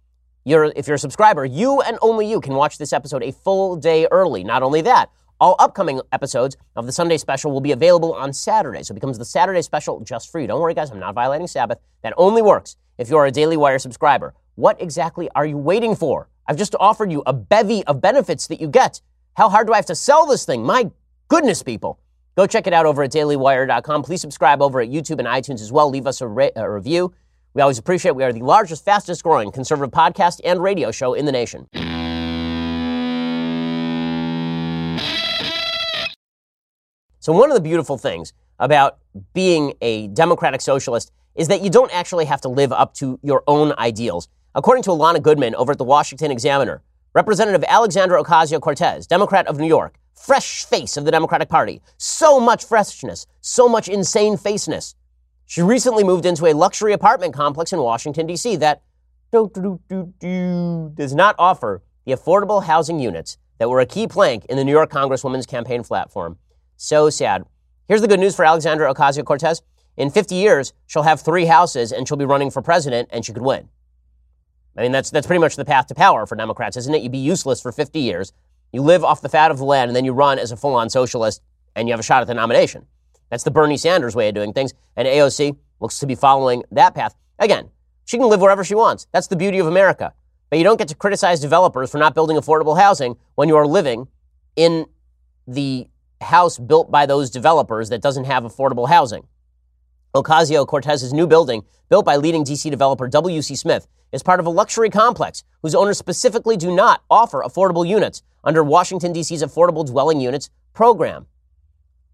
You're, 0.44 0.72
if 0.76 0.86
you're 0.86 0.96
a 0.96 0.98
subscriber, 0.98 1.46
you 1.46 1.80
and 1.80 1.98
only 2.02 2.30
you 2.30 2.40
can 2.40 2.54
watch 2.54 2.76
this 2.76 2.92
episode 2.92 3.22
a 3.22 3.32
full 3.32 3.76
day 3.76 4.06
early. 4.10 4.44
Not 4.44 4.62
only 4.62 4.82
that, 4.82 5.10
all 5.40 5.56
upcoming 5.58 6.00
episodes 6.12 6.56
of 6.76 6.86
the 6.86 6.92
Sunday 6.92 7.16
special 7.16 7.52
will 7.52 7.60
be 7.60 7.72
available 7.72 8.12
on 8.14 8.32
Saturday. 8.32 8.82
So 8.82 8.92
it 8.92 8.96
becomes 8.96 9.18
the 9.18 9.24
Saturday 9.24 9.62
special 9.62 10.00
just 10.00 10.30
for 10.32 10.40
you. 10.40 10.46
Don't 10.46 10.60
worry, 10.60 10.74
guys, 10.74 10.90
I'm 10.90 10.98
not 10.98 11.14
violating 11.14 11.46
Sabbath. 11.46 11.78
That 12.02 12.14
only 12.16 12.42
works 12.42 12.76
if 12.98 13.08
you're 13.08 13.26
a 13.26 13.30
Daily 13.30 13.56
Wire 13.56 13.78
subscriber. 13.78 14.34
What 14.56 14.80
exactly 14.82 15.28
are 15.34 15.46
you 15.46 15.56
waiting 15.56 15.94
for? 15.94 16.28
I've 16.46 16.56
just 16.56 16.74
offered 16.80 17.12
you 17.12 17.22
a 17.26 17.32
bevy 17.32 17.84
of 17.84 18.00
benefits 18.00 18.46
that 18.48 18.60
you 18.60 18.68
get. 18.68 19.00
How 19.36 19.48
hard 19.48 19.66
do 19.68 19.72
I 19.72 19.76
have 19.76 19.86
to 19.86 19.94
sell 19.94 20.26
this 20.26 20.44
thing? 20.44 20.64
My 20.64 20.90
goodness, 21.28 21.62
people. 21.62 22.00
Go 22.36 22.46
check 22.46 22.66
it 22.66 22.72
out 22.72 22.86
over 22.86 23.02
at 23.02 23.12
dailywire.com. 23.12 24.02
Please 24.02 24.20
subscribe 24.20 24.62
over 24.62 24.80
at 24.80 24.88
YouTube 24.88 25.18
and 25.18 25.28
iTunes 25.28 25.60
as 25.60 25.70
well. 25.70 25.90
Leave 25.90 26.06
us 26.06 26.20
a, 26.20 26.26
ra- 26.26 26.48
a 26.56 26.70
review. 26.70 27.12
We 27.54 27.62
always 27.62 27.78
appreciate 27.78 28.10
it. 28.10 28.16
We 28.16 28.24
are 28.24 28.32
the 28.32 28.42
largest, 28.42 28.84
fastest 28.84 29.22
growing 29.22 29.50
conservative 29.52 29.92
podcast 29.92 30.40
and 30.44 30.62
radio 30.62 30.90
show 30.90 31.14
in 31.14 31.24
the 31.24 31.32
nation. 31.32 31.66
So, 37.28 37.34
one 37.34 37.50
of 37.50 37.54
the 37.54 37.60
beautiful 37.60 37.98
things 37.98 38.32
about 38.58 38.96
being 39.34 39.74
a 39.82 40.08
democratic 40.08 40.62
socialist 40.62 41.12
is 41.34 41.48
that 41.48 41.60
you 41.60 41.68
don't 41.68 41.94
actually 41.94 42.24
have 42.24 42.40
to 42.40 42.48
live 42.48 42.72
up 42.72 42.94
to 42.94 43.20
your 43.22 43.44
own 43.46 43.74
ideals. 43.76 44.30
According 44.54 44.84
to 44.84 44.90
Alana 44.92 45.20
Goodman 45.20 45.54
over 45.54 45.72
at 45.72 45.76
the 45.76 45.84
Washington 45.84 46.30
Examiner, 46.30 46.80
Representative 47.12 47.62
Alexandra 47.68 48.24
Ocasio 48.24 48.58
Cortez, 48.62 49.06
Democrat 49.06 49.46
of 49.46 49.58
New 49.58 49.66
York, 49.66 49.98
fresh 50.14 50.64
face 50.64 50.96
of 50.96 51.04
the 51.04 51.10
Democratic 51.10 51.50
Party, 51.50 51.82
so 51.98 52.40
much 52.40 52.64
freshness, 52.64 53.26
so 53.42 53.68
much 53.68 53.88
insane 53.88 54.38
faceness. 54.38 54.94
She 55.44 55.60
recently 55.60 56.04
moved 56.04 56.24
into 56.24 56.46
a 56.46 56.54
luxury 56.54 56.94
apartment 56.94 57.34
complex 57.34 57.74
in 57.74 57.78
Washington, 57.78 58.26
D.C. 58.26 58.56
that 58.56 58.80
does 59.32 61.14
not 61.14 61.34
offer 61.38 61.82
the 62.06 62.12
affordable 62.12 62.64
housing 62.64 62.98
units 62.98 63.36
that 63.58 63.68
were 63.68 63.80
a 63.80 63.86
key 63.86 64.06
plank 64.08 64.46
in 64.46 64.56
the 64.56 64.64
New 64.64 64.72
York 64.72 64.90
Congresswoman's 64.90 65.44
campaign 65.44 65.84
platform. 65.84 66.38
So 66.78 67.10
sad. 67.10 67.44
Here's 67.88 68.02
the 68.02 68.08
good 68.08 68.20
news 68.20 68.36
for 68.36 68.44
Alexandra 68.44 68.94
Ocasio 68.94 69.24
Cortez. 69.24 69.62
In 69.96 70.10
50 70.10 70.36
years, 70.36 70.72
she'll 70.86 71.02
have 71.02 71.20
three 71.20 71.46
houses 71.46 71.90
and 71.90 72.06
she'll 72.06 72.16
be 72.16 72.24
running 72.24 72.52
for 72.52 72.62
president 72.62 73.08
and 73.10 73.24
she 73.24 73.32
could 73.32 73.42
win. 73.42 73.68
I 74.76 74.82
mean, 74.82 74.92
that's, 74.92 75.10
that's 75.10 75.26
pretty 75.26 75.40
much 75.40 75.56
the 75.56 75.64
path 75.64 75.88
to 75.88 75.96
power 75.96 76.24
for 76.24 76.36
Democrats, 76.36 76.76
isn't 76.76 76.94
it? 76.94 77.02
You'd 77.02 77.10
be 77.10 77.18
useless 77.18 77.60
for 77.60 77.72
50 77.72 77.98
years. 77.98 78.32
You 78.72 78.82
live 78.82 79.02
off 79.02 79.20
the 79.20 79.28
fat 79.28 79.50
of 79.50 79.58
the 79.58 79.64
land 79.64 79.88
and 79.88 79.96
then 79.96 80.04
you 80.04 80.12
run 80.12 80.38
as 80.38 80.52
a 80.52 80.56
full 80.56 80.76
on 80.76 80.88
socialist 80.88 81.42
and 81.74 81.88
you 81.88 81.92
have 81.92 81.98
a 81.98 82.04
shot 82.04 82.22
at 82.22 82.28
the 82.28 82.34
nomination. 82.34 82.86
That's 83.28 83.42
the 83.42 83.50
Bernie 83.50 83.76
Sanders 83.76 84.14
way 84.14 84.28
of 84.28 84.36
doing 84.36 84.52
things. 84.52 84.72
And 84.94 85.08
AOC 85.08 85.56
looks 85.80 85.98
to 85.98 86.06
be 86.06 86.14
following 86.14 86.62
that 86.70 86.94
path. 86.94 87.16
Again, 87.40 87.70
she 88.04 88.18
can 88.18 88.28
live 88.28 88.40
wherever 88.40 88.62
she 88.62 88.76
wants. 88.76 89.08
That's 89.10 89.26
the 89.26 89.36
beauty 89.36 89.58
of 89.58 89.66
America. 89.66 90.14
But 90.48 90.58
you 90.58 90.64
don't 90.64 90.78
get 90.78 90.86
to 90.88 90.94
criticize 90.94 91.40
developers 91.40 91.90
for 91.90 91.98
not 91.98 92.14
building 92.14 92.36
affordable 92.36 92.78
housing 92.78 93.16
when 93.34 93.48
you 93.48 93.56
are 93.56 93.66
living 93.66 94.06
in 94.54 94.86
the 95.48 95.88
house 96.20 96.58
built 96.58 96.90
by 96.90 97.06
those 97.06 97.30
developers 97.30 97.88
that 97.90 98.02
doesn't 98.02 98.24
have 98.24 98.42
affordable 98.44 98.88
housing. 98.88 99.26
Ocasio 100.14 100.66
Cortez's 100.66 101.12
new 101.12 101.26
building, 101.26 101.64
built 101.88 102.04
by 102.04 102.16
leading 102.16 102.44
DC 102.44 102.70
developer 102.70 103.08
W.C. 103.08 103.54
Smith, 103.54 103.86
is 104.12 104.22
part 104.22 104.40
of 104.40 104.46
a 104.46 104.50
luxury 104.50 104.90
complex 104.90 105.44
whose 105.62 105.74
owners 105.74 105.98
specifically 105.98 106.56
do 106.56 106.74
not 106.74 107.02
offer 107.10 107.42
affordable 107.42 107.86
units 107.86 108.22
under 108.42 108.64
Washington, 108.64 109.12
D.C.'s 109.12 109.42
Affordable 109.42 109.86
Dwelling 109.86 110.20
Units 110.20 110.48
program. 110.72 111.26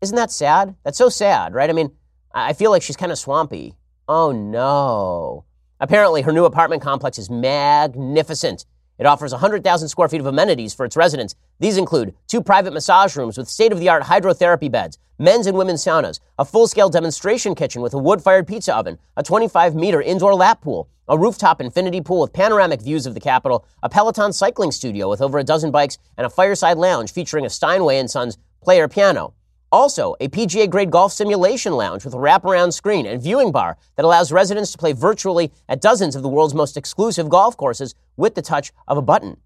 Isn't 0.00 0.16
that 0.16 0.32
sad? 0.32 0.74
That's 0.82 0.98
so 0.98 1.08
sad, 1.08 1.54
right? 1.54 1.70
I 1.70 1.72
mean, 1.72 1.92
I 2.32 2.52
feel 2.52 2.70
like 2.70 2.82
she's 2.82 2.96
kind 2.96 3.12
of 3.12 3.18
swampy. 3.18 3.74
Oh 4.08 4.32
no. 4.32 5.44
Apparently, 5.80 6.22
her 6.22 6.32
new 6.32 6.44
apartment 6.44 6.82
complex 6.82 7.18
is 7.18 7.30
magnificent. 7.30 8.66
It 8.98 9.06
offers 9.06 9.32
100,000 9.32 9.88
square 9.88 10.08
feet 10.08 10.20
of 10.20 10.26
amenities 10.26 10.74
for 10.74 10.84
its 10.84 10.96
residents. 10.96 11.34
These 11.58 11.76
include 11.76 12.14
two 12.28 12.40
private 12.40 12.72
massage 12.72 13.16
rooms 13.16 13.36
with 13.36 13.48
state 13.48 13.72
of 13.72 13.80
the 13.80 13.88
art 13.88 14.04
hydrotherapy 14.04 14.70
beds, 14.70 14.98
men's 15.18 15.46
and 15.46 15.56
women's 15.56 15.84
saunas, 15.84 16.20
a 16.38 16.44
full 16.44 16.68
scale 16.68 16.88
demonstration 16.88 17.54
kitchen 17.54 17.82
with 17.82 17.94
a 17.94 17.98
wood 17.98 18.22
fired 18.22 18.46
pizza 18.46 18.74
oven, 18.74 18.98
a 19.16 19.22
25 19.22 19.74
meter 19.74 20.00
indoor 20.00 20.34
lap 20.34 20.60
pool, 20.60 20.88
a 21.08 21.18
rooftop 21.18 21.60
infinity 21.60 22.00
pool 22.00 22.20
with 22.20 22.32
panoramic 22.32 22.80
views 22.80 23.06
of 23.06 23.14
the 23.14 23.20
Capitol, 23.20 23.66
a 23.82 23.88
Peloton 23.88 24.32
cycling 24.32 24.70
studio 24.70 25.10
with 25.10 25.20
over 25.20 25.38
a 25.38 25.44
dozen 25.44 25.70
bikes, 25.70 25.98
and 26.16 26.26
a 26.26 26.30
fireside 26.30 26.78
lounge 26.78 27.12
featuring 27.12 27.44
a 27.44 27.50
Steinway 27.50 27.98
and 27.98 28.10
Sons 28.10 28.38
player 28.62 28.88
piano. 28.88 29.34
Also, 29.74 30.14
a 30.20 30.28
PGA 30.28 30.70
grade 30.70 30.92
golf 30.92 31.12
simulation 31.12 31.72
lounge 31.72 32.04
with 32.04 32.14
a 32.14 32.16
wraparound 32.16 32.72
screen 32.72 33.06
and 33.06 33.20
viewing 33.20 33.50
bar 33.50 33.76
that 33.96 34.04
allows 34.04 34.30
residents 34.30 34.70
to 34.70 34.78
play 34.78 34.92
virtually 34.92 35.50
at 35.68 35.80
dozens 35.80 36.14
of 36.14 36.22
the 36.22 36.28
world's 36.28 36.54
most 36.54 36.76
exclusive 36.76 37.28
golf 37.28 37.56
courses 37.56 37.92
with 38.16 38.36
the 38.36 38.40
touch 38.40 38.70
of 38.86 38.96
a 38.96 39.02
button. 39.02 39.36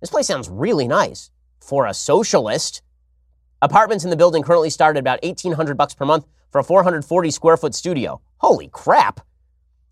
This 0.00 0.08
place 0.08 0.28
sounds 0.28 0.48
really 0.48 0.88
nice 0.88 1.30
for 1.60 1.84
a 1.84 1.92
socialist. 1.92 2.80
Apartments 3.60 4.02
in 4.02 4.08
the 4.08 4.16
building 4.16 4.42
currently 4.42 4.70
start 4.70 4.96
at 4.96 5.00
about 5.00 5.22
1800 5.22 5.76
bucks 5.76 5.92
per 5.92 6.06
month 6.06 6.24
for 6.50 6.58
a 6.58 6.64
440 6.64 7.30
square 7.30 7.58
foot 7.58 7.74
studio. 7.74 8.22
Holy 8.38 8.68
crap. 8.68 9.20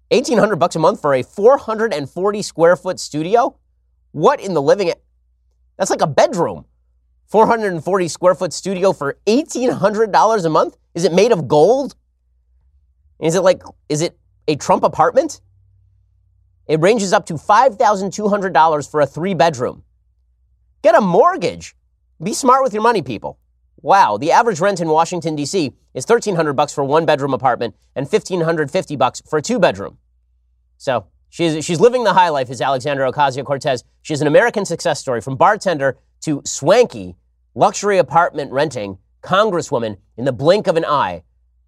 1800 0.09 0.57
bucks 0.57 0.77
a 0.77 0.79
month 0.79 1.03
for 1.03 1.13
a 1.13 1.23
440 1.23 2.41
square 2.41 2.77
foot 2.77 2.99
studio? 2.99 3.59
What 4.13 4.41
in 4.41 4.55
the 4.55 4.63
living 4.63 4.91
That's 5.77 5.91
like 5.91 6.01
a 6.01 6.07
bedroom. 6.07 6.65
440 7.35 8.07
square 8.07 8.37
foot 8.37 8.53
studio 8.53 8.93
for 8.93 9.17
$1,800 9.27 10.45
a 10.45 10.49
month? 10.49 10.77
Is 10.95 11.03
it 11.03 11.13
made 11.13 11.33
of 11.33 11.49
gold? 11.49 11.97
Is 13.19 13.35
it 13.35 13.41
like, 13.41 13.61
is 13.89 14.03
it 14.03 14.17
a 14.47 14.55
Trump 14.55 14.85
apartment? 14.85 15.41
It 16.69 16.79
ranges 16.79 17.13
up 17.13 17.27
to 17.27 17.35
$5,200 17.35 18.89
for 18.89 19.01
a 19.01 19.07
three 19.07 19.35
bedroom. 19.35 19.83
Get 20.83 20.95
a 20.95 21.01
mortgage 21.01 21.75
Be 22.23 22.35
smart 22.35 22.63
with 22.63 22.73
your 22.73 22.85
money, 22.85 23.03
people. 23.03 23.41
Wow, 23.83 24.17
the 24.17 24.31
average 24.31 24.61
rent 24.61 24.81
in 24.81 24.87
Washington 24.87 25.35
D.C. 25.35 25.73
is 25.93 26.05
1300 26.05 26.53
bucks 26.53 26.73
for 26.73 26.83
a 26.83 26.87
one-bedroom 26.87 27.35
apartment 27.35 27.75
and 27.97 28.05
1550 28.05 28.95
bucks 28.95 29.21
for 29.29 29.41
a 29.41 29.43
two-bedroom. 29.43 29.99
So, 30.79 31.07
she's 31.31 31.65
she's 31.65 31.81
living 31.81 32.05
the 32.05 32.13
high 32.13 32.29
life 32.29 32.49
is 32.49 32.61
Alexandra 32.61 33.11
Ocasio-Cortez. 33.11 33.83
She's 34.03 34.21
an 34.21 34.29
American 34.29 34.65
success 34.65 35.01
story 35.01 35.21
from 35.21 35.35
bartender 35.35 35.99
to 36.21 36.41
swanky 36.45 37.17
luxury 37.55 37.99
apartment 37.99 38.53
renting 38.53 38.99
congresswoman 39.23 39.97
in 40.17 40.25
the 40.25 40.33
blink 40.33 40.67
of 40.67 40.77
an 40.77 40.85
eye, 40.85 41.23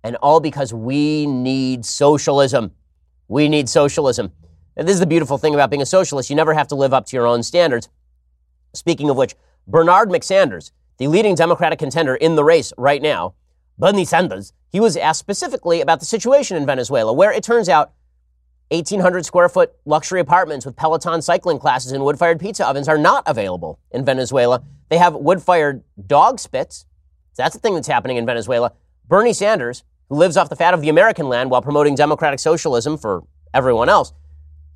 and 0.04 0.16
all 0.16 0.40
because 0.40 0.72
we 0.72 1.26
need 1.26 1.84
socialism. 1.84 2.72
We 3.28 3.48
need 3.48 3.68
socialism. 3.68 4.30
And 4.76 4.86
this 4.86 4.94
is 4.94 5.00
the 5.00 5.06
beautiful 5.06 5.38
thing 5.38 5.54
about 5.54 5.70
being 5.70 5.82
a 5.82 5.86
socialist. 5.86 6.28
You 6.30 6.36
never 6.36 6.54
have 6.54 6.68
to 6.68 6.74
live 6.74 6.92
up 6.92 7.06
to 7.06 7.16
your 7.16 7.26
own 7.26 7.42
standards. 7.42 7.88
Speaking 8.74 9.08
of 9.08 9.16
which, 9.16 9.34
Bernard 9.66 10.10
McSanders, 10.10 10.70
the 10.98 11.08
leading 11.08 11.34
Democratic 11.34 11.78
contender 11.78 12.14
in 12.14 12.36
the 12.36 12.44
race 12.44 12.72
right 12.76 13.02
now, 13.02 13.34
Bernie 13.78 14.04
Sanders, 14.04 14.52
he 14.68 14.80
was 14.80 14.96
asked 14.96 15.18
specifically 15.18 15.80
about 15.80 16.00
the 16.00 16.06
situation 16.06 16.56
in 16.56 16.66
Venezuela, 16.66 17.12
where 17.12 17.32
it 17.32 17.42
turns 17.42 17.68
out 17.68 17.92
1,800 18.70 19.24
square 19.24 19.48
foot 19.48 19.72
luxury 19.84 20.18
apartments 20.18 20.66
with 20.66 20.74
Peloton 20.74 21.22
cycling 21.22 21.58
classes 21.58 21.92
and 21.92 22.04
wood 22.04 22.18
fired 22.18 22.40
pizza 22.40 22.66
ovens 22.66 22.88
are 22.88 22.98
not 22.98 23.22
available 23.26 23.78
in 23.92 24.04
Venezuela. 24.04 24.62
They 24.88 24.98
have 24.98 25.14
wood 25.14 25.40
fired 25.40 25.84
dog 26.06 26.40
spits. 26.40 26.84
That's 27.36 27.54
the 27.54 27.60
thing 27.60 27.74
that's 27.74 27.86
happening 27.86 28.16
in 28.16 28.26
Venezuela. 28.26 28.72
Bernie 29.06 29.32
Sanders, 29.32 29.84
who 30.08 30.16
lives 30.16 30.36
off 30.36 30.48
the 30.48 30.56
fat 30.56 30.74
of 30.74 30.80
the 30.80 30.88
American 30.88 31.28
land 31.28 31.50
while 31.50 31.62
promoting 31.62 31.94
democratic 31.94 32.40
socialism 32.40 32.98
for 32.98 33.22
everyone 33.54 33.88
else, 33.88 34.12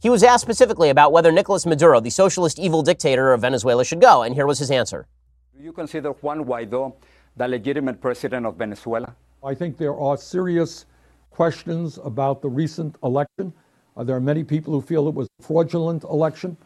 he 0.00 0.08
was 0.08 0.22
asked 0.22 0.42
specifically 0.42 0.88
about 0.88 1.10
whether 1.10 1.32
Nicolas 1.32 1.66
Maduro, 1.66 2.00
the 2.00 2.10
socialist 2.10 2.58
evil 2.58 2.82
dictator 2.82 3.32
of 3.32 3.40
Venezuela, 3.40 3.84
should 3.84 4.00
go, 4.00 4.22
and 4.22 4.34
here 4.34 4.46
was 4.46 4.58
his 4.58 4.70
answer. 4.70 5.08
Do 5.56 5.64
you 5.64 5.72
consider 5.72 6.12
Juan 6.12 6.44
Guaido 6.44 6.94
the 7.36 7.48
legitimate 7.48 8.00
president 8.00 8.46
of 8.46 8.56
Venezuela? 8.56 9.14
I 9.44 9.54
think 9.54 9.76
there 9.76 9.98
are 9.98 10.16
serious 10.16 10.86
questions 11.30 11.98
about 12.04 12.40
the 12.40 12.48
recent 12.48 12.96
election. 13.02 13.52
Uh, 14.00 14.04
there 14.04 14.16
are 14.16 14.20
many 14.20 14.42
people 14.42 14.72
who 14.72 14.80
feel 14.80 15.08
it 15.08 15.14
was 15.14 15.28
a 15.38 15.42
fraudulent 15.42 16.04
election. 16.04 16.56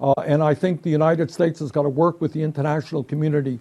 Uh, 0.00 0.14
and 0.24 0.40
I 0.40 0.54
think 0.54 0.82
the 0.82 0.90
United 0.90 1.32
States 1.32 1.58
has 1.58 1.72
got 1.72 1.82
to 1.82 1.88
work 1.88 2.20
with 2.20 2.32
the 2.32 2.40
international 2.40 3.02
community 3.02 3.58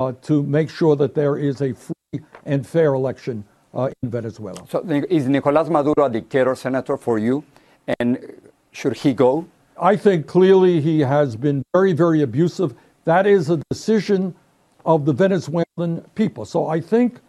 uh, 0.00 0.12
to 0.22 0.42
make 0.42 0.68
sure 0.68 0.96
that 0.96 1.14
there 1.14 1.38
is 1.38 1.60
a 1.60 1.72
free 1.72 2.20
and 2.46 2.66
fair 2.66 2.94
election 2.94 3.44
uh, 3.74 3.90
in 4.02 4.10
Venezuela. 4.10 4.60
So, 4.68 4.80
is 5.08 5.28
Nicolas 5.28 5.68
Maduro 5.68 6.06
a 6.06 6.10
dictator, 6.10 6.56
Senator, 6.56 6.96
for 6.96 7.16
you? 7.16 7.44
And 8.00 8.18
should 8.72 8.96
he 8.96 9.12
go? 9.12 9.46
I 9.80 9.94
think 9.94 10.26
clearly 10.26 10.80
he 10.80 10.98
has 11.00 11.36
been 11.36 11.62
very, 11.72 11.92
very 11.92 12.22
abusive. 12.22 12.74
That 13.04 13.24
is 13.24 13.50
a 13.50 13.58
decision 13.70 14.34
of 14.84 15.04
the 15.04 15.12
Venezuelan 15.12 16.00
people. 16.16 16.44
So 16.44 16.66
I 16.66 16.80
think, 16.80 17.20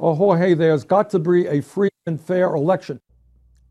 oh, 0.00 0.14
Jorge, 0.14 0.54
there's 0.54 0.82
got 0.82 1.08
to 1.10 1.20
be 1.20 1.46
a 1.46 1.60
free 1.60 1.90
and 2.06 2.20
fair 2.20 2.54
election. 2.54 3.00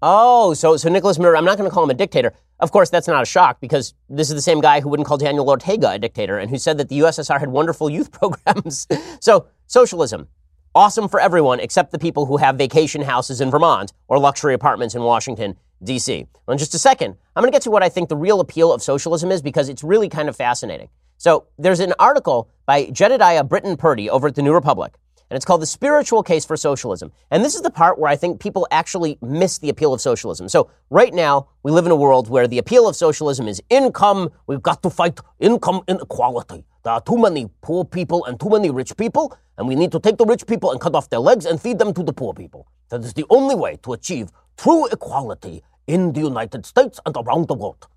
Oh, 0.01 0.53
so 0.53 0.77
so 0.77 0.89
Nicolas 0.89 1.17
Maduro, 1.17 1.37
I'm 1.37 1.45
not 1.45 1.57
going 1.57 1.69
to 1.69 1.73
call 1.73 1.83
him 1.83 1.89
a 1.89 1.95
dictator. 1.95 2.33
Of 2.59 2.71
course, 2.71 2.89
that's 2.89 3.07
not 3.07 3.21
a 3.21 3.25
shock 3.25 3.59
because 3.59 3.93
this 4.09 4.29
is 4.29 4.35
the 4.35 4.41
same 4.41 4.61
guy 4.61 4.79
who 4.79 4.89
wouldn't 4.89 5.07
call 5.07 5.17
Daniel 5.17 5.49
Ortega 5.49 5.91
a 5.91 5.99
dictator 5.99 6.37
and 6.37 6.49
who 6.51 6.57
said 6.57 6.77
that 6.77 6.89
the 6.89 6.99
USSR 6.99 7.39
had 7.39 7.49
wonderful 7.49 7.89
youth 7.89 8.11
programs. 8.19 8.87
so, 9.19 9.47
socialism, 9.65 10.27
awesome 10.75 11.07
for 11.07 11.19
everyone 11.19 11.59
except 11.59 11.91
the 11.91 11.99
people 11.99 12.27
who 12.27 12.37
have 12.37 12.57
vacation 12.57 13.01
houses 13.01 13.41
in 13.41 13.49
Vermont 13.49 13.91
or 14.07 14.19
luxury 14.19 14.53
apartments 14.53 14.93
in 14.93 15.01
Washington, 15.01 15.55
D.C. 15.83 16.27
Well, 16.45 16.53
in 16.53 16.59
just 16.59 16.75
a 16.75 16.79
second, 16.79 17.15
I'm 17.35 17.41
going 17.41 17.51
to 17.51 17.55
get 17.55 17.63
to 17.63 17.71
what 17.71 17.81
I 17.83 17.89
think 17.89 18.09
the 18.09 18.15
real 18.15 18.39
appeal 18.39 18.71
of 18.71 18.83
socialism 18.83 19.31
is 19.31 19.41
because 19.41 19.67
it's 19.67 19.83
really 19.83 20.09
kind 20.09 20.29
of 20.29 20.35
fascinating. 20.35 20.89
So, 21.17 21.47
there's 21.57 21.79
an 21.79 21.93
article 21.97 22.49
by 22.67 22.91
Jedediah 22.91 23.43
Britton 23.43 23.77
Purdy 23.77 24.11
over 24.11 24.27
at 24.27 24.35
the 24.35 24.43
New 24.43 24.53
Republic 24.53 24.93
and 25.29 25.35
it's 25.35 25.45
called 25.45 25.61
The 25.61 25.67
Spiritual 25.67 26.23
Case 26.23 26.45
for 26.45 26.55
Socialism. 26.55 27.11
And 27.31 27.43
this 27.43 27.55
is 27.55 27.61
the 27.61 27.69
part 27.69 27.99
where 27.99 28.09
I 28.09 28.15
think 28.15 28.39
people 28.39 28.67
actually 28.71 29.17
miss 29.21 29.57
the 29.57 29.69
appeal 29.69 29.93
of 29.93 29.99
socialism. 29.99 30.47
So, 30.47 30.69
right 30.89 31.13
now, 31.13 31.49
we 31.63 31.71
live 31.71 31.85
in 31.85 31.91
a 31.91 31.95
world 31.95 32.29
where 32.29 32.47
the 32.47 32.57
appeal 32.57 32.87
of 32.87 32.95
socialism 32.95 33.47
is 33.47 33.61
income. 33.69 34.29
We've 34.47 34.61
got 34.61 34.81
to 34.83 34.89
fight 34.89 35.19
income 35.39 35.81
inequality. 35.87 36.65
There 36.83 36.93
are 36.93 37.01
too 37.01 37.17
many 37.17 37.49
poor 37.61 37.83
people 37.83 38.23
and 38.25 38.39
too 38.39 38.49
many 38.49 38.69
rich 38.69 38.95
people, 38.95 39.37
and 39.57 39.67
we 39.67 39.75
need 39.75 39.91
to 39.91 39.99
take 39.99 40.17
the 40.17 40.25
rich 40.25 40.47
people 40.47 40.71
and 40.71 40.79
cut 40.79 40.95
off 40.95 41.09
their 41.09 41.19
legs 41.19 41.45
and 41.45 41.59
feed 41.59 41.79
them 41.79 41.93
to 41.93 42.03
the 42.03 42.13
poor 42.13 42.33
people. 42.33 42.67
That 42.89 43.03
is 43.03 43.13
the 43.13 43.25
only 43.29 43.55
way 43.55 43.77
to 43.83 43.93
achieve 43.93 44.29
true 44.55 44.87
equality 44.87 45.63
in 45.87 46.13
the 46.13 46.21
United 46.21 46.65
States 46.65 46.99
and 47.05 47.15
around 47.17 47.47
the 47.47 47.53
world. 47.53 47.87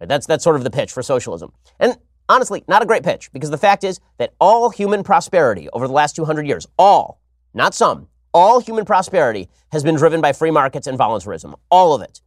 That's, 0.00 0.26
that's 0.26 0.44
sort 0.44 0.56
of 0.56 0.62
the 0.62 0.70
pitch 0.70 0.92
for 0.92 1.02
socialism. 1.02 1.52
And 1.80 1.96
honestly, 2.28 2.64
not 2.68 2.82
a 2.82 2.86
great 2.86 3.02
pitch 3.02 3.32
because 3.32 3.50
the 3.50 3.58
fact 3.58 3.84
is 3.84 4.00
that 4.18 4.34
all 4.40 4.70
human 4.70 5.02
prosperity 5.02 5.68
over 5.72 5.86
the 5.86 5.92
last 5.92 6.16
200 6.16 6.46
years, 6.46 6.66
all, 6.78 7.20
not 7.54 7.74
some, 7.74 8.08
all 8.34 8.60
human 8.60 8.84
prosperity 8.84 9.48
has 9.72 9.82
been 9.82 9.96
driven 9.96 10.20
by 10.20 10.32
free 10.32 10.50
markets 10.50 10.86
and 10.86 10.98
voluntarism. 10.98 11.56
All 11.70 11.94
of 11.94 12.02
it. 12.02 12.20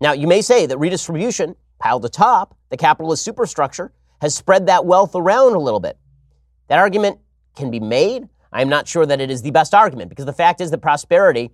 Now, 0.00 0.12
you 0.12 0.26
may 0.26 0.42
say 0.42 0.66
that 0.66 0.78
redistribution, 0.78 1.56
piled 1.78 2.04
atop 2.04 2.56
the 2.68 2.76
capitalist 2.76 3.24
superstructure, 3.24 3.92
has 4.20 4.34
spread 4.34 4.66
that 4.66 4.84
wealth 4.84 5.14
around 5.14 5.54
a 5.54 5.58
little 5.58 5.80
bit. 5.80 5.96
That 6.68 6.78
argument 6.78 7.18
can 7.56 7.70
be 7.70 7.80
made. 7.80 8.28
I'm 8.52 8.68
not 8.68 8.88
sure 8.88 9.06
that 9.06 9.20
it 9.20 9.30
is 9.30 9.42
the 9.42 9.50
best 9.50 9.74
argument 9.74 10.08
because 10.08 10.26
the 10.26 10.32
fact 10.32 10.60
is 10.60 10.70
that 10.70 10.78
prosperity 10.78 11.50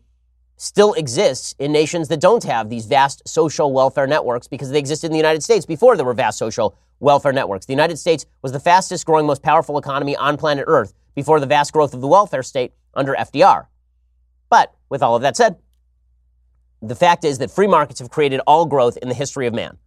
still 0.57 0.95
exists 0.95 1.55
in 1.59 1.71
nations 1.71 2.09
that 2.09 2.21
don't 2.21 2.45
have 2.45 2.71
these 2.71 2.87
vast 2.87 3.27
social 3.29 3.73
welfare 3.73 4.07
networks 4.07 4.49
because 4.49 4.71
they 4.71 4.79
existed 4.79 5.07
in 5.07 5.13
the 5.13 5.19
United 5.19 5.43
States 5.43 5.67
before 5.67 5.97
there 5.97 6.07
were 6.07 6.15
vast 6.15 6.39
social 6.39 6.79
welfare 7.01 7.33
networks. 7.33 7.67
The 7.67 7.73
United 7.73 7.99
States 7.99 8.27
was 8.43 8.53
the 8.53 8.61
fastest 8.61 9.07
growing, 9.07 9.27
most 9.27 9.43
powerful 9.43 9.79
economy 9.79 10.17
on 10.17 10.37
planet 10.37 10.65
Earth 10.67 10.95
before 11.15 11.41
the 11.41 11.47
vast 11.47 11.73
growth 11.73 11.95
of 11.95 12.01
the 12.01 12.07
welfare 12.07 12.43
state 12.43 12.73
under 12.95 13.15
FDR. 13.15 13.67
But 14.51 14.75
with 14.89 15.03
all 15.03 15.17
of 15.17 15.23
that 15.23 15.37
said, 15.37 15.57
the 16.83 16.95
fact 16.95 17.25
is 17.25 17.39
that 17.39 17.51
free 17.51 17.67
markets 17.67 18.01
have 18.01 18.11
created 18.11 18.41
all 18.47 18.67
growth 18.67 18.97
in 18.99 19.09
the 19.09 19.15
history 19.15 19.47
of 19.47 19.55
man. 19.55 19.79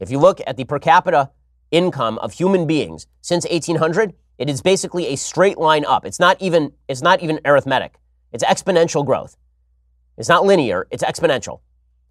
If 0.00 0.10
you 0.10 0.18
look 0.18 0.40
at 0.46 0.56
the 0.56 0.64
per 0.64 0.78
capita 0.78 1.30
income 1.70 2.18
of 2.18 2.32
human 2.32 2.66
beings 2.66 3.06
since 3.20 3.46
1800, 3.48 4.14
it 4.38 4.50
is 4.50 4.60
basically 4.60 5.06
a 5.06 5.16
straight 5.16 5.58
line 5.58 5.84
up. 5.84 6.04
It's 6.04 6.20
not 6.20 6.40
even, 6.40 6.72
it's 6.88 7.02
not 7.02 7.22
even 7.22 7.40
arithmetic. 7.44 7.98
It's 8.32 8.44
exponential 8.44 9.06
growth. 9.06 9.36
It's 10.16 10.28
not 10.28 10.44
linear, 10.44 10.86
it's 10.90 11.04
exponential. 11.04 11.60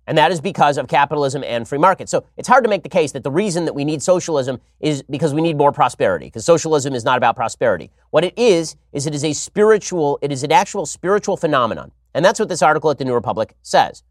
And 0.05 0.17
that 0.17 0.31
is 0.31 0.41
because 0.41 0.77
of 0.77 0.87
capitalism 0.87 1.43
and 1.45 1.67
free 1.67 1.77
markets. 1.77 2.11
So 2.11 2.25
it's 2.35 2.47
hard 2.47 2.63
to 2.65 2.69
make 2.69 2.83
the 2.83 2.89
case 2.89 3.13
that 3.13 3.23
the 3.23 3.31
reason 3.31 3.65
that 3.65 3.73
we 3.73 3.85
need 3.85 4.01
socialism 4.03 4.59
is 4.81 5.01
because 5.03 5.33
we 5.33 5.41
need 5.41 5.57
more 5.57 5.71
prosperity, 5.71 6.25
because 6.25 6.45
socialism 6.45 6.93
is 6.93 7.05
not 7.05 7.17
about 7.17 7.35
prosperity. 7.35 7.89
What 8.09 8.23
it 8.23 8.37
is, 8.37 8.75
is 8.91 9.07
it 9.07 9.15
is 9.15 9.23
a 9.23 9.33
spiritual, 9.33 10.19
it 10.21 10.31
is 10.31 10.43
an 10.43 10.51
actual 10.51 10.85
spiritual 10.85 11.37
phenomenon. 11.37 11.91
And 12.13 12.23
that's 12.23 12.39
what 12.39 12.49
this 12.49 12.61
article 12.61 12.91
at 12.91 12.97
the 12.97 13.05
New 13.05 13.13
Republic 13.13 13.55
says. 13.61 14.03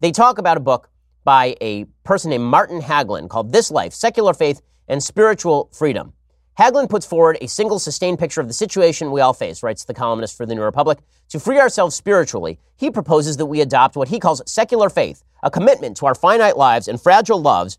They 0.00 0.10
talk 0.10 0.38
about 0.38 0.56
a 0.56 0.60
book 0.60 0.90
by 1.24 1.56
a 1.60 1.84
person 2.04 2.30
named 2.30 2.44
Martin 2.44 2.80
Hägglund 2.80 3.28
called 3.28 3.52
This 3.52 3.70
Life, 3.70 3.92
Secular 3.92 4.34
Faith 4.34 4.62
and 4.88 5.02
Spiritual 5.02 5.70
Freedom. 5.72 6.12
Hägglund 6.58 6.88
puts 6.88 7.04
forward 7.04 7.36
a 7.42 7.48
single 7.48 7.78
sustained 7.78 8.18
picture 8.18 8.40
of 8.40 8.48
the 8.48 8.54
situation 8.54 9.12
we 9.12 9.20
all 9.20 9.34
face, 9.34 9.62
writes 9.62 9.84
the 9.84 9.92
columnist 9.92 10.34
for 10.38 10.46
the 10.46 10.54
New 10.54 10.62
Republic. 10.62 10.98
To 11.28 11.38
free 11.38 11.58
ourselves 11.58 11.94
spiritually, 11.94 12.58
he 12.76 12.90
proposes 12.90 13.36
that 13.36 13.46
we 13.46 13.60
adopt 13.60 13.94
what 13.94 14.08
he 14.08 14.18
calls 14.18 14.40
secular 14.50 14.88
faith, 14.88 15.22
a 15.42 15.50
commitment 15.50 15.98
to 15.98 16.06
our 16.06 16.14
finite 16.14 16.56
lives 16.56 16.88
and 16.88 16.98
fragile 16.98 17.40
loves 17.42 17.76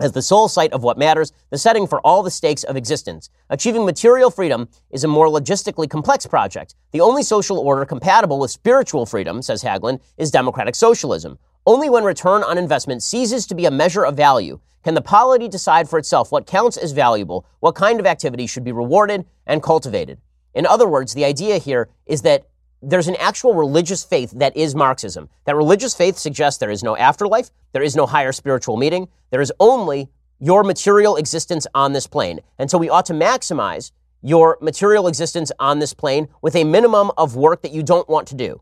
as 0.00 0.10
the 0.10 0.22
sole 0.22 0.48
site 0.48 0.72
of 0.72 0.82
what 0.82 0.98
matters, 0.98 1.30
the 1.50 1.58
setting 1.58 1.86
for 1.86 2.00
all 2.00 2.24
the 2.24 2.32
stakes 2.32 2.64
of 2.64 2.76
existence. 2.76 3.30
Achieving 3.48 3.86
material 3.86 4.28
freedom 4.28 4.68
is 4.90 5.04
a 5.04 5.08
more 5.08 5.28
logistically 5.28 5.88
complex 5.88 6.26
project. 6.26 6.74
The 6.90 7.00
only 7.00 7.22
social 7.22 7.60
order 7.60 7.84
compatible 7.84 8.40
with 8.40 8.50
spiritual 8.50 9.06
freedom, 9.06 9.40
says 9.40 9.62
Hägglund, 9.62 10.00
is 10.18 10.32
democratic 10.32 10.74
socialism. 10.74 11.38
Only 11.64 11.88
when 11.88 12.02
return 12.02 12.42
on 12.42 12.58
investment 12.58 13.04
ceases 13.04 13.46
to 13.46 13.54
be 13.54 13.66
a 13.66 13.70
measure 13.70 14.04
of 14.04 14.16
value 14.16 14.58
can 14.84 14.94
the 14.94 15.00
polity 15.00 15.48
decide 15.48 15.88
for 15.88 15.98
itself 15.98 16.30
what 16.30 16.46
counts 16.46 16.76
as 16.76 16.92
valuable, 16.92 17.46
what 17.60 17.74
kind 17.74 17.98
of 17.98 18.06
activity 18.06 18.46
should 18.46 18.64
be 18.64 18.72
rewarded 18.72 19.24
and 19.46 19.62
cultivated. 19.62 20.18
In 20.54 20.66
other 20.66 20.86
words, 20.86 21.14
the 21.14 21.24
idea 21.24 21.58
here 21.58 21.88
is 22.06 22.22
that 22.22 22.46
there's 22.82 23.08
an 23.08 23.16
actual 23.16 23.54
religious 23.54 24.04
faith 24.04 24.30
that 24.32 24.54
is 24.56 24.74
Marxism. 24.74 25.30
That 25.46 25.56
religious 25.56 25.94
faith 25.94 26.18
suggests 26.18 26.58
there 26.58 26.70
is 26.70 26.82
no 26.82 26.96
afterlife, 26.96 27.50
there 27.72 27.82
is 27.82 27.96
no 27.96 28.06
higher 28.06 28.30
spiritual 28.30 28.76
meaning, 28.76 29.08
there 29.30 29.40
is 29.40 29.52
only 29.58 30.10
your 30.38 30.62
material 30.62 31.16
existence 31.16 31.66
on 31.74 31.94
this 31.94 32.06
plane. 32.06 32.40
And 32.58 32.70
so 32.70 32.76
we 32.76 32.90
ought 32.90 33.06
to 33.06 33.14
maximize 33.14 33.90
your 34.20 34.58
material 34.60 35.06
existence 35.06 35.50
on 35.58 35.78
this 35.78 35.94
plane 35.94 36.28
with 36.42 36.54
a 36.54 36.64
minimum 36.64 37.10
of 37.16 37.36
work 37.36 37.62
that 37.62 37.72
you 37.72 37.82
don't 37.82 38.08
want 38.08 38.28
to 38.28 38.34
do. 38.34 38.60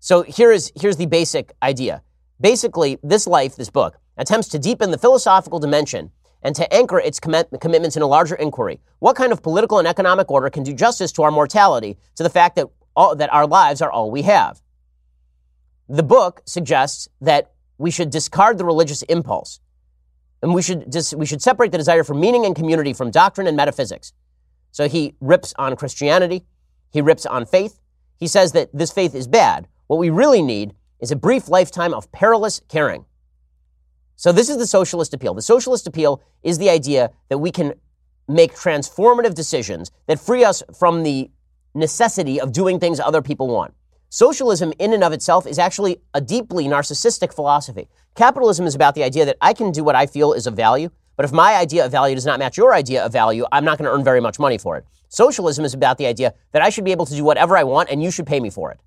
So 0.00 0.22
here 0.22 0.50
is, 0.50 0.72
here's 0.74 0.96
the 0.96 1.06
basic 1.06 1.52
idea. 1.62 2.02
Basically, 2.40 2.98
this 3.02 3.26
life, 3.26 3.56
this 3.56 3.70
book, 3.70 3.98
attempts 4.16 4.48
to 4.48 4.58
deepen 4.58 4.90
the 4.90 4.98
philosophical 4.98 5.58
dimension 5.58 6.10
and 6.42 6.54
to 6.54 6.72
anchor 6.72 6.98
its 6.98 7.18
commitments 7.18 7.96
in 7.96 8.02
a 8.02 8.06
larger 8.06 8.34
inquiry. 8.34 8.80
What 8.98 9.16
kind 9.16 9.32
of 9.32 9.42
political 9.42 9.78
and 9.78 9.88
economic 9.88 10.30
order 10.30 10.50
can 10.50 10.62
do 10.62 10.72
justice 10.72 11.12
to 11.12 11.22
our 11.22 11.30
mortality, 11.30 11.96
to 12.14 12.22
the 12.22 12.30
fact 12.30 12.56
that, 12.56 12.68
all, 12.94 13.16
that 13.16 13.32
our 13.32 13.46
lives 13.46 13.82
are 13.82 13.90
all 13.90 14.10
we 14.10 14.22
have? 14.22 14.62
The 15.88 16.02
book 16.02 16.42
suggests 16.46 17.08
that 17.20 17.52
we 17.78 17.90
should 17.90 18.10
discard 18.10 18.58
the 18.58 18.64
religious 18.64 19.02
impulse, 19.02 19.60
and 20.42 20.54
we 20.54 20.62
should, 20.62 20.90
dis- 20.90 21.14
we 21.14 21.26
should 21.26 21.42
separate 21.42 21.72
the 21.72 21.78
desire 21.78 22.04
for 22.04 22.14
meaning 22.14 22.44
and 22.44 22.54
community 22.54 22.92
from 22.92 23.10
doctrine 23.10 23.46
and 23.46 23.56
metaphysics. 23.56 24.12
So 24.72 24.88
he 24.88 25.14
rips 25.20 25.54
on 25.58 25.74
Christianity, 25.74 26.44
he 26.90 27.00
rips 27.00 27.26
on 27.26 27.46
faith. 27.46 27.80
He 28.18 28.26
says 28.26 28.52
that 28.52 28.70
this 28.72 28.92
faith 28.92 29.14
is 29.14 29.26
bad. 29.26 29.68
What 29.88 29.98
we 29.98 30.10
really 30.10 30.42
need 30.42 30.74
is 31.00 31.10
a 31.10 31.16
brief 31.16 31.48
lifetime 31.48 31.94
of 31.94 32.10
perilous 32.12 32.60
caring. 32.68 33.04
So 34.16 34.32
this 34.32 34.48
is 34.48 34.56
the 34.56 34.66
socialist 34.66 35.12
appeal. 35.12 35.34
The 35.34 35.42
socialist 35.42 35.86
appeal 35.86 36.22
is 36.42 36.58
the 36.58 36.70
idea 36.70 37.10
that 37.28 37.38
we 37.38 37.50
can 37.50 37.74
make 38.28 38.54
transformative 38.54 39.34
decisions 39.34 39.90
that 40.06 40.18
free 40.18 40.44
us 40.44 40.62
from 40.78 41.02
the 41.02 41.30
necessity 41.74 42.40
of 42.40 42.52
doing 42.52 42.80
things 42.80 42.98
other 42.98 43.22
people 43.22 43.48
want. 43.48 43.74
Socialism, 44.08 44.72
in 44.78 44.92
and 44.94 45.04
of 45.04 45.12
itself, 45.12 45.46
is 45.46 45.58
actually 45.58 45.98
a 46.14 46.20
deeply 46.20 46.64
narcissistic 46.66 47.34
philosophy. 47.34 47.88
Capitalism 48.14 48.66
is 48.66 48.74
about 48.74 48.94
the 48.94 49.02
idea 49.02 49.26
that 49.26 49.36
I 49.40 49.52
can 49.52 49.72
do 49.72 49.84
what 49.84 49.94
I 49.94 50.06
feel 50.06 50.32
is 50.32 50.46
of 50.46 50.54
value, 50.54 50.90
but 51.16 51.24
if 51.24 51.32
my 51.32 51.54
idea 51.54 51.84
of 51.84 51.92
value 51.92 52.14
does 52.14 52.24
not 52.24 52.38
match 52.38 52.56
your 52.56 52.74
idea 52.74 53.04
of 53.04 53.12
value, 53.12 53.44
I'm 53.52 53.64
not 53.64 53.78
going 53.78 53.86
to 53.86 53.92
earn 53.92 54.04
very 54.04 54.20
much 54.20 54.38
money 54.38 54.58
for 54.58 54.76
it. 54.76 54.86
Socialism 55.08 55.64
is 55.64 55.74
about 55.74 55.98
the 55.98 56.06
idea 56.06 56.34
that 56.52 56.62
I 56.62 56.70
should 56.70 56.84
be 56.84 56.92
able 56.92 57.06
to 57.06 57.14
do 57.14 57.24
whatever 57.24 57.56
I 57.56 57.64
want 57.64 57.90
and 57.90 58.02
you 58.02 58.10
should 58.10 58.26
pay 58.26 58.40
me 58.40 58.50
for 58.50 58.70
it. 58.70 58.80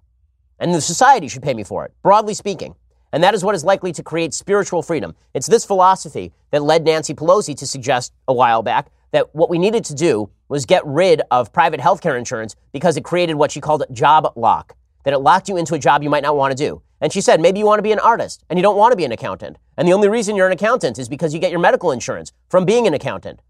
And 0.59 0.73
the 0.73 0.81
society 0.81 1.27
should 1.27 1.43
pay 1.43 1.53
me 1.53 1.63
for 1.63 1.85
it, 1.85 1.93
broadly 2.03 2.33
speaking. 2.33 2.75
And 3.11 3.23
that 3.23 3.33
is 3.33 3.43
what 3.43 3.55
is 3.55 3.63
likely 3.63 3.91
to 3.93 4.03
create 4.03 4.33
spiritual 4.33 4.81
freedom. 4.81 5.15
It's 5.33 5.47
this 5.47 5.65
philosophy 5.65 6.31
that 6.51 6.61
led 6.61 6.83
Nancy 6.83 7.13
Pelosi 7.13 7.57
to 7.57 7.65
suggest 7.65 8.13
a 8.27 8.33
while 8.33 8.61
back 8.61 8.91
that 9.11 9.33
what 9.33 9.49
we 9.49 9.57
needed 9.57 9.83
to 9.85 9.95
do 9.95 10.29
was 10.47 10.65
get 10.65 10.85
rid 10.85 11.21
of 11.31 11.51
private 11.51 11.79
healthcare 11.79 12.17
insurance 12.17 12.55
because 12.71 12.97
it 12.97 13.03
created 13.03 13.35
what 13.35 13.51
she 13.51 13.61
called 13.61 13.83
job 13.91 14.31
lock, 14.35 14.75
that 15.03 15.13
it 15.13 15.19
locked 15.19 15.49
you 15.49 15.57
into 15.57 15.73
a 15.73 15.79
job 15.79 16.03
you 16.03 16.09
might 16.09 16.23
not 16.23 16.35
want 16.35 16.55
to 16.55 16.57
do. 16.57 16.81
And 17.01 17.13
she 17.13 17.21
said, 17.21 17.39
maybe 17.39 17.59
you 17.59 17.65
want 17.65 17.79
to 17.79 17.83
be 17.83 17.91
an 17.91 17.99
artist 17.99 18.43
and 18.49 18.59
you 18.59 18.63
don't 18.63 18.77
want 18.77 18.91
to 18.91 18.97
be 18.97 19.05
an 19.05 19.11
accountant. 19.11 19.57
And 19.77 19.87
the 19.87 19.93
only 19.93 20.09
reason 20.09 20.35
you're 20.35 20.47
an 20.47 20.53
accountant 20.53 20.99
is 20.99 21.07
because 21.07 21.33
you 21.33 21.39
get 21.39 21.51
your 21.51 21.59
medical 21.59 21.91
insurance 21.91 22.33
from 22.49 22.65
being 22.65 22.85
an 22.85 22.93
accountant. 22.93 23.41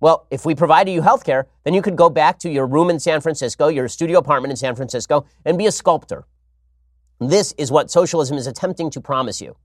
Well, 0.00 0.26
if 0.30 0.46
we 0.46 0.54
provided 0.54 0.92
you 0.92 1.02
health 1.02 1.24
care, 1.24 1.46
then 1.64 1.74
you 1.74 1.82
could 1.82 1.96
go 1.96 2.08
back 2.08 2.38
to 2.40 2.50
your 2.50 2.66
room 2.66 2.90
in 2.90 2.98
San 2.98 3.20
Francisco, 3.20 3.68
your 3.68 3.88
studio 3.88 4.18
apartment 4.18 4.50
in 4.50 4.56
San 4.56 4.74
Francisco, 4.74 5.26
and 5.44 5.58
be 5.58 5.66
a 5.66 5.72
sculptor. 5.72 6.24
This 7.28 7.52
is 7.58 7.70
what 7.70 7.90
socialism 7.90 8.36
is 8.36 8.46
attempting 8.46 8.90
to 8.90 9.00
promise 9.00 9.40
you. 9.40 9.56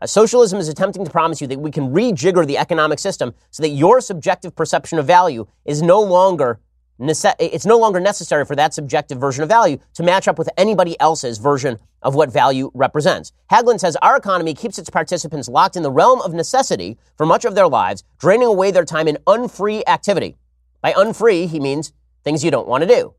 Uh, 0.00 0.06
socialism 0.06 0.58
is 0.58 0.68
attempting 0.68 1.04
to 1.04 1.10
promise 1.10 1.40
you 1.40 1.46
that 1.46 1.60
we 1.60 1.70
can 1.70 1.90
rejigger 1.90 2.46
the 2.46 2.56
economic 2.56 2.98
system 2.98 3.34
so 3.50 3.62
that 3.62 3.68
your 3.68 4.00
subjective 4.00 4.56
perception 4.56 4.98
of 4.98 5.06
value 5.06 5.46
is 5.64 5.82
no 5.82 6.00
longer 6.00 6.58
nece- 7.00 7.34
it's 7.38 7.66
no 7.66 7.78
longer 7.78 8.00
necessary 8.00 8.44
for 8.44 8.56
that 8.56 8.74
subjective 8.74 9.18
version 9.18 9.42
of 9.42 9.48
value 9.48 9.78
to 9.94 10.02
match 10.02 10.28
up 10.28 10.38
with 10.38 10.48
anybody 10.56 10.98
else's 11.00 11.38
version 11.38 11.78
of 12.02 12.14
what 12.14 12.32
value 12.32 12.70
represents. 12.74 13.32
Hägglund 13.50 13.80
says 13.80 13.96
our 13.96 14.16
economy 14.16 14.54
keeps 14.54 14.78
its 14.78 14.90
participants 14.90 15.48
locked 15.48 15.76
in 15.76 15.82
the 15.82 15.90
realm 15.90 16.20
of 16.22 16.32
necessity 16.32 16.98
for 17.16 17.26
much 17.26 17.44
of 17.44 17.54
their 17.54 17.68
lives, 17.68 18.04
draining 18.18 18.48
away 18.48 18.70
their 18.70 18.84
time 18.84 19.08
in 19.08 19.18
unfree 19.26 19.82
activity. 19.86 20.36
By 20.80 20.94
unfree, 20.96 21.46
he 21.46 21.60
means 21.60 21.92
things 22.24 22.44
you 22.44 22.50
don't 22.50 22.68
want 22.68 22.82
to 22.82 22.88
do. 22.88 23.14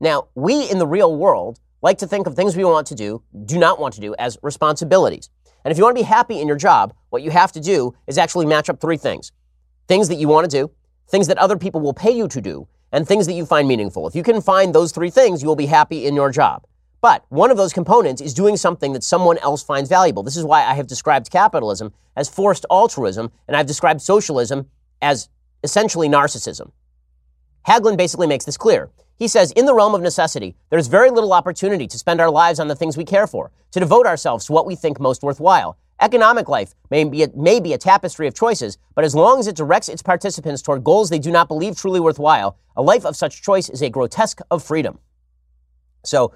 Now, 0.00 0.28
we 0.34 0.68
in 0.70 0.78
the 0.78 0.86
real 0.86 1.14
world 1.14 1.60
like 1.82 1.98
to 1.98 2.06
think 2.06 2.26
of 2.26 2.34
things 2.34 2.56
we 2.56 2.64
want 2.64 2.86
to 2.86 2.94
do, 2.94 3.22
do 3.44 3.58
not 3.58 3.78
want 3.78 3.92
to 3.94 4.00
do, 4.00 4.14
as 4.18 4.38
responsibilities. 4.42 5.28
And 5.64 5.70
if 5.70 5.78
you 5.78 5.84
want 5.84 5.96
to 5.96 6.02
be 6.02 6.06
happy 6.06 6.40
in 6.40 6.48
your 6.48 6.56
job, 6.56 6.94
what 7.10 7.22
you 7.22 7.30
have 7.30 7.52
to 7.52 7.60
do 7.60 7.94
is 8.06 8.18
actually 8.18 8.46
match 8.46 8.70
up 8.70 8.80
three 8.80 8.96
things 8.96 9.32
things 9.88 10.08
that 10.08 10.14
you 10.14 10.28
want 10.28 10.48
to 10.48 10.56
do, 10.56 10.70
things 11.08 11.26
that 11.26 11.36
other 11.38 11.58
people 11.58 11.80
will 11.80 11.92
pay 11.92 12.10
you 12.10 12.28
to 12.28 12.40
do, 12.40 12.66
and 12.92 13.06
things 13.06 13.26
that 13.26 13.32
you 13.34 13.44
find 13.44 13.66
meaningful. 13.66 14.06
If 14.06 14.14
you 14.14 14.22
can 14.22 14.40
find 14.40 14.74
those 14.74 14.92
three 14.92 15.10
things, 15.10 15.42
you 15.42 15.48
will 15.48 15.56
be 15.56 15.66
happy 15.66 16.06
in 16.06 16.14
your 16.14 16.30
job. 16.30 16.64
But 17.00 17.24
one 17.30 17.50
of 17.50 17.56
those 17.56 17.72
components 17.72 18.22
is 18.22 18.32
doing 18.32 18.56
something 18.56 18.92
that 18.92 19.02
someone 19.02 19.36
else 19.38 19.62
finds 19.62 19.88
valuable. 19.88 20.22
This 20.22 20.36
is 20.36 20.44
why 20.44 20.62
I 20.64 20.74
have 20.74 20.86
described 20.86 21.30
capitalism 21.30 21.92
as 22.16 22.28
forced 22.28 22.64
altruism, 22.70 23.32
and 23.48 23.56
I've 23.56 23.66
described 23.66 24.00
socialism 24.00 24.70
as 25.02 25.28
essentially 25.64 26.08
narcissism. 26.08 26.70
Hägglund 27.66 27.96
basically 27.96 28.28
makes 28.28 28.44
this 28.44 28.56
clear. 28.56 28.90
He 29.22 29.28
says, 29.28 29.52
in 29.52 29.66
the 29.66 29.72
realm 29.72 29.94
of 29.94 30.02
necessity, 30.02 30.56
there's 30.68 30.88
very 30.88 31.08
little 31.08 31.32
opportunity 31.32 31.86
to 31.86 31.96
spend 31.96 32.20
our 32.20 32.28
lives 32.28 32.58
on 32.58 32.66
the 32.66 32.74
things 32.74 32.96
we 32.96 33.04
care 33.04 33.28
for, 33.28 33.52
to 33.70 33.78
devote 33.78 34.04
ourselves 34.04 34.46
to 34.46 34.52
what 34.52 34.66
we 34.66 34.74
think 34.74 34.98
most 34.98 35.22
worthwhile. 35.22 35.78
Economic 36.00 36.48
life 36.48 36.74
may 36.90 37.04
be, 37.04 37.22
a, 37.22 37.28
may 37.36 37.60
be 37.60 37.72
a 37.72 37.78
tapestry 37.78 38.26
of 38.26 38.34
choices, 38.34 38.78
but 38.96 39.04
as 39.04 39.14
long 39.14 39.38
as 39.38 39.46
it 39.46 39.54
directs 39.54 39.88
its 39.88 40.02
participants 40.02 40.60
toward 40.60 40.82
goals 40.82 41.08
they 41.08 41.20
do 41.20 41.30
not 41.30 41.46
believe 41.46 41.76
truly 41.76 42.00
worthwhile, 42.00 42.58
a 42.74 42.82
life 42.82 43.06
of 43.06 43.14
such 43.14 43.42
choice 43.42 43.70
is 43.70 43.80
a 43.80 43.88
grotesque 43.88 44.40
of 44.50 44.60
freedom. 44.64 44.98
So, 46.04 46.34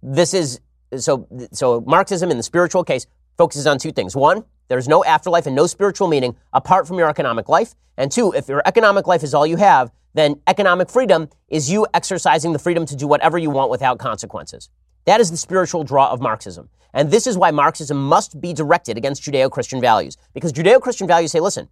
this 0.00 0.32
is 0.32 0.60
so 0.96 1.26
so 1.50 1.80
Marxism 1.88 2.30
in 2.30 2.36
the 2.36 2.44
spiritual 2.44 2.84
case 2.84 3.08
focuses 3.36 3.66
on 3.66 3.78
two 3.78 3.90
things. 3.90 4.14
One, 4.14 4.44
there's 4.68 4.86
no 4.86 5.04
afterlife 5.04 5.46
and 5.46 5.56
no 5.56 5.66
spiritual 5.66 6.06
meaning 6.06 6.36
apart 6.52 6.86
from 6.86 6.98
your 6.98 7.10
economic 7.10 7.48
life. 7.48 7.74
And 7.96 8.12
two, 8.12 8.32
if 8.32 8.48
your 8.48 8.62
economic 8.64 9.08
life 9.08 9.24
is 9.24 9.34
all 9.34 9.44
you 9.44 9.56
have, 9.56 9.90
then 10.18 10.40
economic 10.46 10.90
freedom 10.90 11.28
is 11.48 11.70
you 11.70 11.86
exercising 11.94 12.52
the 12.52 12.58
freedom 12.58 12.84
to 12.86 12.96
do 12.96 13.06
whatever 13.06 13.38
you 13.38 13.50
want 13.50 13.70
without 13.70 13.98
consequences. 13.98 14.70
That 15.04 15.20
is 15.20 15.30
the 15.30 15.36
spiritual 15.36 15.84
draw 15.84 16.10
of 16.10 16.20
Marxism. 16.20 16.68
And 16.92 17.10
this 17.10 17.26
is 17.26 17.36
why 17.36 17.50
Marxism 17.50 17.96
must 17.96 18.40
be 18.40 18.52
directed 18.52 18.96
against 18.96 19.22
Judeo 19.22 19.50
Christian 19.50 19.80
values. 19.80 20.16
Because 20.34 20.52
Judeo 20.52 20.80
Christian 20.80 21.06
values 21.06 21.32
say, 21.32 21.40
listen, 21.40 21.68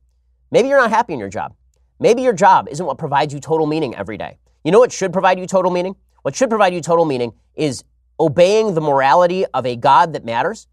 maybe 0.50 0.68
you're 0.68 0.78
not 0.78 0.90
happy 0.90 1.12
in 1.12 1.18
your 1.18 1.28
job. 1.28 1.54
Maybe 1.98 2.22
your 2.22 2.32
job 2.32 2.68
isn't 2.70 2.84
what 2.84 2.98
provides 2.98 3.32
you 3.32 3.40
total 3.40 3.66
meaning 3.66 3.94
every 3.94 4.18
day. 4.18 4.38
You 4.64 4.72
know 4.72 4.78
what 4.78 4.92
should 4.92 5.12
provide 5.12 5.38
you 5.38 5.46
total 5.46 5.70
meaning? 5.70 5.96
What 6.22 6.36
should 6.36 6.50
provide 6.50 6.74
you 6.74 6.80
total 6.80 7.04
meaning 7.04 7.32
is 7.54 7.84
obeying 8.20 8.74
the 8.74 8.80
morality 8.80 9.46
of 9.46 9.64
a 9.64 9.76
God 9.76 10.12
that 10.12 10.24
matters 10.24 10.66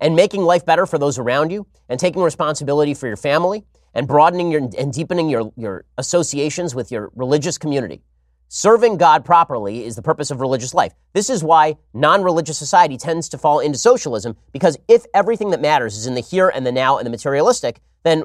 and 0.00 0.14
making 0.14 0.42
life 0.42 0.64
better 0.64 0.86
for 0.86 0.98
those 0.98 1.18
around 1.18 1.50
you 1.50 1.66
and 1.88 1.98
taking 1.98 2.22
responsibility 2.22 2.94
for 2.94 3.06
your 3.06 3.16
family 3.16 3.64
and 3.96 4.06
broadening 4.06 4.52
your 4.52 4.68
and 4.78 4.92
deepening 4.92 5.28
your, 5.30 5.50
your 5.56 5.84
associations 5.96 6.74
with 6.74 6.92
your 6.92 7.10
religious 7.14 7.56
community. 7.56 8.02
Serving 8.48 8.98
God 8.98 9.24
properly 9.24 9.84
is 9.84 9.96
the 9.96 10.02
purpose 10.02 10.30
of 10.30 10.40
religious 10.40 10.74
life. 10.74 10.92
This 11.14 11.30
is 11.30 11.42
why 11.42 11.78
non 11.94 12.22
religious 12.22 12.58
society 12.58 12.98
tends 12.98 13.28
to 13.30 13.38
fall 13.38 13.58
into 13.58 13.78
socialism, 13.78 14.36
because 14.52 14.76
if 14.86 15.06
everything 15.14 15.50
that 15.50 15.62
matters 15.62 15.96
is 15.96 16.06
in 16.06 16.14
the 16.14 16.20
here 16.20 16.48
and 16.48 16.64
the 16.64 16.70
now 16.70 16.98
and 16.98 17.06
the 17.06 17.10
materialistic, 17.10 17.80
then 18.04 18.22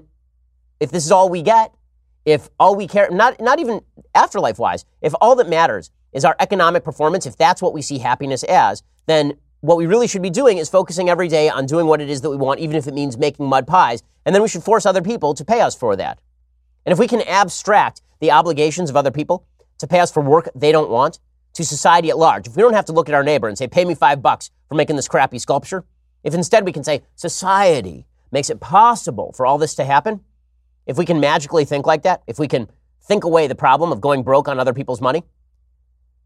if 0.81 0.91
this 0.91 1.05
is 1.05 1.11
all 1.11 1.29
we 1.29 1.41
get, 1.41 1.73
if 2.25 2.49
all 2.59 2.75
we 2.75 2.85
care, 2.85 3.09
not, 3.09 3.39
not 3.39 3.59
even 3.59 3.81
afterlife 4.13 4.59
wise, 4.59 4.85
if 5.01 5.13
all 5.21 5.35
that 5.37 5.49
matters 5.49 5.89
is 6.11 6.25
our 6.25 6.35
economic 6.39 6.83
performance, 6.83 7.25
if 7.25 7.37
that's 7.37 7.61
what 7.61 7.73
we 7.73 7.81
see 7.81 7.97
happiness 7.97 8.43
as, 8.43 8.83
then 9.07 9.33
what 9.61 9.77
we 9.77 9.85
really 9.85 10.07
should 10.07 10.21
be 10.21 10.29
doing 10.29 10.57
is 10.57 10.69
focusing 10.69 11.09
every 11.09 11.27
day 11.27 11.49
on 11.49 11.65
doing 11.65 11.85
what 11.85 12.01
it 12.01 12.09
is 12.09 12.21
that 12.21 12.29
we 12.29 12.35
want, 12.35 12.59
even 12.59 12.75
if 12.75 12.87
it 12.87 12.93
means 12.93 13.17
making 13.17 13.45
mud 13.45 13.67
pies. 13.67 14.03
And 14.25 14.35
then 14.35 14.41
we 14.41 14.47
should 14.47 14.63
force 14.63 14.85
other 14.85 15.01
people 15.01 15.33
to 15.35 15.45
pay 15.45 15.61
us 15.61 15.75
for 15.75 15.95
that. 15.95 16.19
And 16.85 16.91
if 16.91 16.99
we 16.99 17.07
can 17.07 17.21
abstract 17.21 18.01
the 18.19 18.31
obligations 18.31 18.89
of 18.89 18.95
other 18.95 19.11
people 19.11 19.45
to 19.77 19.87
pay 19.87 19.99
us 19.99 20.11
for 20.11 20.21
work 20.21 20.49
they 20.55 20.71
don't 20.71 20.89
want 20.89 21.19
to 21.53 21.63
society 21.63 22.09
at 22.09 22.17
large, 22.17 22.47
if 22.47 22.55
we 22.55 22.61
don't 22.61 22.73
have 22.73 22.85
to 22.85 22.91
look 22.91 23.07
at 23.07 23.15
our 23.15 23.23
neighbor 23.23 23.47
and 23.47 23.57
say, 23.57 23.67
pay 23.67 23.85
me 23.85 23.93
five 23.93 24.21
bucks 24.21 24.49
for 24.67 24.75
making 24.75 24.95
this 24.95 25.07
crappy 25.07 25.37
sculpture, 25.37 25.85
if 26.23 26.33
instead 26.33 26.65
we 26.65 26.71
can 26.71 26.83
say, 26.83 27.01
society 27.15 28.05
makes 28.31 28.49
it 28.49 28.59
possible 28.59 29.31
for 29.33 29.45
all 29.45 29.57
this 29.57 29.75
to 29.75 29.85
happen, 29.85 30.21
if 30.87 30.97
we 30.97 31.05
can 31.05 31.19
magically 31.19 31.65
think 31.65 31.85
like 31.85 32.03
that, 32.03 32.23
if 32.25 32.39
we 32.39 32.47
can 32.47 32.67
think 33.03 33.23
away 33.23 33.47
the 33.47 33.55
problem 33.55 33.91
of 33.91 34.01
going 34.01 34.23
broke 34.23 34.47
on 34.47 34.59
other 34.59 34.73
people's 34.73 35.01
money, 35.01 35.23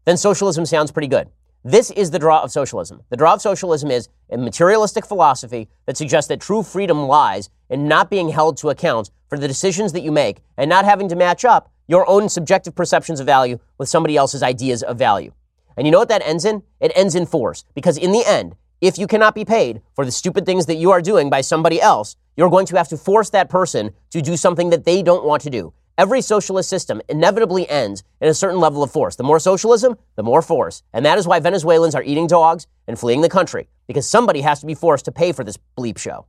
then 0.04 0.16
socialism 0.16 0.64
sounds 0.64 0.90
pretty 0.90 1.08
good. 1.08 1.28
This 1.68 1.90
is 1.90 2.12
the 2.12 2.20
draw 2.20 2.42
of 2.42 2.52
socialism. 2.52 3.02
The 3.10 3.16
draw 3.16 3.34
of 3.34 3.42
socialism 3.42 3.90
is 3.90 4.08
a 4.30 4.36
materialistic 4.36 5.04
philosophy 5.04 5.68
that 5.86 5.96
suggests 5.96 6.28
that 6.28 6.40
true 6.40 6.62
freedom 6.62 7.08
lies 7.08 7.50
in 7.68 7.88
not 7.88 8.08
being 8.08 8.28
held 8.28 8.56
to 8.58 8.70
account 8.70 9.10
for 9.28 9.36
the 9.36 9.48
decisions 9.48 9.92
that 9.92 10.02
you 10.02 10.12
make 10.12 10.42
and 10.56 10.70
not 10.70 10.84
having 10.84 11.08
to 11.08 11.16
match 11.16 11.44
up 11.44 11.72
your 11.88 12.08
own 12.08 12.28
subjective 12.28 12.76
perceptions 12.76 13.18
of 13.18 13.26
value 13.26 13.58
with 13.78 13.88
somebody 13.88 14.16
else's 14.16 14.44
ideas 14.44 14.84
of 14.84 14.96
value. 14.96 15.32
And 15.76 15.88
you 15.88 15.90
know 15.90 15.98
what 15.98 16.08
that 16.10 16.22
ends 16.24 16.44
in? 16.44 16.62
It 16.78 16.92
ends 16.94 17.16
in 17.16 17.26
force. 17.26 17.64
Because 17.74 17.98
in 17.98 18.12
the 18.12 18.24
end, 18.24 18.54
if 18.80 18.96
you 18.96 19.08
cannot 19.08 19.34
be 19.34 19.44
paid 19.44 19.82
for 19.96 20.04
the 20.04 20.12
stupid 20.12 20.46
things 20.46 20.66
that 20.66 20.76
you 20.76 20.92
are 20.92 21.02
doing 21.02 21.30
by 21.30 21.40
somebody 21.40 21.80
else, 21.80 22.14
you're 22.36 22.48
going 22.48 22.66
to 22.66 22.76
have 22.76 22.88
to 22.90 22.96
force 22.96 23.30
that 23.30 23.50
person 23.50 23.90
to 24.10 24.22
do 24.22 24.36
something 24.36 24.70
that 24.70 24.84
they 24.84 25.02
don't 25.02 25.24
want 25.24 25.42
to 25.42 25.50
do. 25.50 25.72
Every 25.98 26.20
socialist 26.20 26.68
system 26.68 27.00
inevitably 27.08 27.66
ends 27.70 28.04
in 28.20 28.28
a 28.28 28.34
certain 28.34 28.60
level 28.60 28.82
of 28.82 28.90
force. 28.90 29.16
The 29.16 29.24
more 29.24 29.40
socialism, 29.40 29.96
the 30.14 30.22
more 30.22 30.42
force. 30.42 30.82
And 30.92 31.06
that 31.06 31.16
is 31.16 31.26
why 31.26 31.40
Venezuelans 31.40 31.94
are 31.94 32.02
eating 32.02 32.26
dogs 32.26 32.66
and 32.86 32.98
fleeing 32.98 33.22
the 33.22 33.30
country, 33.30 33.68
because 33.86 34.08
somebody 34.08 34.42
has 34.42 34.60
to 34.60 34.66
be 34.66 34.74
forced 34.74 35.06
to 35.06 35.12
pay 35.12 35.32
for 35.32 35.42
this 35.42 35.58
bleep 35.78 35.96
show. 35.96 36.26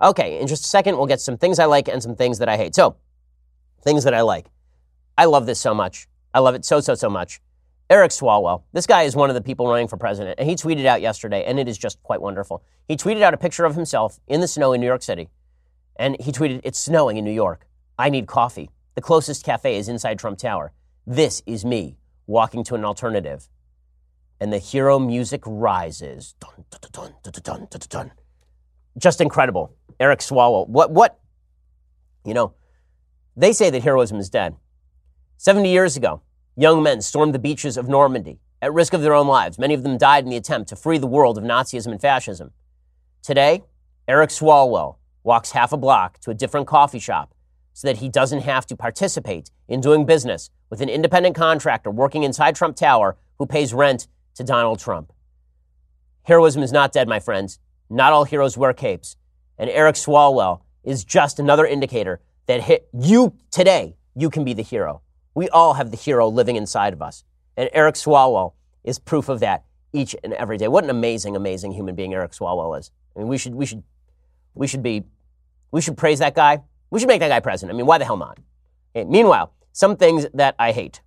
Okay, 0.00 0.38
in 0.38 0.46
just 0.46 0.64
a 0.64 0.68
second, 0.68 0.96
we'll 0.96 1.06
get 1.06 1.20
some 1.20 1.36
things 1.36 1.58
I 1.58 1.64
like 1.64 1.88
and 1.88 2.00
some 2.00 2.14
things 2.14 2.38
that 2.38 2.48
I 2.48 2.56
hate. 2.56 2.76
So, 2.76 2.96
things 3.82 4.04
that 4.04 4.14
I 4.14 4.20
like. 4.20 4.46
I 5.18 5.24
love 5.24 5.46
this 5.46 5.58
so 5.58 5.74
much. 5.74 6.06
I 6.32 6.38
love 6.38 6.54
it 6.54 6.64
so, 6.64 6.80
so, 6.80 6.94
so 6.94 7.10
much. 7.10 7.40
Eric 7.90 8.12
Swalwell. 8.12 8.62
This 8.72 8.86
guy 8.86 9.02
is 9.02 9.16
one 9.16 9.30
of 9.30 9.34
the 9.34 9.40
people 9.40 9.66
running 9.66 9.88
for 9.88 9.96
president, 9.96 10.38
and 10.38 10.48
he 10.48 10.54
tweeted 10.54 10.84
out 10.86 11.00
yesterday, 11.00 11.44
and 11.44 11.58
it 11.58 11.66
is 11.66 11.78
just 11.78 12.00
quite 12.04 12.20
wonderful. 12.20 12.62
He 12.86 12.96
tweeted 12.96 13.22
out 13.22 13.34
a 13.34 13.36
picture 13.36 13.64
of 13.64 13.74
himself 13.74 14.20
in 14.28 14.40
the 14.40 14.48
snow 14.48 14.72
in 14.72 14.80
New 14.80 14.86
York 14.86 15.02
City, 15.02 15.28
and 15.96 16.16
he 16.20 16.30
tweeted, 16.30 16.60
It's 16.62 16.78
snowing 16.78 17.16
in 17.16 17.24
New 17.24 17.32
York. 17.32 17.66
I 17.98 18.10
need 18.10 18.26
coffee. 18.26 18.70
The 18.96 19.02
closest 19.02 19.44
cafe 19.44 19.76
is 19.76 19.90
inside 19.90 20.18
Trump 20.18 20.38
Tower. 20.38 20.72
This 21.06 21.42
is 21.44 21.66
me 21.66 21.98
walking 22.26 22.64
to 22.64 22.74
an 22.74 22.84
alternative. 22.84 23.46
And 24.40 24.50
the 24.50 24.58
hero 24.58 24.98
music 24.98 25.42
rises. 25.44 26.34
Dun, 26.40 26.64
dun, 26.92 27.68
dun, 27.90 28.10
Just 28.96 29.20
incredible. 29.20 29.76
Eric 30.00 30.20
Swalwell. 30.20 30.66
What, 30.66 30.90
what? 30.92 31.20
You 32.24 32.32
know, 32.32 32.54
they 33.36 33.52
say 33.52 33.68
that 33.68 33.82
heroism 33.82 34.18
is 34.18 34.30
dead. 34.30 34.56
70 35.36 35.70
years 35.70 35.98
ago, 35.98 36.22
young 36.56 36.82
men 36.82 37.02
stormed 37.02 37.34
the 37.34 37.38
beaches 37.38 37.76
of 37.76 37.88
Normandy 37.88 38.40
at 38.62 38.72
risk 38.72 38.94
of 38.94 39.02
their 39.02 39.12
own 39.12 39.26
lives. 39.26 39.58
Many 39.58 39.74
of 39.74 39.82
them 39.82 39.98
died 39.98 40.24
in 40.24 40.30
the 40.30 40.36
attempt 40.36 40.70
to 40.70 40.76
free 40.76 40.96
the 40.96 41.06
world 41.06 41.36
of 41.36 41.44
Nazism 41.44 41.92
and 41.92 42.00
fascism. 42.00 42.52
Today, 43.22 43.62
Eric 44.08 44.30
Swalwell 44.30 44.96
walks 45.22 45.50
half 45.50 45.74
a 45.74 45.76
block 45.76 46.18
to 46.20 46.30
a 46.30 46.34
different 46.34 46.66
coffee 46.66 46.98
shop 46.98 47.34
so 47.76 47.86
that 47.86 47.98
he 47.98 48.08
doesn't 48.08 48.40
have 48.40 48.64
to 48.64 48.74
participate 48.74 49.50
in 49.68 49.82
doing 49.82 50.06
business 50.06 50.48
with 50.70 50.80
an 50.80 50.88
independent 50.88 51.36
contractor 51.36 51.90
working 51.90 52.22
inside 52.22 52.56
Trump 52.56 52.74
Tower 52.74 53.18
who 53.38 53.44
pays 53.44 53.74
rent 53.74 54.08
to 54.34 54.42
Donald 54.42 54.78
Trump. 54.78 55.12
Heroism 56.22 56.62
is 56.62 56.72
not 56.72 56.90
dead, 56.90 57.06
my 57.06 57.20
friends. 57.20 57.58
Not 57.90 58.14
all 58.14 58.24
heroes 58.24 58.56
wear 58.56 58.72
capes. 58.72 59.16
And 59.58 59.68
Eric 59.68 59.96
Swalwell 59.96 60.62
is 60.84 61.04
just 61.04 61.38
another 61.38 61.66
indicator 61.66 62.22
that 62.46 62.62
hit 62.62 62.88
you 62.94 63.34
today, 63.50 63.96
you 64.14 64.30
can 64.30 64.42
be 64.42 64.54
the 64.54 64.62
hero. 64.62 65.02
We 65.34 65.50
all 65.50 65.74
have 65.74 65.90
the 65.90 65.98
hero 65.98 66.28
living 66.28 66.56
inside 66.56 66.94
of 66.94 67.02
us. 67.02 67.24
And 67.58 67.68
Eric 67.74 67.96
Swalwell 67.96 68.54
is 68.84 68.98
proof 68.98 69.28
of 69.28 69.40
that 69.40 69.64
each 69.92 70.16
and 70.24 70.32
every 70.32 70.56
day. 70.56 70.68
What 70.68 70.84
an 70.84 70.88
amazing, 70.88 71.36
amazing 71.36 71.72
human 71.72 71.94
being 71.94 72.14
Eric 72.14 72.32
Swalwell 72.32 72.78
is. 72.78 72.90
I 73.14 73.18
mean, 73.18 73.28
we 73.28 73.36
should, 73.36 73.54
we 73.54 73.66
should, 73.66 73.82
we 74.54 74.66
should 74.66 74.82
be, 74.82 75.04
we 75.72 75.82
should 75.82 75.98
praise 75.98 76.20
that 76.20 76.34
guy. 76.34 76.62
We 76.90 77.00
should 77.00 77.08
make 77.08 77.20
that 77.20 77.28
guy 77.28 77.40
president. 77.40 77.74
I 77.74 77.76
mean, 77.76 77.86
why 77.86 77.98
the 77.98 78.04
hell 78.04 78.16
not? 78.16 78.38
Okay, 78.94 79.08
meanwhile, 79.08 79.52
some 79.72 79.96
things 79.96 80.26
that 80.34 80.54
I 80.58 80.72
hate. 80.72 81.00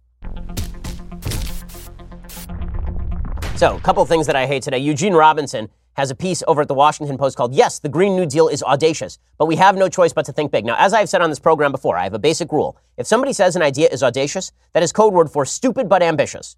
So, 3.55 3.75
a 3.75 3.82
couple 3.82 4.05
things 4.05 4.27
that 4.27 4.36
I 4.36 4.45
hate 4.45 4.63
today. 4.63 4.80
Eugene 4.80 5.13
Robinson 5.13 5.69
has 5.93 6.11
a 6.11 6.15
piece 6.15 6.41
over 6.47 6.61
at 6.61 6.67
the 6.69 6.73
Washington 6.73 7.17
Post 7.17 7.36
called 7.36 7.53
Yes, 7.53 7.80
the 7.80 7.89
Green 7.89 8.15
New 8.15 8.25
Deal 8.25 8.47
is 8.47 8.63
audacious, 8.63 9.19
but 9.38 9.47
we 9.47 9.57
have 9.57 9.75
no 9.75 9.89
choice 9.89 10.13
but 10.13 10.25
to 10.25 10.32
think 10.32 10.51
big. 10.51 10.63
Now, 10.63 10.75
as 10.77 10.93
I've 10.93 11.09
said 11.09 11.21
on 11.21 11.30
this 11.30 11.39
program 11.39 11.71
before, 11.71 11.97
I 11.97 12.03
have 12.03 12.13
a 12.13 12.19
basic 12.19 12.53
rule. 12.53 12.77
If 12.97 13.05
somebody 13.05 13.34
says 13.34 13.57
an 13.57 13.61
idea 13.61 13.89
is 13.91 14.01
audacious, 14.01 14.53
that 14.73 14.82
is 14.82 14.93
code 14.93 15.13
word 15.13 15.30
for 15.30 15.45
stupid 15.45 15.89
but 15.89 16.01
ambitious. 16.01 16.55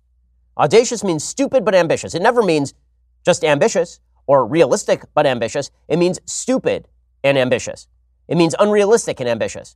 Audacious 0.58 1.04
means 1.04 1.24
stupid 1.24 1.66
but 1.66 1.74
ambitious. 1.74 2.14
It 2.14 2.22
never 2.22 2.44
means 2.44 2.76
just 3.26 3.44
ambitious 3.44 4.00
or 4.28 4.46
realistic 4.46 5.04
but 5.16 5.26
ambitious. 5.26 5.72
It 5.88 5.98
means 5.98 6.20
stupid 6.26 6.88
and 7.24 7.38
ambitious. 7.38 7.88
It 8.32 8.38
means 8.38 8.56
unrealistic 8.58 9.20
and 9.20 9.28
ambitious. 9.28 9.76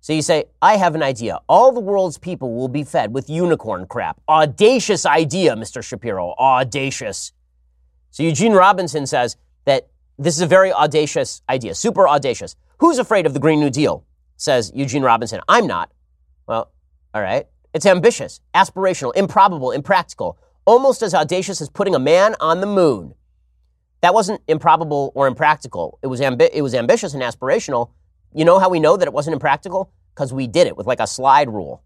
So 0.00 0.12
you 0.12 0.22
say, 0.22 0.44
I 0.62 0.76
have 0.76 0.94
an 0.94 1.02
idea. 1.02 1.40
All 1.48 1.72
the 1.72 1.80
world's 1.80 2.16
people 2.16 2.54
will 2.54 2.68
be 2.68 2.84
fed 2.84 3.12
with 3.12 3.28
unicorn 3.28 3.86
crap. 3.86 4.20
Audacious 4.28 5.04
idea, 5.04 5.56
Mr. 5.56 5.82
Shapiro. 5.82 6.32
Audacious. 6.38 7.32
So 8.12 8.22
Eugene 8.22 8.52
Robinson 8.52 9.04
says 9.04 9.36
that 9.64 9.88
this 10.16 10.36
is 10.36 10.42
a 10.42 10.46
very 10.46 10.72
audacious 10.72 11.42
idea, 11.48 11.74
super 11.74 12.08
audacious. 12.08 12.54
Who's 12.78 13.00
afraid 13.00 13.26
of 13.26 13.34
the 13.34 13.40
Green 13.40 13.58
New 13.58 13.70
Deal? 13.70 14.04
Says 14.36 14.70
Eugene 14.76 15.02
Robinson. 15.02 15.40
I'm 15.48 15.66
not. 15.66 15.90
Well, 16.46 16.70
all 17.12 17.22
right. 17.22 17.48
It's 17.74 17.84
ambitious, 17.84 18.40
aspirational, 18.54 19.12
improbable, 19.16 19.72
impractical, 19.72 20.38
almost 20.66 21.02
as 21.02 21.14
audacious 21.14 21.60
as 21.60 21.68
putting 21.68 21.96
a 21.96 21.98
man 21.98 22.36
on 22.38 22.60
the 22.60 22.66
moon. 22.66 23.14
That 24.00 24.14
wasn't 24.14 24.40
improbable 24.46 25.12
or 25.14 25.26
impractical. 25.26 25.98
It 26.02 26.06
was, 26.06 26.20
ambi- 26.20 26.50
it 26.52 26.62
was 26.62 26.74
ambitious 26.74 27.14
and 27.14 27.22
aspirational. 27.22 27.90
You 28.32 28.44
know 28.44 28.58
how 28.58 28.68
we 28.68 28.80
know 28.80 28.96
that 28.96 29.08
it 29.08 29.12
wasn't 29.12 29.34
impractical? 29.34 29.90
Because 30.14 30.32
we 30.32 30.46
did 30.46 30.66
it 30.66 30.76
with 30.76 30.86
like 30.86 31.00
a 31.00 31.06
slide 31.06 31.48
rule. 31.48 31.82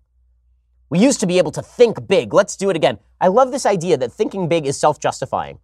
We 0.90 0.98
used 0.98 1.20
to 1.20 1.26
be 1.26 1.38
able 1.38 1.52
to 1.52 1.62
think 1.62 2.06
big. 2.06 2.34
Let's 2.34 2.56
do 2.56 2.68
it 2.68 2.76
again. 2.76 2.98
I 3.20 3.28
love 3.28 3.50
this 3.50 3.64
idea 3.64 3.96
that 3.96 4.12
thinking 4.12 4.48
big 4.48 4.66
is 4.66 4.78
self 4.78 5.00
justifying. 5.00 5.58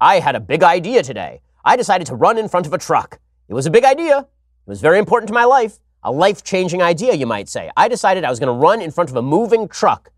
I 0.00 0.20
had 0.20 0.34
a 0.34 0.40
big 0.40 0.62
idea 0.62 1.02
today. 1.02 1.42
I 1.64 1.76
decided 1.76 2.06
to 2.06 2.14
run 2.14 2.38
in 2.38 2.48
front 2.48 2.66
of 2.66 2.72
a 2.72 2.78
truck. 2.78 3.20
It 3.48 3.54
was 3.54 3.66
a 3.66 3.70
big 3.70 3.84
idea. 3.84 4.20
It 4.20 4.26
was 4.66 4.80
very 4.80 4.98
important 4.98 5.28
to 5.28 5.34
my 5.34 5.44
life. 5.44 5.80
A 6.02 6.12
life 6.12 6.42
changing 6.42 6.82
idea, 6.82 7.14
you 7.14 7.26
might 7.26 7.48
say. 7.48 7.70
I 7.76 7.88
decided 7.88 8.24
I 8.24 8.30
was 8.30 8.38
going 8.40 8.54
to 8.54 8.58
run 8.58 8.80
in 8.80 8.90
front 8.90 9.10
of 9.10 9.16
a 9.16 9.22
moving 9.22 9.68
truck. 9.68 10.10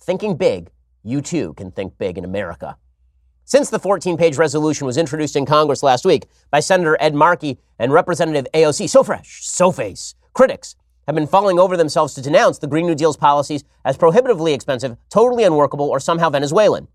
Thinking 0.00 0.36
big, 0.36 0.70
you 1.02 1.20
too 1.20 1.54
can 1.54 1.70
think 1.70 1.98
big 1.98 2.18
in 2.18 2.24
America. 2.24 2.76
Since 3.50 3.70
the 3.70 3.78
14 3.78 4.18
page 4.18 4.36
resolution 4.36 4.86
was 4.86 4.98
introduced 4.98 5.34
in 5.34 5.46
Congress 5.46 5.82
last 5.82 6.04
week 6.04 6.26
by 6.50 6.60
Senator 6.60 6.98
Ed 7.00 7.14
Markey 7.14 7.56
and 7.78 7.90
Representative 7.90 8.46
AOC, 8.52 8.90
so 8.90 9.02
fresh, 9.02 9.40
so 9.42 9.72
face, 9.72 10.14
critics 10.34 10.76
have 11.06 11.14
been 11.14 11.26
falling 11.26 11.58
over 11.58 11.74
themselves 11.74 12.12
to 12.12 12.20
denounce 12.20 12.58
the 12.58 12.66
Green 12.66 12.86
New 12.86 12.94
Deal's 12.94 13.16
policies 13.16 13.64
as 13.86 13.96
prohibitively 13.96 14.52
expensive, 14.52 14.98
totally 15.08 15.44
unworkable, 15.44 15.88
or 15.88 15.98
somehow 15.98 16.28
Venezuelan. 16.28 16.88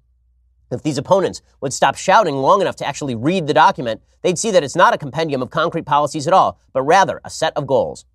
If 0.70 0.84
these 0.84 1.00
opponents 1.00 1.42
would 1.60 1.74
stop 1.74 1.96
shouting 1.96 2.36
long 2.36 2.62
enough 2.62 2.76
to 2.76 2.88
actually 2.88 3.16
read 3.16 3.48
the 3.48 3.56
document, 3.56 4.04
they'd 4.22 4.38
see 4.38 4.52
that 4.52 4.64
it's 4.64 4.76
not 4.76 4.94
a 4.94 5.00
compendium 5.00 5.42
of 5.42 5.50
concrete 5.50 5.88
policies 5.88 6.28
at 6.28 6.34
all, 6.34 6.60
but 6.72 6.84
rather 6.84 7.20
a 7.26 7.32
set 7.32 7.58
of 7.58 7.66
goals. 7.66 8.06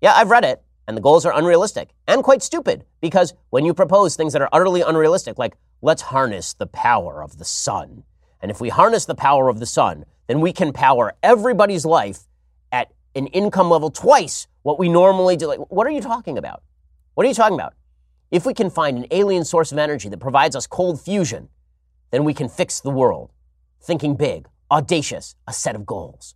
Yeah, 0.00 0.14
I've 0.16 0.30
read 0.30 0.42
it, 0.42 0.64
and 0.86 0.96
the 0.96 1.00
goals 1.00 1.24
are 1.24 1.36
unrealistic 1.36 1.90
and 2.06 2.22
quite 2.22 2.42
stupid 2.42 2.84
because 3.00 3.34
when 3.50 3.64
you 3.64 3.74
propose 3.74 4.16
things 4.16 4.32
that 4.32 4.42
are 4.42 4.48
utterly 4.52 4.82
unrealistic, 4.82 5.38
like 5.38 5.56
let's 5.82 6.02
harness 6.02 6.54
the 6.54 6.66
power 6.66 7.22
of 7.22 7.38
the 7.38 7.44
sun, 7.44 8.04
and 8.40 8.50
if 8.50 8.60
we 8.60 8.68
harness 8.68 9.04
the 9.06 9.14
power 9.14 9.48
of 9.48 9.60
the 9.60 9.66
sun, 9.66 10.04
then 10.26 10.40
we 10.40 10.52
can 10.52 10.72
power 10.72 11.14
everybody's 11.22 11.84
life 11.84 12.20
at 12.72 12.92
an 13.14 13.26
income 13.28 13.70
level 13.70 13.90
twice 13.90 14.46
what 14.62 14.78
we 14.78 14.88
normally 14.88 15.36
do. 15.36 15.46
Like, 15.46 15.60
what 15.70 15.86
are 15.86 15.90
you 15.90 16.00
talking 16.00 16.38
about? 16.38 16.62
What 17.14 17.24
are 17.24 17.28
you 17.28 17.34
talking 17.34 17.54
about? 17.54 17.74
If 18.30 18.44
we 18.44 18.54
can 18.54 18.70
find 18.70 18.98
an 18.98 19.06
alien 19.10 19.44
source 19.44 19.70
of 19.70 19.78
energy 19.78 20.08
that 20.08 20.18
provides 20.18 20.56
us 20.56 20.66
cold 20.66 21.00
fusion, 21.00 21.48
then 22.10 22.24
we 22.24 22.34
can 22.34 22.48
fix 22.48 22.80
the 22.80 22.90
world. 22.90 23.30
Thinking 23.80 24.16
big, 24.16 24.48
audacious, 24.70 25.36
a 25.46 25.52
set 25.52 25.76
of 25.76 25.86
goals. 25.86 26.34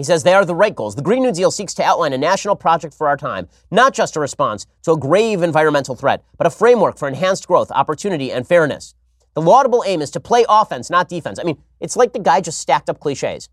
He 0.00 0.04
says 0.04 0.22
they 0.22 0.32
are 0.32 0.46
the 0.46 0.54
right 0.54 0.74
goals. 0.74 0.94
The 0.94 1.02
Green 1.02 1.22
New 1.22 1.30
Deal 1.30 1.50
seeks 1.50 1.74
to 1.74 1.82
outline 1.82 2.14
a 2.14 2.16
national 2.16 2.56
project 2.56 2.94
for 2.94 3.06
our 3.06 3.18
time, 3.18 3.50
not 3.70 3.92
just 3.92 4.16
a 4.16 4.20
response 4.20 4.64
to 4.84 4.92
a 4.92 4.96
grave 4.98 5.42
environmental 5.42 5.94
threat, 5.94 6.24
but 6.38 6.46
a 6.46 6.50
framework 6.50 6.96
for 6.96 7.06
enhanced 7.06 7.46
growth, 7.46 7.70
opportunity, 7.70 8.32
and 8.32 8.48
fairness. 8.48 8.94
The 9.34 9.42
laudable 9.42 9.84
aim 9.86 10.00
is 10.00 10.10
to 10.12 10.18
play 10.18 10.46
offense, 10.48 10.88
not 10.88 11.10
defense. 11.10 11.38
I 11.38 11.42
mean, 11.42 11.58
it's 11.80 11.96
like 11.96 12.14
the 12.14 12.18
guy 12.18 12.40
just 12.40 12.60
stacked 12.60 12.88
up 12.88 12.98
cliches. 12.98 13.50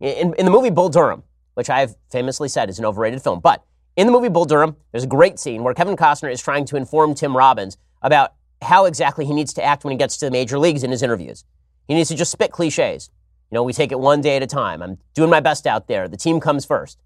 In, 0.00 0.32
in 0.38 0.46
the 0.46 0.50
movie 0.50 0.70
Bull 0.70 0.88
Durham, 0.88 1.22
which 1.52 1.68
I've 1.68 1.96
famously 2.10 2.48
said 2.48 2.70
is 2.70 2.78
an 2.78 2.86
overrated 2.86 3.20
film, 3.20 3.40
but 3.40 3.62
in 3.94 4.06
the 4.06 4.12
movie 4.14 4.30
Bull 4.30 4.46
Durham, 4.46 4.76
there's 4.90 5.04
a 5.04 5.06
great 5.06 5.38
scene 5.38 5.62
where 5.62 5.74
Kevin 5.74 5.96
Costner 5.96 6.32
is 6.32 6.40
trying 6.40 6.64
to 6.64 6.78
inform 6.78 7.14
Tim 7.14 7.36
Robbins 7.36 7.76
about 8.00 8.32
how 8.62 8.86
exactly 8.86 9.26
he 9.26 9.34
needs 9.34 9.52
to 9.52 9.62
act 9.62 9.84
when 9.84 9.92
he 9.92 9.98
gets 9.98 10.16
to 10.16 10.24
the 10.24 10.30
major 10.30 10.58
leagues 10.58 10.82
in 10.82 10.90
his 10.90 11.02
interviews. 11.02 11.44
He 11.86 11.92
needs 11.92 12.08
to 12.08 12.16
just 12.16 12.32
spit 12.32 12.52
cliches. 12.52 13.10
You 13.50 13.56
know, 13.56 13.62
we 13.62 13.72
take 13.72 13.92
it 13.92 14.00
one 14.00 14.20
day 14.20 14.36
at 14.36 14.42
a 14.42 14.46
time. 14.46 14.82
I'm 14.82 14.98
doing 15.14 15.30
my 15.30 15.40
best 15.40 15.66
out 15.66 15.86
there. 15.86 16.08
The 16.08 16.16
team 16.16 16.40
comes 16.40 16.64
first. 16.64 16.98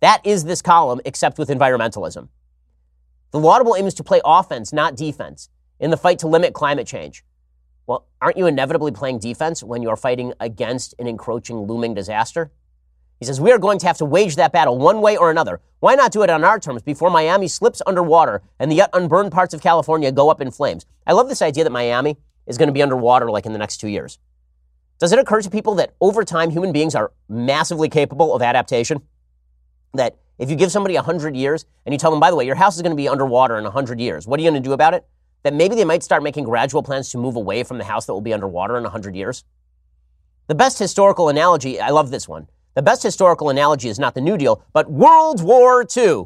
That 0.00 0.24
is 0.24 0.44
this 0.44 0.62
column, 0.62 1.00
except 1.04 1.38
with 1.38 1.48
environmentalism. 1.48 2.28
The 3.32 3.38
laudable 3.40 3.74
aim 3.76 3.86
is 3.86 3.94
to 3.94 4.04
play 4.04 4.20
offense, 4.24 4.72
not 4.72 4.96
defense, 4.96 5.48
in 5.80 5.90
the 5.90 5.96
fight 5.96 6.18
to 6.20 6.28
limit 6.28 6.54
climate 6.54 6.86
change. 6.86 7.24
Well, 7.86 8.06
aren't 8.20 8.36
you 8.36 8.46
inevitably 8.46 8.92
playing 8.92 9.20
defense 9.20 9.62
when 9.62 9.82
you 9.82 9.88
are 9.90 9.96
fighting 9.96 10.32
against 10.40 10.94
an 10.98 11.06
encroaching, 11.06 11.60
looming 11.60 11.94
disaster? 11.94 12.50
He 13.20 13.26
says, 13.26 13.40
We 13.40 13.52
are 13.52 13.58
going 13.58 13.78
to 13.78 13.86
have 13.86 13.98
to 13.98 14.04
wage 14.04 14.36
that 14.36 14.52
battle 14.52 14.76
one 14.76 15.00
way 15.00 15.16
or 15.16 15.30
another. 15.30 15.60
Why 15.80 15.94
not 15.94 16.12
do 16.12 16.22
it 16.22 16.30
on 16.30 16.44
our 16.44 16.58
terms 16.58 16.82
before 16.82 17.10
Miami 17.10 17.48
slips 17.48 17.80
underwater 17.86 18.42
and 18.58 18.70
the 18.70 18.76
yet 18.76 18.90
unburned 18.92 19.32
parts 19.32 19.54
of 19.54 19.62
California 19.62 20.12
go 20.12 20.30
up 20.30 20.40
in 20.40 20.50
flames? 20.50 20.84
I 21.06 21.12
love 21.12 21.28
this 21.28 21.42
idea 21.42 21.64
that 21.64 21.70
Miami 21.70 22.16
is 22.46 22.58
going 22.58 22.68
to 22.68 22.72
be 22.72 22.82
underwater 22.82 23.30
like 23.30 23.46
in 23.46 23.52
the 23.52 23.58
next 23.58 23.78
two 23.78 23.88
years. 23.88 24.18
Does 24.98 25.12
it 25.12 25.18
occur 25.18 25.42
to 25.42 25.50
people 25.50 25.74
that 25.76 25.94
over 26.00 26.24
time 26.24 26.50
human 26.50 26.72
beings 26.72 26.94
are 26.94 27.12
massively 27.28 27.88
capable 27.88 28.34
of 28.34 28.42
adaptation? 28.42 29.02
That 29.94 30.16
if 30.38 30.50
you 30.50 30.56
give 30.56 30.72
somebody 30.72 30.94
100 30.94 31.36
years 31.36 31.66
and 31.84 31.92
you 31.92 31.98
tell 31.98 32.10
them, 32.10 32.20
by 32.20 32.30
the 32.30 32.36
way, 32.36 32.46
your 32.46 32.54
house 32.54 32.76
is 32.76 32.82
going 32.82 32.92
to 32.92 32.96
be 32.96 33.08
underwater 33.08 33.56
in 33.56 33.64
100 33.64 34.00
years, 34.00 34.26
what 34.26 34.40
are 34.40 34.42
you 34.42 34.50
going 34.50 34.62
to 34.62 34.66
do 34.66 34.72
about 34.72 34.94
it? 34.94 35.06
That 35.42 35.54
maybe 35.54 35.74
they 35.74 35.84
might 35.84 36.02
start 36.02 36.22
making 36.22 36.44
gradual 36.44 36.82
plans 36.82 37.10
to 37.10 37.18
move 37.18 37.36
away 37.36 37.62
from 37.62 37.78
the 37.78 37.84
house 37.84 38.06
that 38.06 38.14
will 38.14 38.20
be 38.20 38.32
underwater 38.32 38.76
in 38.76 38.82
100 38.84 39.14
years? 39.14 39.44
The 40.46 40.54
best 40.54 40.78
historical 40.78 41.28
analogy, 41.28 41.80
I 41.80 41.90
love 41.90 42.10
this 42.10 42.28
one. 42.28 42.48
The 42.74 42.82
best 42.82 43.02
historical 43.02 43.48
analogy 43.48 43.88
is 43.88 43.98
not 43.98 44.14
the 44.14 44.20
New 44.20 44.36
Deal, 44.36 44.62
but 44.72 44.90
World 44.90 45.42
War 45.42 45.86
II. 45.96 46.24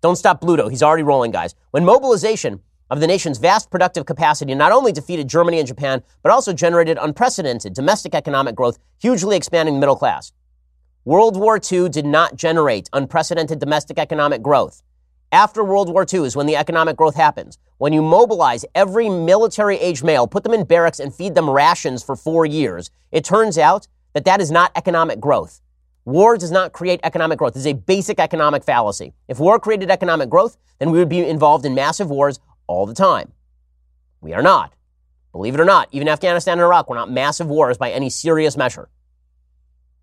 Don't 0.00 0.16
stop 0.16 0.40
Bluto. 0.40 0.70
He's 0.70 0.82
already 0.82 1.02
rolling, 1.02 1.30
guys. 1.30 1.54
When 1.72 1.84
mobilization 1.84 2.60
of 2.90 3.00
the 3.00 3.06
nation's 3.06 3.38
vast 3.38 3.70
productive 3.70 4.04
capacity 4.04 4.54
not 4.54 4.72
only 4.72 4.92
defeated 4.92 5.28
Germany 5.28 5.58
and 5.58 5.68
Japan, 5.68 6.02
but 6.22 6.32
also 6.32 6.52
generated 6.52 6.98
unprecedented 7.00 7.72
domestic 7.72 8.14
economic 8.14 8.54
growth, 8.54 8.78
hugely 8.98 9.36
expanding 9.36 9.74
the 9.74 9.80
middle 9.80 9.96
class. 9.96 10.32
World 11.04 11.36
War 11.36 11.58
II 11.58 11.88
did 11.88 12.04
not 12.04 12.36
generate 12.36 12.90
unprecedented 12.92 13.58
domestic 13.58 13.98
economic 13.98 14.42
growth. 14.42 14.82
After 15.32 15.62
World 15.62 15.88
War 15.88 16.04
II 16.12 16.24
is 16.24 16.34
when 16.34 16.46
the 16.46 16.56
economic 16.56 16.96
growth 16.96 17.14
happens. 17.14 17.56
When 17.78 17.92
you 17.92 18.02
mobilize 18.02 18.64
every 18.74 19.08
military 19.08 19.78
age 19.78 20.02
male, 20.02 20.26
put 20.26 20.42
them 20.42 20.52
in 20.52 20.64
barracks, 20.64 20.98
and 20.98 21.14
feed 21.14 21.34
them 21.34 21.48
rations 21.48 22.02
for 22.02 22.16
four 22.16 22.44
years, 22.44 22.90
it 23.12 23.24
turns 23.24 23.56
out 23.56 23.86
that 24.12 24.24
that 24.24 24.40
is 24.40 24.50
not 24.50 24.72
economic 24.74 25.20
growth. 25.20 25.60
War 26.04 26.36
does 26.36 26.50
not 26.50 26.72
create 26.72 27.00
economic 27.04 27.38
growth. 27.38 27.56
Is 27.56 27.66
a 27.66 27.74
basic 27.74 28.18
economic 28.18 28.64
fallacy. 28.64 29.12
If 29.28 29.38
war 29.38 29.60
created 29.60 29.90
economic 29.90 30.28
growth, 30.28 30.56
then 30.78 30.90
we 30.90 30.98
would 30.98 31.08
be 31.08 31.24
involved 31.24 31.64
in 31.64 31.74
massive 31.74 32.10
wars 32.10 32.40
all 32.70 32.86
the 32.86 32.94
time. 32.94 33.32
We 34.20 34.32
are 34.32 34.42
not. 34.42 34.72
Believe 35.32 35.54
it 35.54 35.60
or 35.60 35.64
not, 35.64 35.88
even 35.90 36.08
Afghanistan 36.08 36.52
and 36.52 36.62
Iraq 36.62 36.88
were 36.88 36.94
not 36.94 37.10
massive 37.10 37.48
wars 37.48 37.76
by 37.76 37.90
any 37.90 38.08
serious 38.08 38.56
measure. 38.56 38.88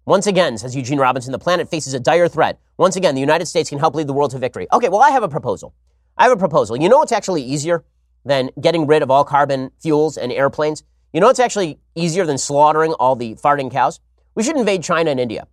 Once 0.06 0.28
again, 0.28 0.58
says 0.58 0.76
Eugene 0.76 1.00
Robinson, 1.00 1.32
the 1.32 1.40
planet 1.40 1.70
faces 1.70 1.94
a 1.94 2.00
dire 2.00 2.28
threat. 2.28 2.60
Once 2.78 2.98
again, 2.98 3.16
the 3.16 3.22
United 3.22 3.46
States 3.46 3.70
can 3.70 3.80
help 3.80 3.96
lead 3.96 4.08
the 4.08 4.14
world 4.14 4.32
to 4.32 4.38
victory. 4.38 4.68
Okay, 4.74 4.90
well, 4.90 5.02
I 5.02 5.12
have 5.12 5.24
a 5.24 5.30
proposal. 5.30 5.74
I 6.18 6.24
have 6.24 6.34
a 6.34 6.38
proposal. 6.38 6.76
You 6.76 6.90
know 6.90 6.98
what's 6.98 7.14
actually 7.14 7.42
easier 7.42 7.86
than 8.26 8.50
getting 8.60 8.86
rid 8.86 9.02
of 9.02 9.10
all 9.10 9.24
carbon 9.24 9.72
fuels 9.80 10.18
and 10.18 10.34
airplanes? 10.34 10.84
You 11.14 11.22
know 11.22 11.28
what's 11.28 11.40
actually 11.40 11.80
easier 11.96 12.26
than 12.26 12.38
slaughtering 12.38 12.94
all 12.94 13.16
the 13.16 13.36
farting 13.36 13.72
cows? 13.72 14.02
We 14.36 14.44
should 14.44 14.58
invade 14.58 14.84
China 14.84 15.12
and 15.12 15.22
India. 15.22 15.48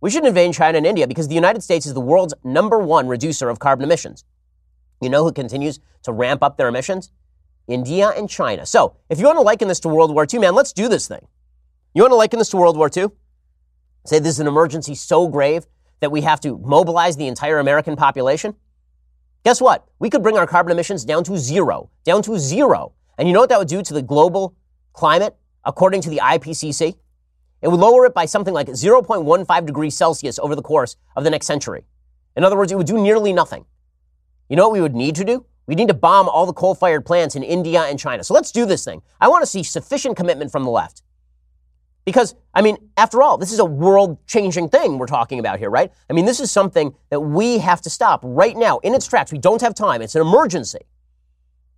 We 0.00 0.10
should 0.10 0.26
invade 0.26 0.54
China 0.54 0.78
and 0.78 0.86
India 0.86 1.06
because 1.06 1.28
the 1.28 1.36
United 1.36 1.62
States 1.62 1.86
is 1.86 1.94
the 1.94 2.00
world's 2.00 2.34
number 2.42 2.78
one 2.78 3.06
reducer 3.06 3.48
of 3.48 3.60
carbon 3.60 3.84
emissions. 3.84 4.24
You 5.00 5.08
know 5.08 5.24
who 5.24 5.32
continues 5.32 5.80
to 6.02 6.12
ramp 6.12 6.42
up 6.42 6.56
their 6.56 6.68
emissions? 6.68 7.12
India 7.68 8.08
and 8.08 8.28
China. 8.28 8.64
So, 8.64 8.96
if 9.10 9.18
you 9.18 9.26
want 9.26 9.36
to 9.36 9.42
liken 9.42 9.68
this 9.68 9.80
to 9.80 9.88
World 9.88 10.12
War 10.12 10.26
II, 10.32 10.40
man, 10.40 10.54
let's 10.54 10.72
do 10.72 10.88
this 10.88 11.06
thing. 11.06 11.26
You 11.94 12.02
want 12.02 12.12
to 12.12 12.16
liken 12.16 12.38
this 12.38 12.48
to 12.50 12.56
World 12.56 12.76
War 12.76 12.90
II? 12.94 13.08
Say 14.06 14.18
this 14.18 14.34
is 14.34 14.40
an 14.40 14.46
emergency 14.46 14.94
so 14.94 15.28
grave 15.28 15.66
that 16.00 16.10
we 16.10 16.22
have 16.22 16.40
to 16.40 16.58
mobilize 16.58 17.16
the 17.16 17.26
entire 17.26 17.58
American 17.58 17.94
population? 17.94 18.54
Guess 19.44 19.60
what? 19.60 19.86
We 19.98 20.10
could 20.10 20.22
bring 20.22 20.38
our 20.38 20.46
carbon 20.46 20.72
emissions 20.72 21.04
down 21.04 21.24
to 21.24 21.36
zero, 21.36 21.90
down 22.04 22.22
to 22.22 22.38
zero. 22.38 22.94
And 23.18 23.28
you 23.28 23.34
know 23.34 23.40
what 23.40 23.48
that 23.50 23.58
would 23.58 23.68
do 23.68 23.82
to 23.82 23.94
the 23.94 24.02
global 24.02 24.56
climate, 24.92 25.36
according 25.64 26.00
to 26.02 26.10
the 26.10 26.20
IPCC? 26.22 26.96
It 27.60 27.68
would 27.68 27.80
lower 27.80 28.06
it 28.06 28.14
by 28.14 28.24
something 28.24 28.54
like 28.54 28.68
0.15 28.68 29.66
degrees 29.66 29.96
Celsius 29.96 30.38
over 30.38 30.54
the 30.54 30.62
course 30.62 30.96
of 31.16 31.24
the 31.24 31.30
next 31.30 31.46
century. 31.46 31.84
In 32.36 32.44
other 32.44 32.56
words, 32.56 32.70
it 32.70 32.76
would 32.76 32.86
do 32.86 33.00
nearly 33.00 33.32
nothing. 33.32 33.64
You 34.48 34.56
know 34.56 34.64
what 34.68 34.72
we 34.72 34.80
would 34.80 34.94
need 34.94 35.14
to 35.16 35.24
do? 35.24 35.44
We 35.66 35.74
need 35.74 35.88
to 35.88 35.94
bomb 35.94 36.28
all 36.28 36.46
the 36.46 36.52
coal 36.52 36.74
fired 36.74 37.04
plants 37.04 37.36
in 37.36 37.42
India 37.42 37.82
and 37.82 37.98
China. 37.98 38.24
So 38.24 38.32
let's 38.32 38.50
do 38.50 38.64
this 38.64 38.84
thing. 38.84 39.02
I 39.20 39.28
want 39.28 39.42
to 39.42 39.46
see 39.46 39.62
sufficient 39.62 40.16
commitment 40.16 40.50
from 40.50 40.64
the 40.64 40.70
left. 40.70 41.02
Because, 42.06 42.34
I 42.54 42.62
mean, 42.62 42.78
after 42.96 43.22
all, 43.22 43.36
this 43.36 43.52
is 43.52 43.58
a 43.58 43.66
world 43.66 44.26
changing 44.26 44.70
thing 44.70 44.96
we're 44.96 45.04
talking 45.04 45.38
about 45.38 45.58
here, 45.58 45.68
right? 45.68 45.92
I 46.08 46.14
mean, 46.14 46.24
this 46.24 46.40
is 46.40 46.50
something 46.50 46.94
that 47.10 47.20
we 47.20 47.58
have 47.58 47.82
to 47.82 47.90
stop 47.90 48.20
right 48.22 48.56
now 48.56 48.78
in 48.78 48.94
its 48.94 49.06
tracks. 49.06 49.30
We 49.30 49.36
don't 49.36 49.60
have 49.60 49.74
time. 49.74 50.00
It's 50.00 50.14
an 50.14 50.22
emergency. 50.22 50.78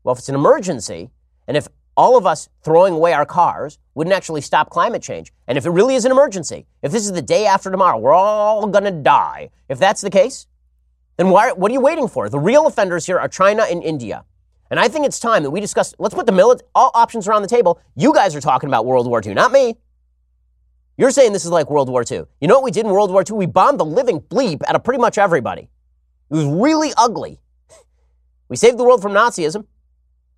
Well, 0.04 0.12
if 0.12 0.20
it's 0.20 0.28
an 0.28 0.36
emergency, 0.36 1.10
and 1.48 1.56
if 1.56 1.66
all 1.96 2.16
of 2.16 2.26
us 2.26 2.48
throwing 2.62 2.94
away 2.94 3.12
our 3.12 3.26
cars 3.26 3.80
wouldn't 3.96 4.14
actually 4.14 4.40
stop 4.40 4.70
climate 4.70 5.02
change, 5.02 5.32
and 5.48 5.58
if 5.58 5.66
it 5.66 5.70
really 5.70 5.96
is 5.96 6.04
an 6.04 6.12
emergency, 6.12 6.64
if 6.80 6.92
this 6.92 7.04
is 7.04 7.12
the 7.12 7.22
day 7.22 7.44
after 7.46 7.68
tomorrow, 7.68 7.98
we're 7.98 8.12
all 8.12 8.68
going 8.68 8.84
to 8.84 8.92
die. 8.92 9.50
If 9.68 9.80
that's 9.80 10.00
the 10.00 10.10
case, 10.10 10.46
then 11.20 11.28
why, 11.28 11.52
what 11.52 11.70
are 11.70 11.74
you 11.74 11.82
waiting 11.82 12.08
for? 12.08 12.30
The 12.30 12.38
real 12.38 12.66
offenders 12.66 13.04
here 13.04 13.18
are 13.18 13.28
China 13.28 13.66
and 13.70 13.82
India. 13.82 14.24
And 14.70 14.80
I 14.80 14.88
think 14.88 15.04
it's 15.04 15.20
time 15.20 15.42
that 15.42 15.50
we 15.50 15.60
discuss, 15.60 15.94
let's 15.98 16.14
put 16.14 16.24
the 16.24 16.62
all 16.74 16.90
options 16.94 17.28
around 17.28 17.42
the 17.42 17.48
table. 17.48 17.78
You 17.94 18.14
guys 18.14 18.34
are 18.34 18.40
talking 18.40 18.68
about 18.70 18.86
World 18.86 19.06
War 19.06 19.20
II, 19.22 19.34
not 19.34 19.52
me. 19.52 19.76
You're 20.96 21.10
saying 21.10 21.34
this 21.34 21.44
is 21.44 21.50
like 21.50 21.68
World 21.68 21.90
War 21.90 22.04
II. 22.10 22.22
You 22.40 22.48
know 22.48 22.54
what 22.54 22.64
we 22.64 22.70
did 22.70 22.86
in 22.86 22.90
World 22.90 23.10
War 23.10 23.22
II? 23.28 23.36
We 23.36 23.44
bombed 23.44 23.78
the 23.78 23.84
living 23.84 24.20
bleep 24.20 24.62
out 24.66 24.74
of 24.74 24.82
pretty 24.82 24.98
much 24.98 25.18
everybody. 25.18 25.68
It 26.30 26.34
was 26.36 26.46
really 26.46 26.90
ugly. 26.96 27.38
We 28.48 28.56
saved 28.56 28.78
the 28.78 28.84
world 28.84 29.02
from 29.02 29.12
Nazism. 29.12 29.66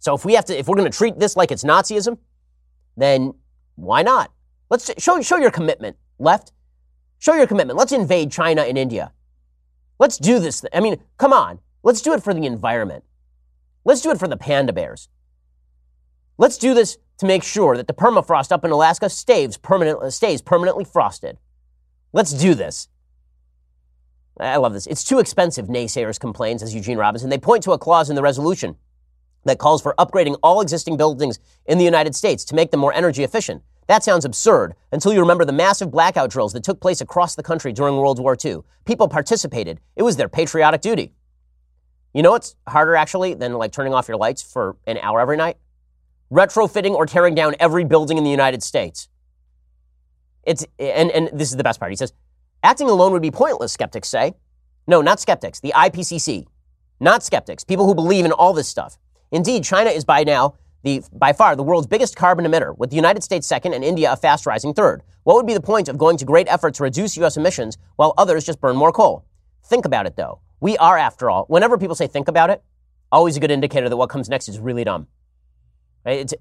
So 0.00 0.16
if 0.16 0.24
we 0.24 0.34
have 0.34 0.46
to, 0.46 0.58
if 0.58 0.66
we're 0.66 0.76
going 0.76 0.90
to 0.90 0.98
treat 0.98 1.16
this 1.16 1.36
like 1.36 1.52
it's 1.52 1.62
Nazism, 1.62 2.18
then 2.96 3.34
why 3.76 4.02
not? 4.02 4.32
Let's 4.68 4.90
show, 4.98 5.22
show 5.22 5.36
your 5.36 5.52
commitment, 5.52 5.96
left. 6.18 6.50
Show 7.20 7.34
your 7.34 7.46
commitment. 7.46 7.78
Let's 7.78 7.92
invade 7.92 8.32
China 8.32 8.62
and 8.62 8.76
India. 8.76 9.12
Let's 9.98 10.18
do 10.18 10.38
this. 10.38 10.64
I 10.72 10.80
mean, 10.80 10.96
come 11.18 11.32
on. 11.32 11.60
Let's 11.82 12.00
do 12.00 12.12
it 12.12 12.22
for 12.22 12.34
the 12.34 12.46
environment. 12.46 13.04
Let's 13.84 14.00
do 14.00 14.10
it 14.10 14.18
for 14.18 14.28
the 14.28 14.36
panda 14.36 14.72
bears. 14.72 15.08
Let's 16.38 16.58
do 16.58 16.74
this 16.74 16.98
to 17.18 17.26
make 17.26 17.42
sure 17.42 17.76
that 17.76 17.86
the 17.86 17.94
permafrost 17.94 18.52
up 18.52 18.64
in 18.64 18.70
Alaska 18.70 19.08
stays, 19.08 19.56
permanent, 19.56 20.12
stays 20.12 20.42
permanently 20.42 20.84
frosted. 20.84 21.38
Let's 22.12 22.32
do 22.32 22.54
this. 22.54 22.88
I 24.40 24.56
love 24.56 24.72
this. 24.72 24.86
It's 24.86 25.04
too 25.04 25.18
expensive, 25.18 25.66
naysayers 25.66 26.18
complain, 26.18 26.58
says 26.58 26.74
Eugene 26.74 26.98
Robinson. 26.98 27.30
They 27.30 27.38
point 27.38 27.62
to 27.64 27.72
a 27.72 27.78
clause 27.78 28.10
in 28.10 28.16
the 28.16 28.22
resolution 28.22 28.76
that 29.44 29.58
calls 29.58 29.82
for 29.82 29.94
upgrading 29.98 30.38
all 30.42 30.60
existing 30.60 30.96
buildings 30.96 31.38
in 31.66 31.78
the 31.78 31.84
United 31.84 32.14
States 32.14 32.44
to 32.46 32.54
make 32.54 32.70
them 32.70 32.80
more 32.80 32.92
energy 32.92 33.24
efficient. 33.24 33.62
That 33.88 34.04
sounds 34.04 34.24
absurd 34.24 34.74
until 34.92 35.12
you 35.12 35.20
remember 35.20 35.44
the 35.44 35.52
massive 35.52 35.90
blackout 35.90 36.30
drills 36.30 36.52
that 36.52 36.64
took 36.64 36.80
place 36.80 37.00
across 37.00 37.34
the 37.34 37.42
country 37.42 37.72
during 37.72 37.96
World 37.96 38.18
War 38.18 38.36
II. 38.42 38.58
People 38.84 39.08
participated. 39.08 39.80
It 39.96 40.02
was 40.02 40.16
their 40.16 40.28
patriotic 40.28 40.80
duty. 40.80 41.12
You 42.14 42.22
know 42.22 42.30
what's 42.30 42.56
harder 42.68 42.94
actually 42.94 43.34
than 43.34 43.54
like 43.54 43.72
turning 43.72 43.94
off 43.94 44.08
your 44.08 44.16
lights 44.16 44.42
for 44.42 44.76
an 44.86 44.98
hour 44.98 45.20
every 45.20 45.36
night? 45.36 45.56
retrofitting 46.32 46.94
or 46.94 47.06
tearing 47.06 47.34
down 47.34 47.54
every 47.60 47.84
building 47.84 48.16
in 48.16 48.24
the 48.24 48.30
United 48.30 48.62
States. 48.62 49.08
It's, 50.44 50.66
and, 50.78 51.10
and 51.10 51.30
this 51.32 51.50
is 51.50 51.56
the 51.56 51.62
best 51.62 51.78
part. 51.78 51.92
He 51.92 51.96
says, 51.96 52.12
acting 52.62 52.88
alone 52.88 53.12
would 53.12 53.22
be 53.22 53.30
pointless, 53.30 53.72
skeptics 53.72 54.08
say. 54.08 54.32
No, 54.86 55.02
not 55.02 55.20
skeptics, 55.20 55.60
the 55.60 55.72
IPCC. 55.76 56.46
Not 56.98 57.22
skeptics, 57.22 57.64
people 57.64 57.86
who 57.86 57.94
believe 57.94 58.24
in 58.24 58.32
all 58.32 58.52
this 58.52 58.68
stuff. 58.68 58.98
Indeed, 59.30 59.64
China 59.64 59.90
is 59.90 60.04
by 60.04 60.24
now 60.24 60.54
the, 60.82 61.02
by 61.12 61.32
far 61.32 61.54
the 61.56 61.62
world's 61.62 61.86
biggest 61.86 62.16
carbon 62.16 62.44
emitter, 62.44 62.76
with 62.76 62.90
the 62.90 62.96
United 62.96 63.22
States 63.22 63.46
second 63.46 63.74
and 63.74 63.84
India 63.84 64.12
a 64.12 64.16
fast 64.16 64.46
rising 64.46 64.74
third. 64.74 65.02
What 65.24 65.36
would 65.36 65.46
be 65.46 65.54
the 65.54 65.60
point 65.60 65.88
of 65.88 65.96
going 65.96 66.16
to 66.16 66.24
great 66.24 66.48
effort 66.48 66.74
to 66.74 66.82
reduce 66.82 67.16
U.S. 67.18 67.36
emissions 67.36 67.78
while 67.96 68.14
others 68.18 68.44
just 68.44 68.60
burn 68.60 68.76
more 68.76 68.92
coal? 68.92 69.24
Think 69.64 69.84
about 69.84 70.06
it, 70.06 70.16
though. 70.16 70.40
We 70.60 70.76
are, 70.78 70.98
after 70.98 71.30
all, 71.30 71.44
whenever 71.46 71.78
people 71.78 71.94
say 71.94 72.06
think 72.06 72.28
about 72.28 72.50
it, 72.50 72.62
always 73.10 73.36
a 73.36 73.40
good 73.40 73.50
indicator 73.50 73.88
that 73.88 73.96
what 73.96 74.10
comes 74.10 74.28
next 74.28 74.48
is 74.48 74.58
really 74.58 74.84
dumb. 74.84 75.06
Right? 76.04 76.18
It's, 76.18 76.34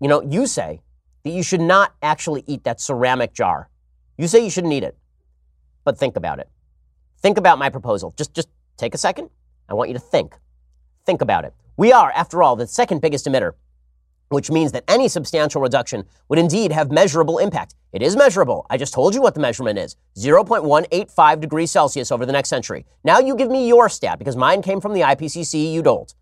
you 0.00 0.08
know, 0.08 0.22
you 0.22 0.46
say 0.46 0.82
that 1.24 1.30
you 1.30 1.42
should 1.42 1.60
not 1.60 1.94
actually 2.02 2.44
eat 2.46 2.64
that 2.64 2.80
ceramic 2.80 3.32
jar. 3.34 3.68
You 4.16 4.28
say 4.28 4.44
you 4.44 4.50
shouldn't 4.50 4.72
eat 4.72 4.84
it, 4.84 4.96
but 5.84 5.98
think 5.98 6.16
about 6.16 6.38
it. 6.38 6.48
Think 7.20 7.38
about 7.38 7.58
my 7.58 7.70
proposal. 7.70 8.14
Just, 8.16 8.34
just 8.34 8.48
take 8.76 8.94
a 8.94 8.98
second. 8.98 9.30
I 9.68 9.74
want 9.74 9.90
you 9.90 9.94
to 9.94 10.00
think. 10.00 10.36
Think 11.04 11.20
about 11.20 11.44
it. 11.44 11.54
We 11.78 11.92
are, 11.92 12.10
after 12.12 12.42
all, 12.42 12.56
the 12.56 12.66
second 12.66 13.02
biggest 13.02 13.26
emitter, 13.26 13.52
which 14.30 14.50
means 14.50 14.72
that 14.72 14.84
any 14.88 15.08
substantial 15.08 15.60
reduction 15.60 16.04
would 16.28 16.38
indeed 16.38 16.72
have 16.72 16.90
measurable 16.90 17.38
impact. 17.38 17.74
It 17.92 18.02
is 18.02 18.16
measurable. 18.16 18.66
I 18.70 18.78
just 18.78 18.94
told 18.94 19.14
you 19.14 19.20
what 19.20 19.34
the 19.34 19.40
measurement 19.40 19.78
is 19.78 19.96
0.185 20.16 21.40
degrees 21.40 21.70
Celsius 21.70 22.10
over 22.10 22.24
the 22.24 22.32
next 22.32 22.48
century. 22.48 22.86
Now 23.04 23.18
you 23.18 23.36
give 23.36 23.50
me 23.50 23.68
your 23.68 23.90
stat 23.90 24.18
because 24.18 24.36
mine 24.36 24.62
came 24.62 24.80
from 24.80 24.94
the 24.94 25.02
IPCC, 25.02 25.72
you 25.72 25.82
don't. 25.82 26.14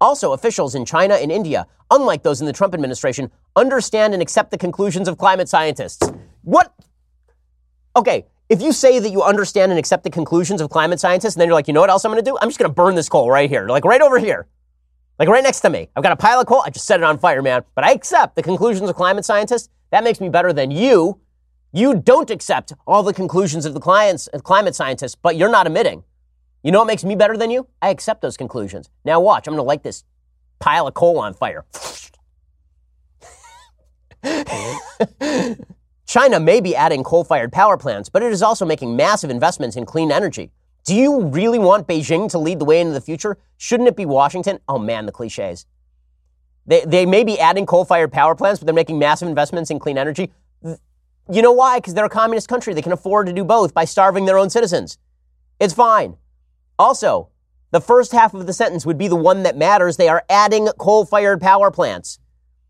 Also, 0.00 0.32
officials 0.32 0.74
in 0.74 0.84
China 0.84 1.14
and 1.14 1.30
India, 1.30 1.66
unlike 1.90 2.22
those 2.22 2.40
in 2.40 2.46
the 2.46 2.52
Trump 2.52 2.74
administration, 2.74 3.30
understand 3.56 4.12
and 4.12 4.22
accept 4.22 4.50
the 4.50 4.58
conclusions 4.58 5.08
of 5.08 5.18
climate 5.18 5.48
scientists. 5.48 6.10
What? 6.42 6.74
Okay, 7.96 8.26
if 8.48 8.60
you 8.60 8.72
say 8.72 8.98
that 8.98 9.10
you 9.10 9.22
understand 9.22 9.72
and 9.72 9.78
accept 9.78 10.04
the 10.04 10.10
conclusions 10.10 10.60
of 10.60 10.68
climate 10.68 11.00
scientists, 11.00 11.34
and 11.34 11.40
then 11.40 11.48
you're 11.48 11.54
like, 11.54 11.68
you 11.68 11.74
know 11.74 11.80
what 11.80 11.90
else 11.90 12.04
I'm 12.04 12.12
going 12.12 12.22
to 12.22 12.30
do? 12.30 12.36
I'm 12.40 12.48
just 12.48 12.58
going 12.58 12.68
to 12.68 12.74
burn 12.74 12.94
this 12.94 13.08
coal 13.08 13.30
right 13.30 13.48
here, 13.48 13.66
like 13.68 13.84
right 13.84 14.00
over 14.00 14.18
here, 14.18 14.46
like 15.18 15.28
right 15.28 15.42
next 15.42 15.60
to 15.60 15.70
me. 15.70 15.88
I've 15.94 16.02
got 16.02 16.12
a 16.12 16.16
pile 16.16 16.40
of 16.40 16.46
coal. 16.46 16.62
I 16.64 16.70
just 16.70 16.86
set 16.86 17.00
it 17.00 17.04
on 17.04 17.18
fire, 17.18 17.42
man. 17.42 17.62
But 17.74 17.84
I 17.84 17.92
accept 17.92 18.36
the 18.36 18.42
conclusions 18.42 18.88
of 18.88 18.96
climate 18.96 19.24
scientists. 19.24 19.68
That 19.90 20.04
makes 20.04 20.20
me 20.20 20.28
better 20.28 20.52
than 20.52 20.70
you. 20.70 21.20
You 21.72 21.96
don't 21.96 22.30
accept 22.30 22.72
all 22.86 23.02
the 23.02 23.12
conclusions 23.12 23.66
of 23.66 23.74
the 23.74 23.80
clients, 23.80 24.28
climate 24.42 24.74
scientists, 24.74 25.14
but 25.14 25.36
you're 25.36 25.50
not 25.50 25.66
admitting. 25.66 26.04
You 26.62 26.72
know 26.72 26.78
what 26.78 26.86
makes 26.86 27.04
me 27.04 27.14
better 27.14 27.36
than 27.36 27.50
you? 27.50 27.66
I 27.82 27.90
accept 27.90 28.22
those 28.22 28.36
conclusions. 28.36 28.90
Now 29.04 29.20
watch, 29.20 29.46
I'm 29.46 29.52
going 29.54 29.64
to 29.64 29.68
light 29.68 29.82
this 29.82 30.04
pile 30.60 30.86
of 30.86 30.94
coal 30.94 31.18
on 31.18 31.34
fire. 31.34 31.64
China 36.06 36.38
may 36.40 36.60
be 36.60 36.76
adding 36.76 37.02
coal 37.02 37.24
fired 37.24 37.52
power 37.52 37.76
plants, 37.76 38.08
but 38.08 38.22
it 38.22 38.32
is 38.32 38.42
also 38.42 38.64
making 38.64 38.96
massive 38.96 39.30
investments 39.30 39.76
in 39.76 39.84
clean 39.84 40.12
energy. 40.12 40.52
Do 40.84 40.94
you 40.94 41.22
really 41.22 41.58
want 41.58 41.88
Beijing 41.88 42.30
to 42.30 42.38
lead 42.38 42.58
the 42.58 42.64
way 42.64 42.80
into 42.80 42.92
the 42.92 43.00
future? 43.00 43.38
Shouldn't 43.56 43.88
it 43.88 43.96
be 43.96 44.04
Washington? 44.04 44.58
Oh 44.68 44.78
man, 44.78 45.06
the 45.06 45.12
cliches. 45.12 45.66
They, 46.66 46.84
they 46.84 47.06
may 47.06 47.24
be 47.24 47.38
adding 47.38 47.66
coal 47.66 47.84
fired 47.84 48.12
power 48.12 48.34
plants, 48.34 48.60
but 48.60 48.66
they're 48.66 48.74
making 48.74 48.98
massive 48.98 49.28
investments 49.28 49.70
in 49.70 49.78
clean 49.78 49.98
energy. 49.98 50.30
You 50.62 51.40
know 51.40 51.52
why? 51.52 51.78
Because 51.78 51.94
they're 51.94 52.04
a 52.04 52.10
communist 52.10 52.48
country. 52.48 52.74
They 52.74 52.82
can 52.82 52.92
afford 52.92 53.26
to 53.26 53.32
do 53.32 53.44
both 53.44 53.72
by 53.72 53.86
starving 53.86 54.26
their 54.26 54.38
own 54.38 54.50
citizens. 54.50 54.98
It's 55.58 55.72
fine. 55.72 56.16
Also, 56.78 57.30
the 57.70 57.80
first 57.80 58.12
half 58.12 58.34
of 58.34 58.46
the 58.46 58.52
sentence 58.52 58.84
would 58.84 58.98
be 58.98 59.08
the 59.08 59.16
one 59.16 59.42
that 59.44 59.56
matters. 59.56 59.96
They 59.96 60.08
are 60.08 60.24
adding 60.28 60.68
coal 60.78 61.06
fired 61.06 61.40
power 61.40 61.70
plants. 61.70 62.18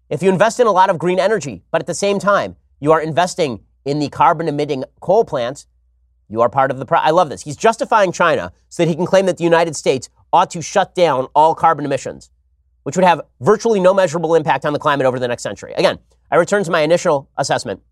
If 0.08 0.22
you 0.22 0.30
invest 0.30 0.60
in 0.60 0.68
a 0.68 0.72
lot 0.72 0.90
of 0.90 0.98
green 0.98 1.18
energy, 1.18 1.64
but 1.72 1.80
at 1.80 1.86
the 1.86 1.94
same 1.94 2.20
time, 2.20 2.56
you 2.78 2.92
are 2.92 3.00
investing 3.00 3.64
in 3.84 3.98
the 3.98 4.08
carbon 4.08 4.46
emitting 4.46 4.84
coal 5.00 5.24
plants, 5.24 5.66
you 6.28 6.40
are 6.40 6.48
part 6.48 6.70
of 6.70 6.78
the 6.78 6.86
problem. 6.86 7.06
I 7.06 7.10
love 7.10 7.28
this. 7.28 7.42
He's 7.42 7.56
justifying 7.56 8.12
China 8.12 8.52
so 8.68 8.82
that 8.82 8.88
he 8.88 8.94
can 8.96 9.06
claim 9.06 9.26
that 9.26 9.38
the 9.38 9.44
United 9.44 9.76
States 9.76 10.08
ought 10.32 10.50
to 10.50 10.62
shut 10.62 10.94
down 10.94 11.28
all 11.34 11.54
carbon 11.54 11.84
emissions, 11.84 12.30
which 12.82 12.96
would 12.96 13.04
have 13.04 13.20
virtually 13.40 13.80
no 13.80 13.94
measurable 13.94 14.34
impact 14.34 14.64
on 14.64 14.72
the 14.72 14.78
climate 14.78 15.06
over 15.06 15.18
the 15.18 15.28
next 15.28 15.42
century. 15.42 15.72
Again, 15.74 15.98
I 16.30 16.36
return 16.36 16.64
to 16.64 16.70
my 16.70 16.80
initial 16.80 17.28
assessment. 17.36 17.82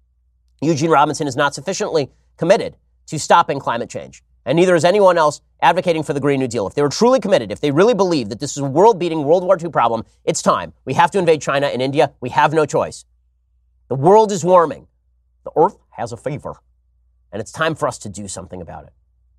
Eugene 0.60 0.90
Robinson 0.90 1.26
is 1.26 1.36
not 1.36 1.54
sufficiently 1.54 2.10
committed 2.36 2.76
to 3.06 3.18
stopping 3.18 3.58
climate 3.58 3.90
change 3.90 4.22
and 4.44 4.56
neither 4.56 4.74
is 4.74 4.84
anyone 4.84 5.18
else 5.18 5.40
advocating 5.60 6.02
for 6.02 6.12
the 6.12 6.20
Green 6.20 6.40
New 6.40 6.48
Deal. 6.48 6.66
If 6.66 6.74
they 6.74 6.82
were 6.82 6.88
truly 6.88 7.20
committed, 7.20 7.52
if 7.52 7.60
they 7.60 7.70
really 7.70 7.94
believe 7.94 8.28
that 8.28 8.40
this 8.40 8.52
is 8.52 8.58
a 8.58 8.64
world 8.64 8.98
beating 8.98 9.24
World 9.24 9.44
War 9.44 9.56
II 9.60 9.70
problem, 9.70 10.04
it's 10.24 10.42
time. 10.42 10.72
We 10.84 10.94
have 10.94 11.10
to 11.12 11.18
invade 11.18 11.40
China 11.40 11.66
and 11.66 11.80
India. 11.80 12.12
We 12.20 12.30
have 12.30 12.52
no 12.52 12.66
choice. 12.66 13.04
The 13.88 13.94
world 13.94 14.32
is 14.32 14.44
warming. 14.44 14.88
The 15.44 15.52
earth 15.56 15.78
has 15.90 16.12
a 16.12 16.16
fever. 16.16 16.54
And 17.32 17.40
it's 17.40 17.50
time 17.50 17.74
for 17.74 17.88
us 17.88 17.98
to 17.98 18.08
do 18.08 18.28
something 18.28 18.60
about 18.60 18.84
it. 18.84 18.92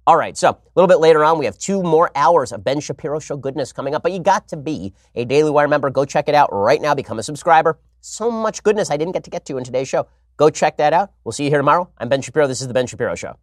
All 0.06 0.18
right, 0.18 0.36
so 0.36 0.50
a 0.50 0.58
little 0.76 0.88
bit 0.88 1.00
later 1.00 1.24
on, 1.24 1.40
we 1.40 1.46
have 1.46 1.58
two 1.58 1.82
more 1.82 2.12
hours 2.14 2.52
of 2.52 2.62
Ben 2.62 2.82
Shapiro 2.82 3.20
Show 3.20 3.38
goodness 3.38 3.72
coming 3.72 3.96
up, 3.96 4.04
but 4.04 4.12
you 4.12 4.20
got 4.20 4.50
to 4.50 4.58
be 4.58 4.94
a 5.16 5.24
Daily 5.24 5.50
Wire 5.50 5.70
member. 5.70 5.90
Go 5.90 6.04
check 6.04 6.28
it 6.28 6.36
out 6.36 6.50
right 6.52 6.82
now. 6.82 6.94
Become 6.94 7.20
a 7.20 7.24
subscriber. 7.24 7.80
So 8.02 8.30
much 8.30 8.64
goodness 8.64 8.92
I 8.92 8.98
didn't 8.98 9.14
get 9.14 9.24
to 9.24 9.30
get 9.30 9.46
to 9.46 9.58
in 9.58 9.64
today's 9.64 9.88
show. 9.88 10.08
Go 10.36 10.50
check 10.50 10.76
that 10.78 10.92
out. 10.92 11.12
We'll 11.24 11.32
see 11.32 11.46
you 11.46 11.50
here 11.50 11.60
tomorrow. 11.60 11.90
I'm 12.00 12.10
Ben 12.10 12.22
Shapiro. 12.22 12.48
This 12.48 12.60
is 12.60 12.68
The 12.68 12.74
Ben 12.74 12.86
Shapiro 12.86 13.16
Show. 13.16 13.38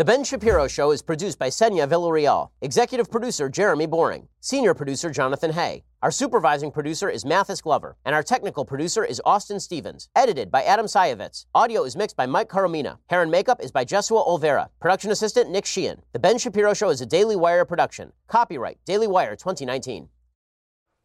The 0.00 0.04
Ben 0.06 0.24
Shapiro 0.24 0.66
Show 0.66 0.92
is 0.92 1.02
produced 1.02 1.38
by 1.38 1.48
Senya 1.48 1.86
Villarreal, 1.86 2.48
executive 2.62 3.10
producer 3.10 3.50
Jeremy 3.50 3.84
Boring, 3.84 4.28
senior 4.40 4.72
producer 4.72 5.10
Jonathan 5.10 5.52
Hay. 5.52 5.84
Our 6.00 6.10
supervising 6.10 6.70
producer 6.70 7.10
is 7.10 7.26
Mathis 7.26 7.60
Glover, 7.60 7.98
and 8.06 8.14
our 8.14 8.22
technical 8.22 8.64
producer 8.64 9.04
is 9.04 9.20
Austin 9.26 9.60
Stevens. 9.60 10.08
Edited 10.16 10.50
by 10.50 10.62
Adam 10.62 10.86
Sayevitz. 10.86 11.44
Audio 11.54 11.84
is 11.84 11.96
mixed 11.96 12.16
by 12.16 12.24
Mike 12.24 12.48
Coromina. 12.48 12.96
Hair 13.10 13.20
and 13.20 13.30
makeup 13.30 13.60
is 13.62 13.70
by 13.70 13.84
Jesua 13.84 14.26
Olvera. 14.26 14.70
Production 14.80 15.10
assistant 15.10 15.50
Nick 15.50 15.66
Sheehan. 15.66 16.00
The 16.14 16.18
Ben 16.18 16.38
Shapiro 16.38 16.72
Show 16.72 16.88
is 16.88 17.02
a 17.02 17.06
Daily 17.06 17.36
Wire 17.36 17.66
production. 17.66 18.10
Copyright 18.26 18.78
Daily 18.86 19.06
Wire 19.06 19.36
2019. 19.36 20.08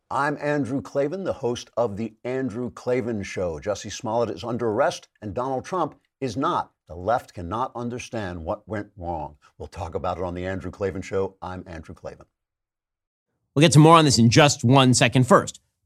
I'm 0.10 0.38
Andrew 0.40 0.82
Klavan, 0.82 1.26
the 1.26 1.34
host 1.34 1.70
of 1.76 1.98
The 1.98 2.14
Andrew 2.24 2.72
Klavan 2.72 3.24
Show. 3.24 3.60
Jussie 3.60 3.92
Smollett 3.92 4.30
is 4.30 4.46
under 4.46 4.70
arrest, 4.70 5.10
and 5.22 5.34
Donald 5.34 5.66
Trump 5.66 5.96
is 6.22 6.38
not. 6.38 6.72
The 6.88 6.96
left 6.96 7.34
cannot 7.34 7.72
understand 7.76 8.46
what 8.46 8.68
went 8.68 8.90
wrong. 8.96 9.38
We'll 9.58 9.68
talk 9.68 9.96
about 9.96 10.18
it 10.18 10.24
on 10.24 10.36
The 10.36 10.46
Andrew 10.46 10.70
Klavan 10.70 11.02
Show. 11.02 11.36
I'm 11.42 11.64
Andrew 11.66 11.96
Klavan. 11.96 12.28
We'll 13.56 13.62
get 13.62 13.72
to 13.72 13.80
more 13.80 13.98
on 13.98 14.06
this 14.06 14.20
in 14.20 14.30
just 14.30 14.64
one 14.64 14.94
second. 14.94 15.28
First, 15.28 15.62